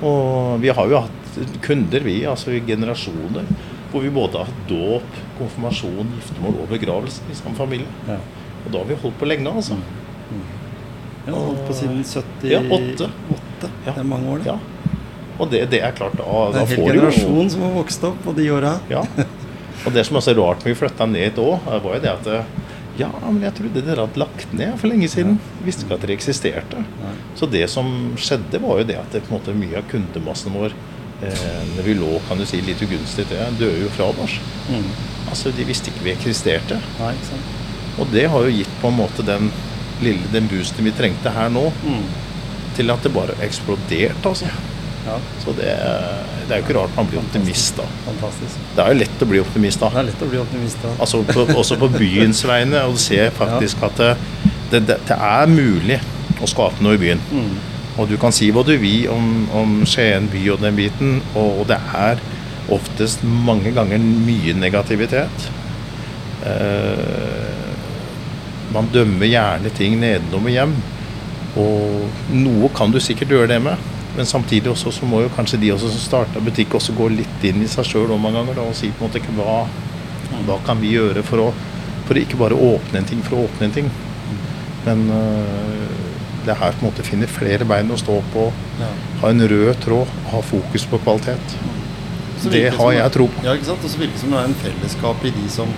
Og 0.02 0.60
vi 0.62 0.68
har 0.74 0.88
jo 0.90 1.00
hatt 1.04 1.58
kunder, 1.64 2.00
vi, 2.04 2.20
altså 2.28 2.50
i 2.52 2.60
generasjoner, 2.66 3.46
hvor 3.92 4.02
vi 4.04 4.10
både 4.10 4.38
har 4.42 4.46
hatt 4.50 4.68
dåp, 4.68 5.18
konfirmasjon, 5.38 6.10
giftermål 6.18 6.60
og 6.64 6.68
begravelse 6.74 7.22
i 7.30 7.34
samme 7.38 7.54
familie. 7.58 7.86
Ja. 8.08 8.18
Og 8.66 8.72
da 8.72 8.78
har 8.82 8.86
vi 8.90 8.94
holdt 9.02 9.18
på 9.20 9.26
lenge, 9.30 9.50
altså. 9.50 9.78
Ja, 11.26 11.32
holdt 11.34 11.62
på 11.68 11.74
siden 11.78 12.02
78. 12.02 12.50
Ja, 12.50 12.60
åtte. 13.62 13.70
Ja. 13.86 13.92
Det 13.96 14.02
er 14.04 14.08
mange 14.10 14.32
år, 14.34 14.42
det. 14.42 14.52
Ja. 14.52 14.98
Og 15.40 15.48
det, 15.50 15.62
det 15.72 15.80
er 15.82 15.94
klart, 15.96 16.14
da, 16.18 16.24
Det 16.52 16.60
er 16.60 16.66
en 16.66 16.72
hel 16.74 16.90
generasjon 16.92 17.48
som 17.50 17.62
har 17.64 17.72
vokst 17.78 18.04
opp 18.04 18.18
på 18.26 18.34
de 18.36 18.50
åra. 18.52 18.74
Ja. 18.92 19.00
Og 19.86 19.94
det 19.96 20.04
som 20.06 20.18
er 20.20 20.22
så 20.26 20.34
rart 20.38 20.60
når 20.62 20.70
vi 20.74 20.78
flytta 20.78 21.06
ned 21.10 21.24
hit 21.30 21.40
òg, 21.42 21.64
var 21.66 21.96
jo 21.96 22.02
det 22.04 22.12
at 22.12 22.28
Ja, 23.00 23.08
men 23.24 23.40
jeg 23.40 23.54
trodde 23.56 23.80
dere 23.86 24.04
hadde 24.04 24.20
lagt 24.20 24.50
ned 24.52 24.74
for 24.78 24.92
lenge 24.92 25.08
siden. 25.08 25.38
Visste 25.64 25.86
ikke 25.86 25.96
at 25.96 26.02
dere 26.04 26.12
eksisterte. 26.18 26.82
Nei. 27.00 27.14
Så 27.40 27.48
det 27.48 27.64
som 27.72 27.88
skjedde, 28.20 28.60
var 28.60 28.82
jo 28.82 28.84
det 28.90 28.98
at 29.00 29.14
det, 29.16 29.22
på 29.24 29.32
en 29.32 29.38
måte, 29.38 29.54
mye 29.56 29.78
av 29.80 29.86
kundemassen 29.88 30.52
vår 30.52 30.74
eh, 31.24 31.62
når 31.72 31.86
vi 31.88 31.94
lå 31.96 32.20
kan 32.28 32.38
du 32.38 32.44
si, 32.46 32.60
litt 32.66 32.82
ugunstig 32.84 33.24
til, 33.32 33.56
døde 33.58 33.80
jo 33.86 33.88
fra 33.96 34.10
oss. 34.12 34.36
Mm. 34.68 34.84
Altså, 35.32 35.54
de 35.56 35.64
visste 35.64 35.88
ikke 35.88 36.04
vi 36.04 36.12
eksisterte. 36.12 36.76
Nei, 37.00 37.14
ikke 37.16 37.30
sant. 37.32 37.56
Og 38.02 38.12
det 38.12 38.26
har 38.28 38.44
jo 38.44 38.52
gitt 38.60 38.76
på 38.84 38.92
en 38.92 39.00
måte 39.00 39.24
den 39.24 39.48
lille 40.04 40.28
den 40.32 40.46
boosten 40.52 40.84
vi 40.84 40.92
trengte 40.96 41.32
her 41.32 41.48
nå, 41.52 41.70
Mm. 41.86 42.04
Til 42.76 42.92
at 42.94 43.02
det 43.04 43.12
bare 43.14 43.36
eksploderte, 43.44 44.28
altså. 44.28 44.52
Ja, 45.02 45.16
Så 45.42 45.50
det, 45.58 45.66
det 46.46 46.54
er 46.54 46.60
jo 46.60 46.62
ikke 46.62 46.76
rart 46.76 46.94
man 46.94 47.08
blir 47.10 47.18
optimist, 47.18 47.74
da. 47.80 47.86
fantastisk. 48.06 48.60
Det 48.76 48.84
er 48.84 48.92
jo 48.92 49.00
lett 49.00 49.24
å 49.24 49.28
bli 49.32 49.40
optimist, 49.42 49.82
da. 49.82 49.90
Det 49.90 50.02
er 50.02 50.08
lett 50.12 50.22
å 50.22 50.30
bli 50.30 50.40
optimist 50.42 50.84
da. 50.84 50.92
Altså 51.02 51.22
på, 51.26 51.46
også 51.58 51.78
på 51.80 51.88
byens 51.96 52.44
vegne, 52.52 52.84
og 52.86 52.94
du 52.94 53.02
ser 53.02 53.34
faktisk 53.34 53.82
at 53.88 53.98
det, 53.98 54.12
det, 54.70 54.84
det, 54.90 54.98
det 55.10 55.18
er 55.18 55.50
mulig 55.50 55.98
å 56.42 56.50
skape 56.50 56.84
noe 56.84 56.98
i 56.98 57.02
byen. 57.02 57.22
Mm. 57.32 57.50
Og 58.00 58.08
du 58.08 58.14
kan 58.20 58.32
si 58.32 58.48
hva 58.54 58.62
du 58.64 58.72
vil 58.80 59.10
om, 59.12 59.26
om 59.52 59.74
Skien 59.88 60.30
by 60.32 60.46
og 60.54 60.62
den 60.62 60.78
biten, 60.78 61.18
og, 61.34 61.62
og 61.62 61.66
det 61.72 61.80
er 61.98 62.22
oftest 62.72 63.24
mange 63.26 63.72
ganger 63.74 64.00
mye 64.00 64.54
negativitet. 64.56 65.50
Eh, 66.46 67.58
man 68.72 68.88
dømmer 68.94 69.28
gjerne 69.28 69.72
ting 69.76 69.98
nedenom 70.00 70.46
og 70.48 70.54
hjem, 70.54 70.72
og 71.56 72.32
noe 72.32 72.68
kan 72.74 72.90
du 72.94 73.00
sikkert 73.00 73.28
gjøre 73.34 73.48
det 73.54 73.60
med. 73.62 73.76
Men 74.16 74.26
samtidig 74.28 74.68
også, 74.72 74.90
så 74.92 75.06
må 75.08 75.22
jo 75.24 75.30
kanskje 75.32 75.58
de 75.60 75.70
også 75.72 75.88
som 75.88 76.00
starta 76.00 76.40
butikk, 76.44 76.74
også 76.76 76.92
gå 76.96 77.06
litt 77.14 77.44
inn 77.48 77.62
i 77.64 77.68
seg 77.70 77.84
sjøl 77.88 78.10
mange 78.20 78.36
ganger 78.40 78.58
da, 78.60 78.66
og 78.68 78.74
si 78.76 78.90
på 78.92 79.04
en 79.04 79.08
måte 79.08 79.22
hva, 79.38 79.62
hva 80.46 80.58
kan 80.66 80.80
vi 80.82 80.90
gjøre 80.98 81.22
for 81.24 81.46
å, 81.46 81.52
for 82.06 82.20
ikke 82.20 82.36
bare 82.40 82.52
åpne 82.56 83.00
en 83.00 83.08
ting 83.08 83.22
for 83.24 83.38
å 83.38 83.46
åpne 83.46 83.70
en 83.70 83.76
ting. 83.78 83.88
Men 84.84 85.06
øh, 85.14 85.88
det 86.44 86.52
er 86.52 86.58
her 86.60 86.74
på 86.76 86.82
en 86.84 86.90
måte 86.90 87.04
finner 87.06 87.30
flere 87.30 87.64
bein 87.68 87.90
å 87.94 87.96
stå 88.00 88.18
på. 88.34 88.48
Ja. 88.82 88.90
Ha 89.22 89.30
en 89.32 89.44
rød 89.48 89.74
tråd, 89.84 90.12
ha 90.32 90.40
fokus 90.44 90.84
på 90.90 90.98
kvalitet. 91.04 91.56
Det 92.50 92.64
har 92.74 92.92
jeg 92.96 93.12
tro 93.14 93.28
på. 93.30 93.44
Ja, 93.46 93.52
ikke 93.54 93.68
sant? 93.70 93.84
Og 93.86 93.90
så 93.92 94.00
virker 94.00 94.16
det 94.16 94.20
som 94.24 94.32
det 94.34 94.40
er 94.40 94.48
en 94.50 94.56
fellesskap 94.64 95.24
i 95.24 95.30
de 95.36 95.44
som, 95.54 95.68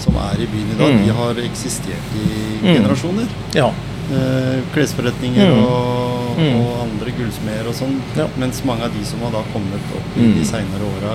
som 0.00 0.16
er 0.24 0.40
i 0.40 0.46
byen 0.48 0.70
i 0.72 0.78
dag. 0.78 0.94
Mm. 0.94 1.02
De 1.04 1.16
har 1.18 1.40
eksistert 1.46 2.14
i 2.16 2.28
Mm. 2.64 2.70
generasjoner. 2.78 3.26
Ja. 3.52 3.66
Eh, 4.12 4.60
klesforretninger 4.74 5.48
Mm. 5.48 5.64
og, 5.64 6.36
Mm. 6.38 6.56
og 6.60 6.80
andre 6.82 7.10
gullsmeder 7.16 7.68
og 7.68 7.74
sånn. 7.74 8.00
Ja. 8.16 8.26
Mens 8.36 8.62
mange 8.64 8.82
av 8.84 8.92
de 8.92 9.04
som 9.04 9.20
har 9.20 9.30
da 9.32 9.42
kommet 9.52 9.80
opp 9.96 10.16
i 10.16 10.20
Mm. 10.20 10.34
de 10.34 10.44
seinere 10.44 10.84
åra, 10.84 11.14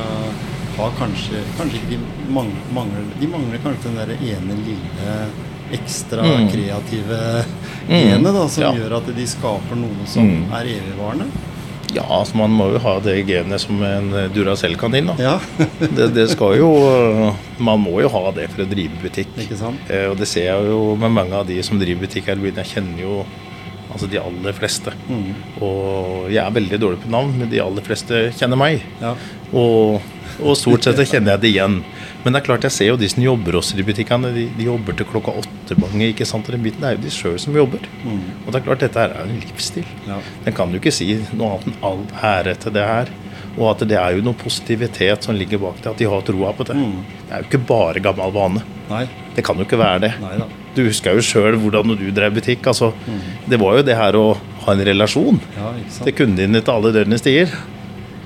har 0.77 0.91
kanskje 0.97 1.43
Kanskje 1.57 1.75
ikke 1.75 1.89
de 1.89 1.99
mangler, 2.73 3.03
De 3.19 3.27
mangler 3.27 3.59
kanskje 3.59 3.83
den 3.83 3.95
der 3.95 4.15
ene 4.15 4.55
lille 4.65 5.27
ekstra 5.71 6.23
Mm. 6.23 6.49
kreative 6.51 7.45
genet 7.87 8.33
da, 8.33 8.47
som 8.47 8.63
Ja. 8.63 8.71
gjør 8.71 8.97
at 8.97 9.15
de 9.15 9.25
skaper 9.27 9.75
noe 9.75 10.05
som 10.07 10.45
er 10.51 10.65
evigvarende. 10.65 11.27
Ja, 11.95 12.05
altså 12.05 12.37
man 12.39 12.53
må 12.53 12.69
jo 12.73 12.81
ha 12.83 12.95
det 13.03 13.15
genet 13.27 13.63
som 13.63 13.81
en 13.85 14.11
eh, 14.15 14.29
Duracell-kanin. 14.33 15.11
Ja, 15.21 15.37
Det, 15.97 16.09
det 16.15 16.27
skal 16.33 16.57
jo 16.59 16.69
øh, 16.85 17.37
Man 17.63 17.81
må 17.83 17.99
jo 18.03 18.09
ha 18.13 18.31
det 18.35 18.49
for 18.53 18.63
å 18.63 18.69
drive 18.69 18.99
butikk. 19.01 19.31
Eh, 19.39 20.07
og 20.09 20.17
det 20.19 20.27
ser 20.29 20.49
jeg 20.49 20.69
jo 20.69 20.95
med 20.99 21.13
mange 21.15 21.35
av 21.35 21.47
de 21.49 21.59
som 21.65 21.79
driver 21.81 22.05
butikk 22.07 22.29
her 22.31 22.39
i 22.39 22.45
byen. 22.45 22.61
Jeg 22.63 22.73
kjenner 22.75 23.03
jo 23.03 23.21
altså 23.89 24.09
de 24.09 24.19
aller 24.21 24.55
fleste. 24.55 24.93
Mm. 25.09 25.29
Og 25.65 26.29
jeg 26.29 26.41
er 26.43 26.55
veldig 26.55 26.79
dårlig 26.81 27.01
på 27.03 27.11
navn, 27.13 27.33
men 27.39 27.51
de 27.51 27.61
aller 27.63 27.85
fleste 27.85 28.27
kjenner 28.37 28.59
meg. 28.59 28.85
Ja. 29.01 29.15
Og, 29.49 30.05
og 30.39 30.57
stort 30.59 30.85
sett 30.85 30.99
så 30.99 31.07
kjenner 31.09 31.35
jeg 31.35 31.43
det 31.45 31.53
igjen. 31.55 31.79
Men 32.23 32.35
det 32.35 32.41
er 32.41 32.45
klart 32.49 32.65
jeg 32.67 32.75
ser 32.75 32.89
jo 32.91 32.97
de 32.99 33.07
som 33.11 33.23
jobber 33.23 33.55
også 33.61 33.77
i 33.79 33.85
butikkene. 33.87 34.33
De, 34.35 34.45
de 34.57 34.65
jobber 34.67 34.97
til 34.99 35.07
klokka 35.07 35.31
åtte 35.39 35.77
mange. 35.79 36.09
ikke 36.11 36.27
sant? 36.27 36.49
Og 36.49 36.55
den 36.57 36.65
biten 36.65 36.83
Det 36.83 36.89
er 36.89 36.97
jo 36.97 37.03
de 37.05 37.13
sjøl 37.15 37.37
som 37.39 37.55
jobber. 37.55 37.85
Mm. 38.03 38.19
Og 38.45 38.51
det 38.51 38.59
er 38.59 38.65
klart 38.67 38.83
dette 38.83 39.05
er 39.05 39.15
en 39.23 39.39
livsstil. 39.39 39.87
Ja. 40.07 40.19
Den 40.45 40.57
kan 40.57 40.73
jo 40.75 40.81
ikke 40.81 40.91
si 40.95 41.07
noe 41.31 41.55
annet 41.55 41.69
enn 41.71 41.79
all 41.89 42.03
ære 42.33 42.57
til 42.59 42.75
det 42.75 42.83
her. 42.89 43.11
Og 43.59 43.65
at 43.71 43.81
det 43.89 43.97
er 43.99 44.15
jo 44.17 44.23
noe 44.23 44.37
positivitet 44.39 45.25
som 45.25 45.35
ligger 45.35 45.59
bak 45.63 45.79
det, 45.81 45.89
at 45.93 45.99
de 45.99 46.07
har 46.11 46.21
troa 46.27 46.51
på 46.55 46.67
det. 46.69 46.75
Det 46.75 47.33
er 47.33 47.41
jo 47.43 47.49
ikke 47.49 47.63
bare 47.71 48.03
gammel 48.03 48.35
vane. 48.35 48.61
Nei. 48.91 49.05
Det 49.35 49.43
kan 49.47 49.57
jo 49.59 49.65
ikke 49.67 49.79
være 49.79 50.03
det. 50.05 50.11
Nei. 50.21 50.35
Du 50.75 50.83
husker 50.85 51.15
jo 51.17 51.23
sjøl 51.25 51.57
hvordan 51.59 51.95
du 51.97 52.05
drev 52.15 52.35
butikk. 52.35 52.67
altså 52.67 52.91
Det 53.49 53.59
var 53.59 53.79
jo 53.79 53.83
det 53.87 53.95
her 53.97 54.15
å 54.19 54.27
ha 54.65 54.75
en 54.75 54.83
relasjon 54.85 55.39
Ja, 55.57 55.71
til 56.03 56.13
kundene 56.15 56.45
dine 56.45 56.61
til 56.61 56.75
alle 56.75 56.91
døgnets 56.95 57.23
tider. 57.25 57.51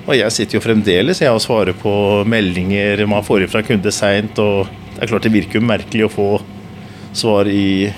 Og 0.06 0.16
jeg 0.18 0.32
sitter 0.36 0.58
jo 0.58 0.60
fremdeles 0.64 1.20
jeg 1.22 1.32
og 1.32 1.40
svarer 1.40 1.72
på 1.80 2.24
meldinger 2.28 3.06
man 3.08 3.24
får 3.24 3.46
fra 3.48 3.62
kunde 3.64 3.92
seint. 3.94 4.38
Og 4.38 4.66
det 4.94 5.02
er 5.02 5.06
klart 5.12 5.22
det 5.22 5.32
virker 5.32 5.60
jo 5.60 5.64
merkelig 5.64 6.04
å 6.08 6.12
få 6.12 6.28
svar 7.16 7.48
i 7.48 7.92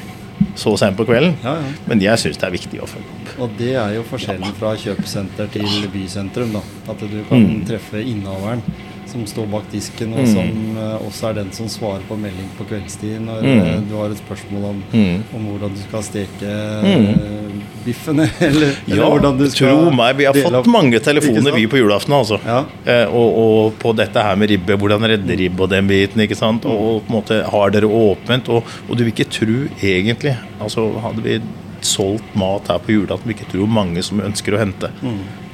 så 0.54 0.74
seint 0.78 0.96
på 0.98 1.06
kvelden. 1.08 1.34
Ja, 1.42 1.54
ja. 1.56 1.70
Men 1.88 2.00
jeg 2.04 2.20
syns 2.20 2.38
det 2.38 2.46
er 2.46 2.54
viktig 2.54 2.80
å 2.84 2.88
følge 2.90 3.08
opp. 3.14 3.30
Og 3.42 3.54
det 3.58 3.72
er 3.80 3.94
jo 3.96 4.02
forskjellen 4.08 4.52
fra 4.58 4.74
kjøpesenter 4.80 5.48
til 5.52 5.88
bysentrum. 5.92 6.52
da. 6.52 6.60
At 6.92 7.00
du 7.00 7.22
kan 7.28 7.42
Mm. 7.42 7.64
treffe 7.66 8.00
innehaveren 8.04 8.62
som 9.06 9.24
står 9.26 9.46
bak 9.50 9.70
disken, 9.72 10.12
og 10.12 10.20
Mm. 10.20 10.26
som 10.26 10.46
mm. 10.46 11.06
også 11.08 11.28
er 11.30 11.32
den 11.34 11.52
som 11.52 11.66
svarer 11.68 12.02
på 12.08 12.16
melding 12.18 12.48
på 12.58 12.64
kveldstid 12.68 13.20
når 13.20 13.42
Mm. 13.42 13.60
eh, 13.66 13.80
du 13.88 13.96
har 13.96 14.10
et 14.10 14.18
spørsmål 14.18 14.64
om, 14.70 14.82
Mm. 14.92 15.22
om 15.34 15.46
hvordan 15.46 15.74
du 15.74 15.80
skal 15.88 16.02
steke 16.02 16.42
Mm. 16.82 17.08
eh, 17.08 17.65
biffen, 17.86 18.20
eller, 18.24 18.36
eller 18.50 18.98
Ja, 18.98 19.08
hvordan 19.08 19.38
du 19.38 19.44
skal 19.50 19.72
tro 19.72 19.90
meg, 19.94 20.16
vi 20.18 20.26
har 20.28 20.36
fått 20.36 20.68
mange 20.72 21.00
telefoner 21.02 21.54
vi 21.56 21.64
på 21.70 21.78
julaften. 21.80 22.12
altså. 22.18 22.38
Ja. 22.44 22.58
Eh, 22.84 23.06
og, 23.08 23.38
og 23.42 23.76
på 23.82 23.94
dette 23.98 24.22
her 24.26 24.36
med 24.40 24.50
ribbe, 24.52 24.76
hvordan 24.82 25.06
redde 25.12 25.38
ribbe 25.40 25.64
og 25.66 25.70
den 25.72 25.86
biten. 25.90 26.20
ikke 26.26 26.36
sant? 26.38 26.66
Og, 26.66 26.82
og 26.88 27.00
på 27.06 27.12
en 27.14 27.16
måte 27.20 27.40
har 27.54 27.72
dere 27.74 27.88
åpent. 27.88 28.50
Og, 28.52 28.74
og 28.88 28.92
du 28.98 29.04
vil 29.06 29.14
ikke 29.14 29.30
tro 29.30 29.62
egentlig 29.80 30.36
altså 30.60 30.88
Hadde 31.06 31.22
vi 31.24 31.40
solgt 31.86 32.34
mat 32.34 32.66
her 32.72 32.78
på 32.82 32.92
julaften, 32.96 33.28
vil 33.30 33.36
ikke 33.38 33.50
tro 33.52 33.66
mange 33.70 34.02
som 34.02 34.18
ønsker 34.24 34.56
å 34.56 34.58
hente. 34.58 34.88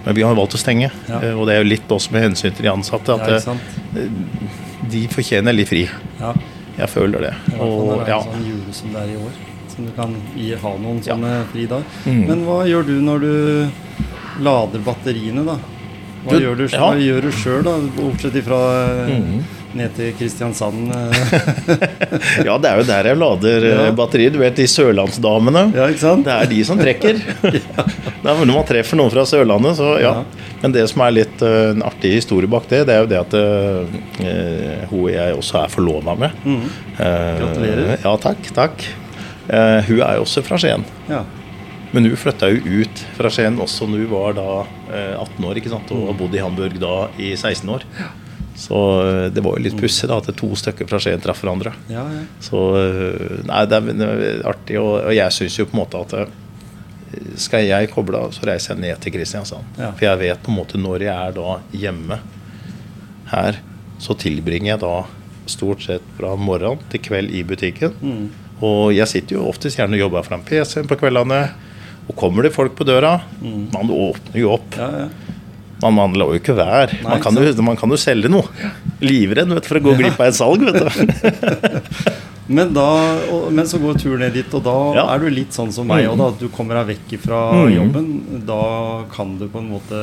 Men 0.03 0.17
vi 0.17 0.23
har 0.25 0.35
valgt 0.35 0.57
å 0.57 0.61
stenge. 0.63 0.89
Ja. 1.11 1.19
Eh, 1.23 1.37
Og 1.39 1.45
det 1.47 1.55
er 1.59 1.63
jo 1.63 1.69
litt 1.75 1.93
også 1.93 2.15
med 2.17 2.25
hensyn 2.31 2.55
til 2.57 2.65
de 2.67 2.73
ansatte. 2.73 3.15
At 3.21 3.47
eh, 3.47 4.09
de 4.93 5.05
fortjener 5.13 5.55
litt 5.55 5.69
fri. 5.71 5.85
Ja. 6.21 6.33
Jeg 6.79 6.89
føler 6.89 7.27
det. 7.29 7.33
I 7.53 7.57
hvert 7.59 7.61
fall 7.61 7.89
når 7.91 8.05
det 8.07 8.13
er 8.13 8.17
en 8.17 8.29
sånn 8.33 8.47
jule 8.49 8.73
som 8.81 8.95
det 8.95 9.03
er 9.05 9.11
i 9.13 9.19
år. 9.21 9.35
Som 9.73 9.87
du 9.87 9.93
kan 9.97 10.15
gi, 10.37 10.53
ha 10.55 10.75
noen 10.77 11.01
Ja. 11.05 11.15
sånne 11.15 11.33
fridager. 11.53 11.85
Mm. 12.05 12.27
Men 12.29 12.45
hva 12.47 12.61
gjør 12.69 12.87
du 12.87 12.95
når 13.01 13.21
du 13.21 14.43
lader 14.45 14.79
batteriene, 14.85 15.45
da? 15.47 15.57
Hva 16.27 16.37
Du- 16.39 16.45
gjør 16.45 16.57
du, 16.57 16.67
ja. 16.71 16.93
gjør 16.95 17.23
du 17.23 17.31
sjøl, 17.33 17.63
da? 17.65 17.79
Bortsett 17.97 18.37
ifra 18.39 18.59
Mhm. 19.09 19.43
ned 19.75 19.95
til 19.97 20.13
Kristiansand. 20.13 20.93
eh. 20.93 22.45
ja, 22.47 22.59
det 22.59 22.69
er 22.71 22.77
jo 22.79 22.85
der 22.85 23.05
jeg 23.09 23.17
lader 23.19 23.65
eh, 23.65 23.87
Ja. 23.87 23.91
batterier. 23.93 24.31
Du 24.31 24.39
vet 24.39 24.55
de 24.55 24.63
sørlandsdamene. 24.69 25.75
ja, 25.75 25.87
ikke 25.89 25.99
sant? 25.99 26.25
Det 26.25 26.33
er 26.33 26.47
de 26.47 26.63
som 26.65 26.79
trekker. 26.79 27.19
Det 28.23 28.31
er 28.31 28.45
Når 28.45 28.47
man 28.55 28.65
treffer 28.69 28.97
noen 28.97 29.11
fra 29.11 29.25
Sørlandet, 29.27 29.75
så 29.77 29.99
ja. 30.01 30.13
Ja. 30.13 30.25
Men 30.63 30.71
det 30.77 30.89
som 30.89 31.01
er 31.03 31.11
litt 31.11 31.43
uh, 31.43 31.71
en 31.73 31.83
artig 31.83 32.13
historie 32.21 32.47
bak 32.47 32.69
det, 32.69 32.87
det 32.87 32.95
er 32.95 33.01
jo 33.03 33.07
det 33.11 33.19
at 33.19 33.35
uh, 33.35 34.87
hun 34.93 35.09
jeg 35.11 35.35
også 35.35 35.65
er 35.65 35.69
forlova 35.73 36.15
med. 36.17 36.31
Mm. 36.47 36.63
Gratulerer. 36.99 37.99
Ja, 38.05 38.17
takk. 38.17 38.39
takk. 38.55 38.85
Eh, 39.53 39.79
hun 39.89 40.01
er 40.01 40.17
jo 40.17 40.25
også 40.25 40.45
fra 40.47 40.59
Skien. 40.61 40.85
Ja. 41.11 41.23
Men 41.93 42.09
hun 42.09 42.17
flytta 42.17 42.49
jo 42.49 42.81
ut 42.83 43.05
fra 43.19 43.31
Skien 43.33 43.59
også 43.61 43.89
når 43.91 44.07
hun 44.07 44.13
var 44.15 44.37
da 44.39 44.49
eh, 44.89 45.15
18 45.21 45.49
år 45.49 45.61
ikke 45.61 45.73
sant? 45.75 45.93
og 45.93 46.09
har 46.09 46.19
bodd 46.19 46.37
i 46.37 46.43
Hamburg 46.43 46.79
da 46.81 46.97
i 47.21 47.35
16 47.37 47.73
år. 47.75 47.87
Så 48.57 48.79
eh, 49.05 49.27
det 49.35 49.45
var 49.45 49.59
jo 49.59 49.67
litt 49.67 49.77
pussig 49.81 50.09
da 50.09 50.21
at 50.23 50.31
to 50.39 50.53
stykker 50.57 50.89
fra 50.89 51.01
Skien 51.03 51.21
traff 51.25 51.45
hverandre. 51.45 51.75
Ja, 51.93 52.07
ja. 52.17 52.25
Så 52.41 52.63
øh, 52.81 53.43
Nei, 53.49 53.65
det 53.69 53.81
er, 53.81 53.91
det 53.93 54.09
er 54.09 54.47
artig, 54.49 54.81
og, 54.81 54.95
og 55.03 55.17
jeg 55.17 55.37
syns 55.37 55.61
jo 55.61 55.69
på 55.69 55.77
en 55.77 55.85
måte 55.85 56.07
at 56.07 56.39
skal 57.37 57.67
jeg 57.67 57.91
koble 57.93 58.17
av, 58.17 58.31
så 58.33 58.47
reiser 58.49 58.73
jeg 58.73 58.83
ned 58.87 59.03
til 59.05 59.13
Kristiansand. 59.13 59.77
Ja. 59.77 59.91
For 59.93 60.07
jeg 60.07 60.21
vet 60.23 60.45
på 60.45 60.53
en 60.53 60.57
måte 60.57 60.81
når 60.81 61.05
jeg 61.05 61.13
er 61.13 61.35
da 61.37 61.59
hjemme 61.77 62.23
her, 63.33 63.59
så 64.03 64.17
tilbringer 64.19 64.73
jeg 64.73 64.81
da 64.81 64.95
stort 65.51 65.85
sett 65.85 66.05
fra 66.17 66.33
morgen 66.39 66.81
til 66.93 67.03
kveld 67.05 67.35
i 67.35 67.43
butikken. 67.47 67.93
Mm. 68.01 68.25
Og 68.63 68.93
jeg 68.95 69.09
sitter 69.11 69.37
jo 69.39 69.49
oftest 69.51 69.79
gjerne 69.81 69.99
og 69.99 70.05
jobber 70.07 70.27
foran 70.27 70.45
PC-en 70.47 70.87
på 70.91 70.99
kveldene. 71.01 71.43
Og 72.09 72.17
kommer 72.19 72.43
det 72.47 72.55
folk 72.55 72.75
på 72.79 72.87
døra, 72.87 73.21
Mm. 73.43 73.69
man 73.73 73.91
åpner 73.91 74.39
jo 74.41 74.53
opp. 74.57 74.77
ja, 74.79 74.91
ja. 75.05 75.09
Man, 75.83 75.95
man 75.99 76.13
lar 76.15 76.29
jo 76.31 76.39
ikke 76.39 76.55
være. 76.55 76.95
Nei, 77.03 77.09
Man 77.11 77.21
kan, 77.25 77.35
jo, 77.35 77.63
man 77.67 77.77
kan 77.77 77.91
jo 77.91 77.97
selge 77.99 78.29
noe. 78.31 78.47
Livredd 79.03 79.51
vet, 79.51 79.67
for 79.67 79.81
å 79.81 79.83
gå 79.83 79.97
glipp 79.99 80.21
av 80.21 80.29
et 80.29 80.37
salg, 80.39 80.63
vet 80.63 80.79
du. 80.79 80.87
Men, 82.53 82.73
da, 82.75 82.85
og, 83.33 83.49
men 83.55 83.65
så 83.71 83.79
går 83.81 83.99
turen 84.03 84.21
ned 84.21 84.35
dit, 84.37 84.55
og 84.55 84.63
da 84.67 84.75
Ja. 84.97 85.05
er 85.15 85.19
du 85.23 85.29
litt 85.31 85.55
sånn 85.55 85.71
som 85.73 85.87
meg. 85.89 86.05
Og 86.11 86.19
da 86.19 86.27
at 86.33 86.39
du 86.43 86.49
kommer 86.53 86.75
deg 86.85 86.97
vekk 86.97 87.15
fra 87.23 87.39
mm. 87.55 87.71
jobben, 87.77 88.09
da 88.47 88.59
kan 89.15 89.37
du 89.39 89.47
på 89.49 89.59
en 89.63 89.71
måte 89.71 90.01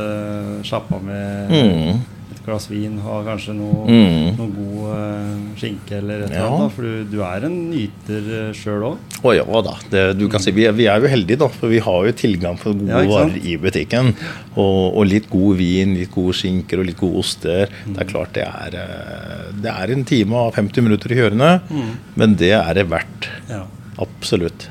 slappe 0.66 0.96
av 0.96 1.04
med 1.04 1.52
Mm. 1.52 2.00
Et 2.40 2.46
glass 2.46 2.68
vin, 2.72 2.98
ha 3.04 3.20
kanskje 3.28 3.54
noe, 3.58 3.86
Mm. 3.90 4.38
noe 4.38 4.50
god 4.56 4.86
uh, 4.96 5.56
skinke 5.60 5.98
eller 6.00 6.24
et 6.24 6.30
eller 6.32 6.40
Ja. 6.40 6.48
annet. 6.56 6.72
For 6.76 6.82
du, 6.88 7.04
du 7.12 7.20
er 7.22 7.46
en 7.46 7.58
nyter 7.70 8.54
sjøl 8.56 8.86
òg. 8.94 8.98
Å 9.24 9.34
ja 9.36 9.62
da. 9.66 9.74
Det, 9.92 10.04
du 10.18 10.28
kan 10.32 10.40
si, 10.40 10.52
vi, 10.56 10.64
er, 10.70 10.72
vi 10.78 10.86
er 10.88 11.02
jo 11.04 11.12
heldige, 11.12 11.38
da, 11.42 11.48
for 11.52 11.68
vi 11.70 11.80
har 11.84 12.06
jo 12.08 12.12
tilgang 12.16 12.56
på 12.62 12.72
gode 12.74 12.88
Ja, 12.88 13.04
varer 13.12 13.36
i 13.44 13.58
butikken. 13.60 14.14
Og, 14.56 14.96
og 14.98 15.06
litt 15.12 15.28
god 15.30 15.58
vin, 15.60 15.98
litt 16.00 16.12
gode 16.16 16.34
skinker 16.40 16.80
og 16.80 16.88
litt 16.88 16.98
gode 17.00 17.20
oster. 17.20 17.68
Mm. 17.86 17.94
Det 17.98 18.02
er 18.06 18.10
klart 18.14 18.34
det 18.40 18.46
er 18.48 18.80
eh, 18.80 19.50
Det 19.60 19.74
er 19.76 19.92
en 19.98 20.06
time 20.08 20.40
og 20.48 20.56
50 20.56 20.82
minutter 20.88 21.12
i 21.12 21.20
kjørende, 21.20 21.52
Mm. 21.70 21.92
men 22.16 22.36
det 22.40 22.54
er 22.56 22.74
det 22.80 22.88
verdt. 22.90 23.28
Ja. 23.50 23.66
Absolutt. 24.00 24.70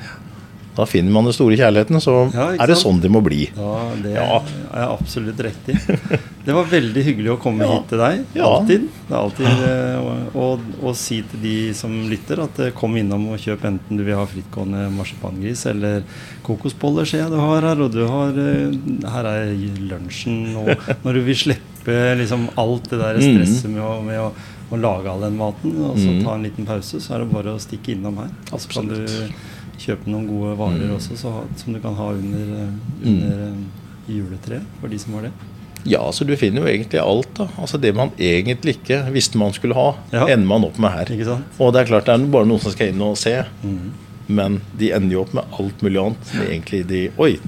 Da 0.79 0.85
finner 0.87 1.11
man 1.11 1.27
den 1.27 1.35
store 1.35 1.57
kjærligheten, 1.59 1.99
så 1.99 2.13
Ja, 2.31 2.53
er 2.55 2.71
det 2.71 2.77
sånn 2.79 3.01
det 3.03 3.11
må 3.11 3.19
bli. 3.27 3.49
Ja, 3.57 3.91
det 3.99 4.13
Ja. 4.15 4.37
er 4.73 4.85
absolutt 4.95 5.41
riktig. 5.43 5.75
Det 6.47 6.55
var 6.55 6.65
veldig 6.71 7.03
hyggelig 7.03 7.33
å 7.35 7.39
komme 7.43 7.67
Ja. 7.67 7.73
hit 7.81 7.89
til 7.91 7.99
deg. 7.99 8.21
Ja. 8.39 8.45
Alltid. 8.47 8.85
Det 9.09 9.13
er 9.13 9.19
alltid 9.19 9.47
eh, 9.67 10.39
å, 10.39 10.95
si 10.95 11.19
til 11.27 11.41
de 11.43 11.55
som 11.75 11.91
lytter, 12.09 12.45
at 12.45 12.61
eh, 12.63 12.71
kom 12.79 12.95
innom 12.97 13.27
og 13.35 13.41
kjøp 13.43 13.65
enten 13.69 13.99
du 13.99 14.05
vil 14.07 14.15
ha 14.15 14.25
frittgående 14.31 14.87
marsipangris 14.95 15.67
eller 15.67 16.05
kokosboller, 16.47 17.05
ser 17.11 17.25
jeg 17.25 17.31
du 17.35 17.41
har 17.43 17.61
her. 17.67 17.83
Og 17.83 17.91
du 17.93 18.07
har 18.07 18.29
eh, 18.39 19.11
Her 19.11 19.27
er 19.35 19.53
lunsjen. 19.91 20.55
Og 20.63 20.71
når 21.05 21.19
du 21.19 21.21
vil 21.27 21.35
slippe 21.43 21.99
liksom 22.23 22.49
alt 22.57 22.89
det 22.93 23.01
der 23.03 23.19
Mm. 23.19 23.43
stresset 23.43 23.71
med 23.75 23.83
å, 23.83 23.93
med 24.05 24.19
å, 24.23 24.31
å 24.71 24.79
lage 24.81 25.11
all 25.11 25.21
den 25.27 25.37
maten, 25.37 25.75
og 25.83 25.97
så 25.99 26.07
Mm. 26.15 26.23
ta 26.25 26.35
en 26.39 26.43
liten 26.45 26.67
pause, 26.69 27.01
så 27.03 27.15
er 27.17 27.25
det 27.25 27.33
bare 27.33 27.55
å 27.57 27.59
stikke 27.59 27.97
innom 27.97 28.17
her. 28.23 28.31
Og 28.53 28.61
så 28.63 28.69
kan 28.79 28.87
du. 28.89 29.07
Kjøpe 29.79 30.07
noen 30.11 30.27
gode 30.29 30.57
varer 30.59 30.89
Mm. 30.89 30.97
også, 30.97 31.17
så, 31.17 31.33
som 31.57 31.73
du 31.73 31.81
kan 31.81 31.95
ha 31.95 32.09
under, 32.13 32.39
eh, 32.39 32.73
Mm. 33.05 33.07
under 33.23 33.45
eh, 33.49 33.55
juletreet, 34.09 34.63
for 34.81 34.89
de 34.89 34.99
som 34.99 35.15
har 35.15 35.23
det. 35.23 35.33
Ja, 35.87 36.01
så 36.13 36.27
du 36.27 36.35
finner 36.37 36.61
jo 36.63 36.67
egentlig 36.67 37.01
alt. 37.01 37.33
da. 37.35 37.47
Altså 37.59 37.79
Det 37.81 37.95
man 37.95 38.11
egentlig 38.19 38.77
ikke 38.83 39.13
visste 39.13 39.39
man 39.39 39.53
skulle 39.53 39.75
ha, 39.75 39.95
Ja. 40.13 40.27
ender 40.27 40.47
man 40.47 40.65
opp 40.65 40.79
med 40.79 40.91
her. 40.91 41.39
Og 41.61 41.73
det 41.73 41.81
er 41.83 41.87
klart 41.93 42.05
det 42.07 42.15
er 42.21 42.27
bare 42.27 42.45
noen 42.47 42.61
som 42.61 42.73
skal 42.73 42.89
inn 42.89 43.01
og 43.01 43.17
se. 43.17 43.45
Mm. 43.65 43.91
Men 44.29 44.61
de 44.77 44.91
ender 44.93 45.13
jo 45.13 45.21
opp 45.23 45.33
med 45.35 45.45
alt 45.59 45.81
mulig 45.83 45.97
annet. 46.03 46.35
Egentlig 46.51 46.87
de 46.87 47.11
Oi, 47.19 47.39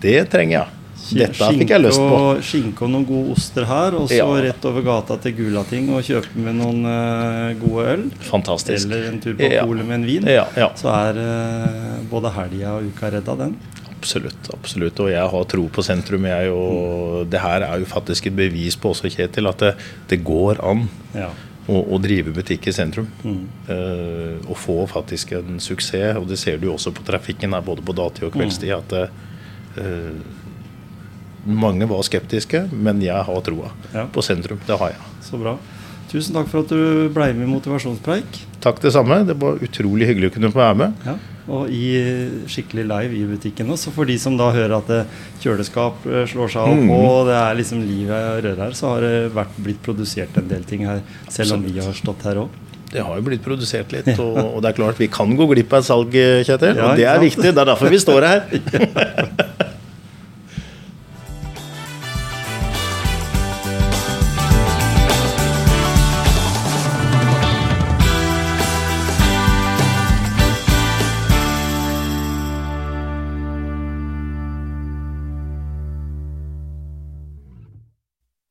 det 0.00 0.30
trenger 0.30 0.50
jeg. 0.64 0.66
Dette 1.12 1.50
fikk 1.52 1.70
jeg 1.74 1.82
lyst 1.82 2.00
på. 2.00 2.16
Og, 2.16 2.40
skinke 2.46 2.86
og 2.86 2.90
noen 2.94 3.04
gode 3.08 3.34
oster 3.36 3.66
her, 3.68 3.96
og 3.98 4.08
så 4.08 4.16
Ja. 4.22 4.26
rett 4.48 4.64
over 4.64 4.82
gata 4.82 5.16
til 5.20 5.34
Gulating 5.36 5.90
og 5.92 6.02
kjøpe 6.02 6.34
med 6.36 6.56
noen 6.56 6.84
uh, 6.86 7.52
gode 7.60 7.86
øl. 7.92 8.04
Fantastisk. 8.30 8.86
Eller 8.88 9.10
en 9.12 9.20
tur 9.20 9.34
på 9.34 9.50
Ja. 9.52 9.64
polet 9.66 9.86
med 9.86 10.00
en 10.00 10.06
vin. 10.06 10.26
Ja, 10.26 10.46
ja. 10.56 10.70
Så 10.74 10.88
er 10.88 11.18
uh, 11.20 12.02
både 12.10 12.32
helga 12.32 12.76
og 12.78 12.88
uka 12.88 13.10
redda, 13.10 13.36
den. 13.36 13.56
Absolutt. 14.04 14.50
absolutt. 14.52 15.00
Og 15.00 15.10
jeg 15.10 15.30
har 15.32 15.44
tro 15.44 15.68
på 15.68 15.82
sentrum. 15.82 16.24
Jeg, 16.28 16.50
og 16.52 17.26
det 17.30 17.40
her 17.40 17.62
er 17.62 17.78
jo 17.80 17.86
faktisk 17.88 18.26
et 18.28 18.36
bevis 18.36 18.76
på 18.76 18.92
også, 18.92 19.08
Kjetil, 19.08 19.48
at 19.48 19.58
det, 19.58 19.74
det 20.08 20.24
går 20.24 20.60
an 20.62 20.88
Ja. 21.14 21.30
å, 21.68 21.98
drive 21.98 22.32
butikk 22.36 22.68
i 22.68 22.72
sentrum. 22.72 23.08
Mm. 23.24 23.44
Uh, 23.68 24.50
og 24.50 24.56
få 24.56 24.86
faktisk 24.86 25.32
en 25.32 25.58
suksess. 25.58 26.16
Og 26.16 26.28
det 26.28 26.38
ser 26.38 26.58
du 26.58 26.68
også 26.72 26.92
på 26.92 27.04
trafikken 27.04 27.52
her, 27.56 27.64
både 27.64 27.80
på 27.84 27.96
dati 27.96 28.24
og 28.24 28.32
kveldstid. 28.32 28.68
Mm. 28.68 28.78
at 28.78 28.92
eh, 29.80 30.12
mange 31.46 31.86
var 31.88 32.02
skeptiske, 32.06 32.68
men 32.72 33.00
jeg 33.02 33.24
har 33.24 33.40
troa 33.46 33.70
Ja. 33.94 34.06
på 34.06 34.22
sentrum. 34.22 34.58
Det 34.66 34.78
har 34.78 34.88
jeg. 34.94 34.98
Så 35.22 35.38
bra. 35.40 35.56
Tusen 36.10 36.34
takk 36.36 36.46
for 36.48 36.60
at 36.62 36.68
du 36.70 37.08
ble 37.10 37.32
med 37.34 37.48
i 37.48 37.50
Motivasjonspreik. 37.50 38.42
Takk 38.62 38.78
det 38.80 38.92
samme. 38.94 39.24
Det 39.26 39.34
var 39.40 39.56
utrolig 39.58 40.06
hyggelig 40.06 40.30
å 40.30 40.34
kunne 40.36 40.50
få 40.52 40.60
være 40.60 40.76
med. 40.76 40.92
Ja, 41.04 41.14
og 41.48 41.68
i 41.74 41.88
skikkelig 42.46 42.84
live 42.86 43.16
i 43.18 43.24
butikken 43.26 43.68
også. 43.74 43.90
For 43.92 44.04
de 44.06 44.16
som 44.18 44.36
da 44.38 44.50
hører 44.54 44.76
at 44.78 44.92
kjøleskap 45.42 46.06
eh, 46.06 46.24
slår 46.30 46.48
seg 46.54 46.62
opp, 46.62 46.78
Mm. 46.78 46.90
og 46.94 47.26
det 47.26 47.34
er 47.34 47.54
liksom 47.58 47.82
livet 47.82 48.44
rører 48.44 48.62
her, 48.62 48.70
så 48.78 48.94
har 48.94 49.00
det 49.00 49.32
vært 49.34 49.56
blitt 49.58 49.82
produsert 49.82 50.38
en 50.38 50.46
del 50.48 50.62
ting 50.64 50.86
her. 50.86 51.00
Selv 51.28 51.54
om 51.54 51.62
vi 51.66 51.80
har 51.80 51.92
stått 51.92 52.22
her 52.24 52.36
òg. 52.36 52.48
Det 52.92 53.02
har 53.02 53.16
jo 53.16 53.22
blitt 53.26 53.42
produsert 53.42 53.90
litt, 53.90 54.06
og, 54.20 54.36
og 54.54 54.62
det 54.62 54.68
er 54.70 54.76
klart 54.78 54.98
vi 54.98 55.08
kan 55.08 55.34
gå 55.36 55.48
glipp 55.50 55.72
av 55.72 55.80
et 55.80 55.84
salg, 55.88 56.12
Kjetil. 56.46 56.76
Ja, 56.76 56.90
og 56.92 56.96
det 56.96 57.04
er 57.08 57.18
sant? 57.18 57.24
viktig. 57.26 57.50
Det 57.50 57.58
er 57.58 57.64
derfor 57.72 57.90
vi 57.90 57.98
står 57.98 58.22
her. 58.22 58.40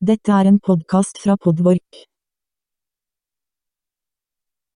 Dette 0.04 0.32
er 0.36 0.48
en 0.50 0.58
podkast 0.60 1.16
fra 1.22 1.36
Podvork. 1.40 2.04